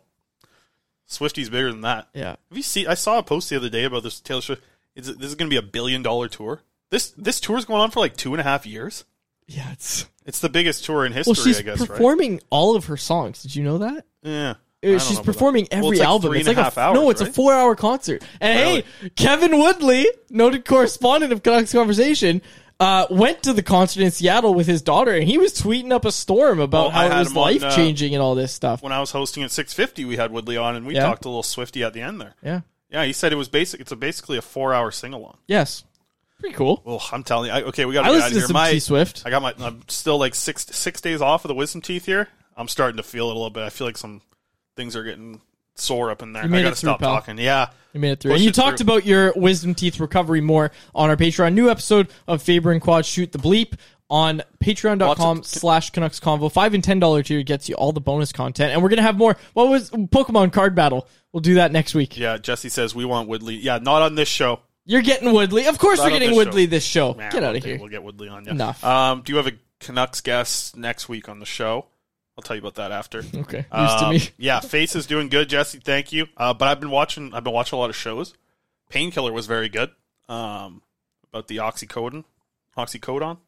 Swifty's 1.07 1.49
bigger 1.49 1.71
than 1.71 1.81
that. 1.83 2.09
Yeah. 2.15 2.37
Have 2.49 2.57
you 2.57 2.63
seen? 2.63 2.87
I 2.87 2.95
saw 2.95 3.19
a 3.19 3.23
post 3.23 3.49
the 3.51 3.57
other 3.57 3.69
day 3.71 3.85
about 3.85 4.03
this 4.03 4.21
Taylor 4.21 4.43
Swift. 4.43 4.63
Is 4.95 5.07
this 5.07 5.29
is 5.31 5.35
going 5.37 5.49
to 5.49 5.55
be 5.55 5.57
a 5.59 5.63
billion 5.63 6.03
dollar 6.03 6.29
tour? 6.29 6.63
This 6.91 7.11
this 7.13 7.41
tour 7.41 7.57
is 7.57 7.65
going 7.65 7.81
on 7.81 7.91
for 7.91 8.01
like 8.01 8.17
two 8.17 8.35
and 8.35 8.41
a 8.41 8.45
half 8.45 8.67
years. 8.67 9.05
Yeah, 9.47 9.73
it's 9.73 10.05
It's 10.27 10.41
the 10.41 10.51
biggest 10.51 10.85
tour 10.85 11.07
in 11.07 11.13
history, 11.13 11.33
well, 11.35 11.45
she's 11.47 11.59
I 11.59 11.63
guess. 11.63 11.81
right? 11.81 11.89
performing 11.89 12.41
all 12.51 12.77
of 12.77 12.87
her 12.87 12.99
songs. 12.99 13.43
Did 13.43 13.57
you 13.57 13.65
know 13.65 13.79
that? 13.79 14.05
Yeah. 14.23 14.55
She's 14.83 15.21
performing 15.21 15.65
that. 15.65 15.75
every 15.75 15.83
Well, 15.85 15.91
it's 15.93 16.01
like 16.01 16.09
album. 16.09 16.31
three 16.31 16.39
it's 16.41 16.49
and 16.49 16.57
like 16.57 16.61
a 16.61 16.65
half 16.65 16.77
a 16.77 16.81
hours, 16.81 16.95
no, 16.95 17.11
it's 17.11 17.21
a 17.21 17.27
four-hour 17.27 17.75
concert. 17.77 18.23
And 18.41 18.59
Really? 18.61 18.85
hey, 19.03 19.11
Kevin 19.17 19.59
Woodley, 19.59 20.07
noted 20.31 20.65
correspondent 20.65 21.33
of 21.33 21.43
Canucks 21.43 21.73
Conversation, 21.73 22.43
uh, 22.81 23.07
went 23.11 23.43
to 23.43 23.53
the 23.53 23.63
concert 23.63 24.03
in 24.03 24.11
Seattle 24.13 24.55
with 24.55 24.69
his 24.69 24.81
daughter, 24.83 25.13
and 25.13 25.25
he 25.25 25.37
was 25.37 25.53
tweeting 25.53 25.91
up 25.91 26.05
a 26.05 26.13
storm 26.13 26.61
about 26.61 26.81
Well, 26.83 26.91
how 26.91 27.07
it 27.07 27.19
was 27.19 27.31
him 27.33 27.39
on, 27.39 27.43
uh, 27.43 27.47
life 27.47 27.75
changing 27.75 28.15
and 28.15 28.23
all 28.23 28.37
this 28.37 28.53
stuff. 28.53 28.81
When 28.83 28.93
I 28.93 29.01
was 29.01 29.11
hosting 29.11 29.43
at 29.43 29.51
650, 29.51 30.05
we 30.05 30.17
had 30.17 30.31
Woodley 30.31 30.57
on, 30.57 30.77
and 30.77 30.87
we 30.87 30.95
Yeah. 30.95 31.07
talked 31.07 31.25
a 31.25 31.29
little 31.29 31.43
Swifty 31.43 31.83
at 31.83 31.93
the 31.93 32.03
end 32.03 32.21
there. 32.21 32.35
Yeah. 32.45 32.61
Yeah, 32.91 33.05
he 33.05 33.13
said 33.13 33.33
it 33.33 33.37
was 33.37 33.49
basic. 33.49 33.81
It's 33.81 33.91
a 33.93 33.97
basically 33.97 34.39
a 34.39 34.43
four 34.43 34.73
hour 34.73 34.91
sing 34.93 35.13
along. 35.13 35.39
Yes, 35.49 35.83
pretty 36.41 36.55
cool. 36.55 36.81
Well, 36.87 37.03
I'm 37.13 37.23
telling 37.25 37.49
you. 37.51 37.53
I, 37.57 37.63
okay, 37.65 37.85
we 37.85 37.93
got 37.95 38.03
to 38.05 38.13
get 38.13 38.23
out 38.23 38.31
of 38.31 38.37
here. 38.39 38.47
My 38.51 38.71
T-Swift. 38.71 39.25
I 39.27 39.31
got 39.31 39.43
my. 39.43 39.53
I'm 39.61 39.83
still 39.89 40.17
like 40.19 40.35
six 40.35 40.65
six 40.71 41.01
days 41.03 41.21
off 41.21 41.45
of 41.45 41.49
the 41.49 41.55
wisdom 41.55 41.83
teeth 41.83 42.07
here. 42.07 42.29
I'm 42.57 42.67
starting 42.69 42.97
to 42.97 43.03
feel 43.03 43.29
it 43.29 43.33
a 43.33 43.35
little 43.35 43.51
bit. 43.51 43.63
I 43.65 43.69
feel 43.71 43.87
like 43.87 43.99
some 43.99 44.23
things 44.79 44.97
are 44.97 45.03
getting 45.05 45.41
sore 45.75 46.11
up 46.11 46.23
in 46.23 46.33
there. 46.33 46.43
You 46.45 46.49
made 46.49 46.61
I 46.61 46.63
got 46.63 46.73
it 46.73 46.77
through, 46.77 46.89
stop 46.91 47.01
pal. 47.01 47.15
talking. 47.17 47.37
Yeah, 47.39 47.69
You 47.93 48.01
made 48.01 48.13
it 48.13 48.21
through. 48.21 48.31
Push 48.33 48.37
and 48.39 48.45
you 48.45 48.49
it 48.51 48.55
talked 48.55 48.79
through. 48.79 48.85
about 48.85 49.05
your 49.05 49.33
wisdom 49.37 49.75
teeth 49.75 50.01
recovery 50.01 50.41
more 50.41 50.71
on 50.95 51.11
our 51.11 51.17
Patreon. 51.17 51.53
New 51.55 51.69
episode 51.71 52.09
of 52.27 52.41
Faber 52.43 52.73
and 52.73 52.81
Quad 52.81 53.05
Shoot 53.05 53.33
the 53.33 53.39
Bleep 53.39 53.75
on 54.11 54.43
patreon.com 54.65 55.43
slash 55.43 55.91
Canucks 55.91 56.19
Convo. 56.19 56.51
Five 56.51 56.73
and 56.75 56.83
ten 56.83 56.99
dollar 56.99 57.23
tier 57.23 57.43
gets 57.43 57.69
you 57.69 57.75
all 57.75 57.93
the 57.93 58.01
bonus 58.01 58.33
content. 58.33 58.73
And 58.73 58.83
we're 58.83 58.89
gonna 58.89 59.03
have 59.03 59.19
more 59.19 59.37
what 59.53 59.69
was 59.69 59.91
Pokemon 59.91 60.53
card 60.53 60.75
battle. 60.75 61.07
We'll 61.33 61.43
do 61.43 61.55
that 61.57 61.73
next 61.73 61.95
week. 61.95 62.17
Yeah, 62.17 62.39
Jesse 62.39 62.71
says 62.71 62.95
we 62.95 63.05
want 63.05 63.29
Woodley. 63.29 63.57
Yeah, 63.57 63.79
not 63.79 64.01
on 64.03 64.15
this 64.15 64.29
show. 64.29 64.61
You're 64.87 65.03
getting 65.03 65.33
Woodley. 65.35 65.67
Of 65.67 65.79
course 65.79 65.99
Not 65.99 66.05
you're 66.05 66.13
getting 66.19 66.31
this 66.31 66.37
Woodley 66.39 66.65
show. 66.65 66.71
this 66.71 66.85
show. 66.85 67.13
Nah, 67.13 67.29
Get 67.29 67.45
out 67.45 67.55
of 67.55 67.61
okay, 67.63 67.73
here. 67.73 67.79
We'll 67.79 67.91
get 67.91 68.03
Woodley 68.03 68.29
on. 68.31 68.47
Yeah. 68.47 68.53
Enough. 68.53 68.83
Um, 68.83 69.21
do 69.23 69.33
you 69.33 69.37
have 69.37 69.47
a 69.47 69.53
Canucks 69.81 70.23
guest 70.23 70.79
next 70.79 71.11
week 71.11 71.29
on 71.29 71.39
the 71.41 71.45
show? 71.45 71.85
I'll 72.39 72.43
tell 72.43 72.55
you 72.55 72.63
about 72.63 72.77
that 72.77 72.93
after. 72.93 73.19
Okay. 73.35 73.59
News 73.59 73.67
to 73.71 74.05
Um, 74.05 74.11
me. 74.15 74.23
yeah, 74.39 74.61
Face 74.61 74.95
is 74.95 75.07
doing 75.07 75.29
good, 75.29 75.49
Jesse. 75.49 75.81
Thank 75.81 76.13
you. 76.13 76.29
Uh, 76.37 76.55
but 76.55 76.69
I've 76.69 76.79
been 76.79 76.91
watching. 76.91 77.35
I've 77.35 77.43
been 77.43 77.53
watching 77.53 77.77
a 77.77 77.81
lot 77.81 77.91
of 77.91 77.97
shows. 77.97 78.33
Painkiller 78.91 79.33
was 79.33 79.47
very 79.47 79.69
good. 79.69 79.91
Um, 80.29 80.83
about 81.33 81.49
the 81.49 81.57
oxycodone, 81.57 82.25
oxycodone, 82.77 83.39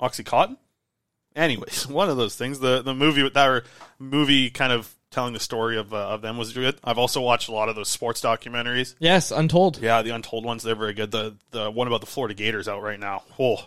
oxycontin. 0.00 0.56
Anyways, 1.36 1.86
one 1.88 2.08
of 2.08 2.16
those 2.16 2.34
things. 2.34 2.60
The 2.60 2.82
the 2.82 2.94
movie 2.94 3.22
with 3.22 3.34
that 3.34 3.64
movie 3.98 4.50
kind 4.50 4.72
of 4.72 4.94
telling 5.10 5.32
the 5.32 5.40
story 5.40 5.76
of 5.76 5.92
uh, 5.92 6.08
of 6.08 6.22
them 6.22 6.38
was 6.38 6.52
good. 6.52 6.76
I've 6.82 6.98
also 6.98 7.20
watched 7.20 7.48
a 7.48 7.52
lot 7.52 7.68
of 7.68 7.76
those 7.76 7.88
sports 7.88 8.20
documentaries. 8.22 8.94
Yes, 8.98 9.30
Untold. 9.30 9.80
Yeah, 9.82 10.02
the 10.02 10.10
Untold 10.14 10.44
ones 10.44 10.62
they're 10.62 10.74
very 10.74 10.94
good. 10.94 11.10
The 11.10 11.36
the 11.50 11.70
one 11.70 11.86
about 11.86 12.00
the 12.00 12.06
Florida 12.06 12.34
Gators 12.34 12.68
out 12.68 12.82
right 12.82 12.98
now. 12.98 13.22
Oh, 13.38 13.58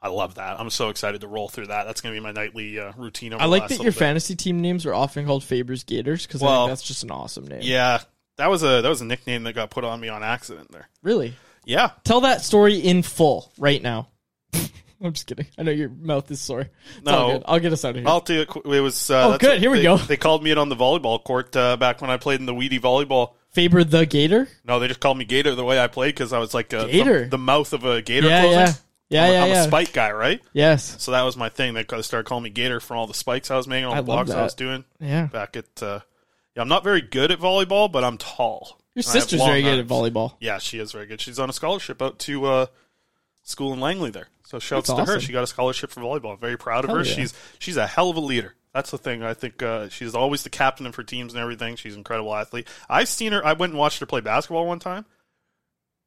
I 0.00 0.08
love 0.08 0.36
that. 0.36 0.60
I'm 0.60 0.70
so 0.70 0.90
excited 0.90 1.22
to 1.22 1.26
roll 1.28 1.48
through 1.48 1.66
that. 1.68 1.84
That's 1.84 2.00
going 2.00 2.14
to 2.14 2.20
be 2.20 2.24
my 2.24 2.30
nightly 2.32 2.78
uh, 2.78 2.92
routine. 2.96 3.32
Over 3.32 3.42
I 3.42 3.46
like 3.46 3.68
that 3.68 3.78
your 3.82 3.92
bit. 3.92 3.98
fantasy 3.98 4.36
team 4.36 4.60
names 4.60 4.86
are 4.86 4.94
often 4.94 5.26
called 5.26 5.42
Faber's 5.42 5.82
Gators 5.84 6.26
because 6.26 6.40
Well, 6.40 6.68
that's 6.68 6.82
just 6.82 7.02
an 7.02 7.10
awesome 7.10 7.46
name. 7.48 7.60
Yeah, 7.62 8.00
that 8.36 8.48
was 8.48 8.62
a 8.62 8.80
that 8.82 8.88
was 8.88 9.00
a 9.00 9.04
nickname 9.04 9.42
that 9.44 9.54
got 9.54 9.70
put 9.70 9.82
on 9.84 9.98
me 10.00 10.08
on 10.08 10.22
accident. 10.22 10.70
There. 10.70 10.88
Really? 11.02 11.34
Yeah. 11.64 11.90
Tell 12.04 12.20
that 12.22 12.42
story 12.42 12.76
in 12.78 13.02
full 13.02 13.52
right 13.58 13.82
now. 13.82 14.08
I'm 14.54 15.12
just 15.12 15.26
kidding. 15.26 15.46
I 15.58 15.62
know 15.64 15.70
your 15.72 15.88
mouth 15.90 16.30
is 16.30 16.40
sore. 16.40 16.60
It's 16.96 17.04
No. 17.04 17.42
I'll 17.46 17.58
get 17.60 17.72
us 17.72 17.84
out 17.84 17.90
of 17.90 17.96
here. 17.96 18.08
I'll 18.08 18.24
you. 18.28 18.46
qu- 18.46 18.72
It 18.72 18.80
was. 18.80 19.10
Uh, 19.10 19.26
Oh, 19.26 19.30
that's 19.32 19.40
good. 19.42 19.60
Here 19.60 19.70
we 19.70 19.78
they- 19.78 19.82
go. 19.84 19.96
They 19.96 20.16
called 20.16 20.42
me 20.42 20.50
in 20.52 20.58
on 20.58 20.68
the 20.68 20.76
volleyball 20.76 21.22
court 21.22 21.54
uh, 21.56 21.76
back 21.76 22.00
when 22.00 22.10
I 22.10 22.16
played 22.16 22.40
in 22.40 22.46
the 22.46 22.54
Weedy 22.54 22.78
volleyball. 22.80 23.34
Faber 23.50 23.82
the 23.84 24.06
Gator? 24.06 24.48
No, 24.64 24.78
they 24.78 24.88
just 24.88 25.00
called 25.00 25.16
me 25.18 25.24
Gator 25.24 25.54
the 25.54 25.64
way 25.64 25.78
I 25.80 25.86
played 25.88 26.14
because 26.14 26.32
I 26.32 26.38
was 26.38 26.52
like 26.54 26.72
a, 26.72 26.86
Gator. 26.86 27.24
the, 27.24 27.30
the 27.30 27.38
mouth 27.38 27.72
of 27.72 27.84
a 27.84 28.02
gator. 28.02 28.28
Yeah, 28.28 28.40
closing. 28.42 28.58
yeah. 28.60 28.72
Yeah, 29.10 29.24
I'm, 29.24 29.30
a- 29.30 29.32
yeah, 29.32 29.42
I'm 29.44 29.48
yeah. 29.50 29.64
a 29.64 29.68
spike 29.68 29.92
guy, 29.92 30.12
right? 30.12 30.40
Yes. 30.52 30.96
So 31.02 31.12
that 31.12 31.22
was 31.22 31.36
my 31.36 31.48
thing. 31.48 31.74
They 31.74 31.84
started 32.02 32.24
calling 32.26 32.44
me 32.44 32.50
Gator 32.50 32.80
for 32.80 32.94
all 32.96 33.06
the 33.06 33.14
spikes 33.14 33.50
I 33.50 33.56
was 33.56 33.66
making, 33.66 33.86
all 33.86 33.94
I 33.94 34.00
the 34.02 34.10
love 34.10 34.26
blocks 34.26 34.30
I 34.38 34.42
was 34.42 34.54
doing. 34.54 34.84
Yeah. 35.00 35.26
Back 35.26 35.56
at, 35.56 35.82
uh, 35.82 36.00
yeah, 36.54 36.62
I'm 36.62 36.68
not 36.68 36.84
very 36.84 37.00
good 37.00 37.30
at 37.32 37.38
volleyball, 37.38 37.90
but 37.90 38.04
I'm 38.04 38.18
tall. 38.18 38.78
Your 38.94 39.02
And 39.02 39.06
I 39.06 39.12
have 39.12 39.22
sister's 39.22 39.40
long 39.40 39.48
very 39.50 39.62
good 39.62 39.78
arms. 39.78 39.80
at 39.80 39.86
volleyball. 39.96 40.34
Yeah, 40.40 40.58
she 40.58 40.78
is 40.78 40.92
very 40.92 41.06
good. 41.06 41.20
She's 41.20 41.38
on 41.38 41.48
a 41.48 41.52
scholarship 41.52 42.02
out 42.02 42.18
to 42.20 42.44
uh, 42.46 42.66
school 43.44 43.72
in 43.72 43.80
Langley 43.80 44.10
there. 44.10 44.28
So 44.44 44.58
shouts 44.58 44.88
That's 44.88 44.98
to 44.98 45.04
her. 45.06 45.12
awesome. 45.16 45.20
She 45.20 45.32
got 45.32 45.44
a 45.44 45.46
scholarship 45.46 45.90
for 45.90 46.00
volleyball. 46.00 46.32
I'm 46.32 46.38
very 46.38 46.56
proud 46.58 46.84
of 46.84 46.88
Hell 46.90 46.98
her. 46.98 47.04
yeah. 47.04 47.14
She's 47.14 47.34
she's 47.58 47.76
a 47.76 47.86
hell 47.86 48.10
of 48.10 48.16
a 48.16 48.20
leader. 48.20 48.54
That's 48.74 48.90
the 48.90 48.98
thing. 48.98 49.22
I 49.22 49.34
think 49.34 49.62
uh, 49.62 49.88
she's 49.88 50.14
always 50.14 50.42
the 50.42 50.50
captain 50.50 50.86
of 50.86 50.94
her 50.96 51.02
teams 51.02 51.32
and 51.32 51.40
everything. 51.42 51.76
She's 51.76 51.94
an 51.94 52.00
incredible 52.00 52.34
athlete. 52.34 52.66
I've 52.88 53.08
seen 53.08 53.32
her. 53.32 53.44
I 53.44 53.52
went 53.54 53.72
and 53.72 53.78
watched 53.78 54.00
her 54.00 54.06
play 54.06 54.20
basketball 54.20 54.66
one 54.66 54.78
time, 54.78 55.04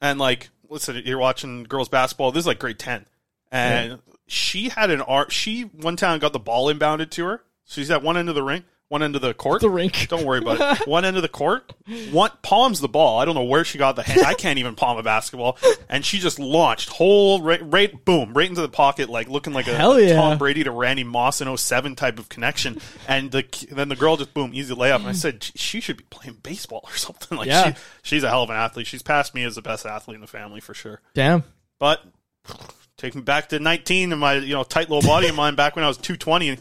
and 0.02 0.20
like, 0.20 0.50
listen, 0.72 1.00
you're 1.06 1.20
watching 1.20 1.66
girls 1.66 1.90
basketball. 1.90 2.32
This 2.32 2.42
is 2.42 2.48
like 2.48 2.58
grade 2.60 2.80
ten, 2.80 3.06
and 3.52 4.00
she 4.28 4.70
had 4.70 4.90
an 4.90 5.02
art. 5.02 5.32
She 5.32 5.64
one 5.64 5.98
time 5.98 6.20
got 6.20 6.34
the 6.34 6.40
ball 6.40 6.74
inbounded 6.74 7.12
to 7.12 7.26
her. 7.26 7.44
She's 7.66 7.92
at 7.92 8.02
one 8.02 8.18
end 8.18 8.30
of 8.30 8.36
the 8.36 8.44
ring, 8.44 8.64
one 8.92 9.02
end 9.02 9.16
of 9.16 9.22
the 9.22 9.34
court. 9.34 9.62
The 9.62 9.70
rink. 9.70 10.08
Don't 10.10 10.26
worry 10.26 10.40
about 10.40 10.82
it. 10.82 10.86
One 10.88 11.06
end 11.06 11.16
of 11.16 11.22
the 11.24 11.30
court, 11.30 11.72
one 12.12 12.32
palms 12.42 12.82
the 12.82 12.90
ball. 12.90 13.20
I 13.20 13.26
don't 13.26 13.36
know 13.36 13.44
where 13.44 13.64
she 13.64 13.78
got 13.78 13.96
the 13.96 14.04
hand. 14.04 14.22
I 14.26 14.34
can't 14.34 14.60
even 14.60 14.76
palm 14.76 14.98
a 14.98 15.04
basketball, 15.04 15.58
and 15.88 16.04
she 16.06 16.20
just 16.20 16.40
launched 16.40 16.90
whole 16.90 17.42
right, 17.42 17.62
right 17.64 18.04
boom, 18.04 18.34
right 18.34 18.50
into 18.50 18.60
the 18.62 18.68
pocket, 18.68 19.10
like 19.10 19.30
looking 19.30 19.54
like 19.54 19.68
a, 19.68 19.76
Hell 19.76 19.98
yeah. 20.00 20.16
Tom 20.16 20.38
Brady 20.38 20.66
to 20.66 20.72
Randy 20.72 21.06
Moss 21.06 21.40
in 21.40 21.56
07 21.56 21.96
type 21.96 22.20
of 22.20 22.28
connection. 22.28 22.82
And 23.08 23.32
the 23.32 23.46
then 23.72 23.88
the 23.88 23.96
girl 23.96 24.18
just 24.18 24.34
boom, 24.34 24.52
easy 24.54 24.76
layup. 24.76 24.98
And 24.98 25.08
I 25.08 25.14
said 25.14 25.42
she 25.56 25.80
should 25.80 25.96
be 25.98 26.04
playing 26.10 26.40
baseball 26.44 26.82
or 26.84 26.92
something. 26.98 27.38
Like 27.38 27.48
Yeah. 27.48 27.74
she, 27.74 27.80
she's 28.04 28.24
a 28.24 28.30
hell 28.30 28.44
of 28.44 28.50
an 28.50 28.58
athlete. 28.58 28.88
She's 28.88 29.02
passed 29.04 29.34
me 29.34 29.44
as 29.46 29.56
the 29.56 29.62
best 29.62 29.86
athlete 29.86 30.16
in 30.16 30.22
the 30.22 30.28
family 30.28 30.60
for 30.60 30.74
sure. 30.74 31.00
Damn. 31.14 31.44
But 31.80 32.04
take 32.98 33.16
me 33.16 33.22
back 33.22 33.50
to 33.50 33.60
19 33.60 34.12
and 34.12 34.20
my 34.20 34.34
you 34.36 34.54
know 34.54 34.64
tight 34.64 34.90
little 34.90 35.08
body 35.08 35.28
of 35.30 35.36
mine 35.36 35.56
back 35.56 35.76
when 35.78 35.86
I 35.86 35.88
was 35.88 35.98
220. 35.98 36.58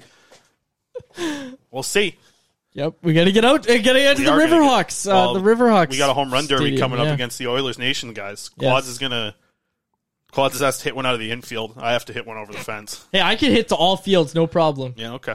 We'll 1.70 1.82
see. 1.82 2.16
Yep. 2.72 2.94
We 3.02 3.14
got 3.14 3.24
to 3.24 3.32
get 3.32 3.44
out. 3.44 3.68
uh, 3.68 3.78
get 3.78 3.84
to 3.84 3.92
We 4.18 4.24
the 4.24 4.30
are 4.30 4.38
gonna 4.38 4.48
get- 4.48 4.60
Riverhawks. 4.60 5.10
Uh, 5.10 5.32
the 5.32 5.40
Riverhawks. 5.40 5.90
We 5.90 5.98
got 5.98 6.10
a 6.10 6.14
home 6.14 6.32
run 6.32 6.46
derby 6.46 6.64
Stadium, 6.64 6.80
coming 6.80 6.98
yeah. 7.00 7.06
up 7.06 7.14
against 7.14 7.38
the 7.38 7.48
Oilers 7.48 7.78
Nation 7.78 8.12
guys. 8.12 8.50
Yes. 8.56 8.70
Quads 8.70 8.88
is 8.88 8.98
gonna. 8.98 9.34
Quads 10.30 10.60
has 10.60 10.78
to 10.78 10.84
hit 10.84 10.94
one 10.94 11.06
out 11.06 11.14
of 11.14 11.20
the 11.20 11.32
infield. 11.32 11.74
I 11.76 11.92
have 11.92 12.04
to 12.04 12.12
hit 12.12 12.26
one 12.26 12.36
over 12.36 12.52
the 12.52 12.58
fence. 12.58 13.04
Hey, 13.10 13.20
I 13.20 13.34
can 13.34 13.50
hit 13.50 13.68
to 13.68 13.74
all 13.74 13.96
fields, 13.96 14.34
no 14.34 14.46
problem. 14.46 14.94
Yeah. 14.96 15.14
Okay. 15.14 15.34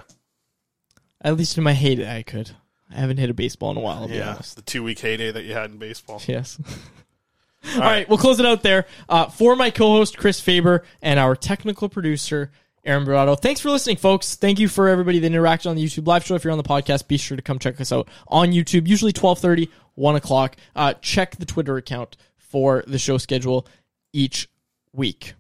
At 1.22 1.36
least 1.36 1.58
in 1.58 1.64
my 1.66 1.74
heyday, 1.74 2.18
I 2.18 2.24
could. 2.24 2.52
I 2.90 2.96
haven't 3.00 3.18
hit 3.18 3.30
a 3.30 3.34
baseball 3.34 3.72
in 3.72 3.78
a 3.78 3.82
while. 3.82 4.10
Yeah. 4.10 4.40
The 4.56 4.62
two 4.62 4.84
week 4.84 5.00
heyday 5.00 5.32
that 5.32 5.44
you 5.44 5.54
had 5.54 5.72
in 5.72 5.78
baseball. 5.78 6.22
Yes. 6.28 6.58
All 7.74 7.80
right, 7.82 8.08
we'll 8.08 8.20
close 8.20 8.40
it 8.40 8.46
out 8.46 8.62
there. 8.62 8.86
Uh, 9.10 9.26
for 9.26 9.56
my 9.56 9.72
co-host 9.72 10.18
Chris 10.18 10.40
Faber 10.40 10.84
and 11.02 11.20
our 11.20 11.36
technical 11.36 11.90
producer 11.90 12.52
Aaron 12.86 13.06
Barato. 13.06 13.40
Thanks 13.40 13.60
for 13.62 13.70
listening, 13.70 13.98
folks. 13.98 14.36
Thank 14.36 14.60
you 14.60 14.68
for 14.68 14.88
everybody 14.88 15.20
that 15.20 15.32
interacted 15.32 15.70
on 15.70 15.76
the 15.76 15.84
YouTube 15.84 16.08
live 16.08 16.24
show. 16.26 16.36
If 16.36 16.44
you're 16.44 16.52
on 16.52 16.58
the 16.58 16.64
podcast, 16.64 17.08
be 17.08 17.18
sure 17.18 17.36
to 17.36 17.42
come 17.42 17.58
check 17.60 17.82
us 17.82 17.92
out 17.92 18.08
on 18.28 18.52
YouTube. 18.52 18.88
Usually 18.88 19.12
12:30, 19.12 19.70
1 19.96 20.16
o'clock. 20.16 20.56
Uh, 20.76 20.94
check 21.02 21.38
the 21.38 21.46
Twitter 21.46 21.78
account 21.78 22.16
for 22.38 22.84
the 22.88 23.00
show 23.00 23.18
schedule 23.18 23.68
each 24.14 24.48
week. 24.94 25.34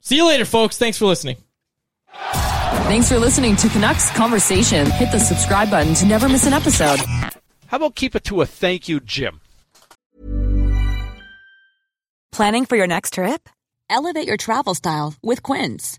See 0.00 0.16
you 0.16 0.26
later, 0.26 0.44
folks. 0.44 0.78
Thanks 0.78 0.98
for 0.98 1.06
listening. 1.06 1.36
Thanks 2.12 3.08
for 3.08 3.18
listening 3.18 3.56
to 3.56 3.68
Canucks 3.68 4.10
Conversation. 4.10 4.90
Hit 4.90 5.12
the 5.12 5.18
subscribe 5.18 5.70
button 5.70 5.94
to 5.94 6.06
never 6.06 6.28
miss 6.28 6.46
an 6.46 6.52
episode. 6.52 7.00
How 7.66 7.76
about 7.78 7.94
keep 7.94 8.14
it 8.14 8.24
to 8.24 8.40
a 8.42 8.46
thank 8.46 8.88
you, 8.88 9.00
Jim? 9.00 9.40
Planning 12.32 12.66
for 12.66 12.76
your 12.76 12.86
next 12.86 13.14
trip? 13.14 13.48
Elevate 13.88 14.26
your 14.26 14.36
travel 14.36 14.74
style 14.74 15.14
with 15.22 15.42
Quince. 15.42 15.98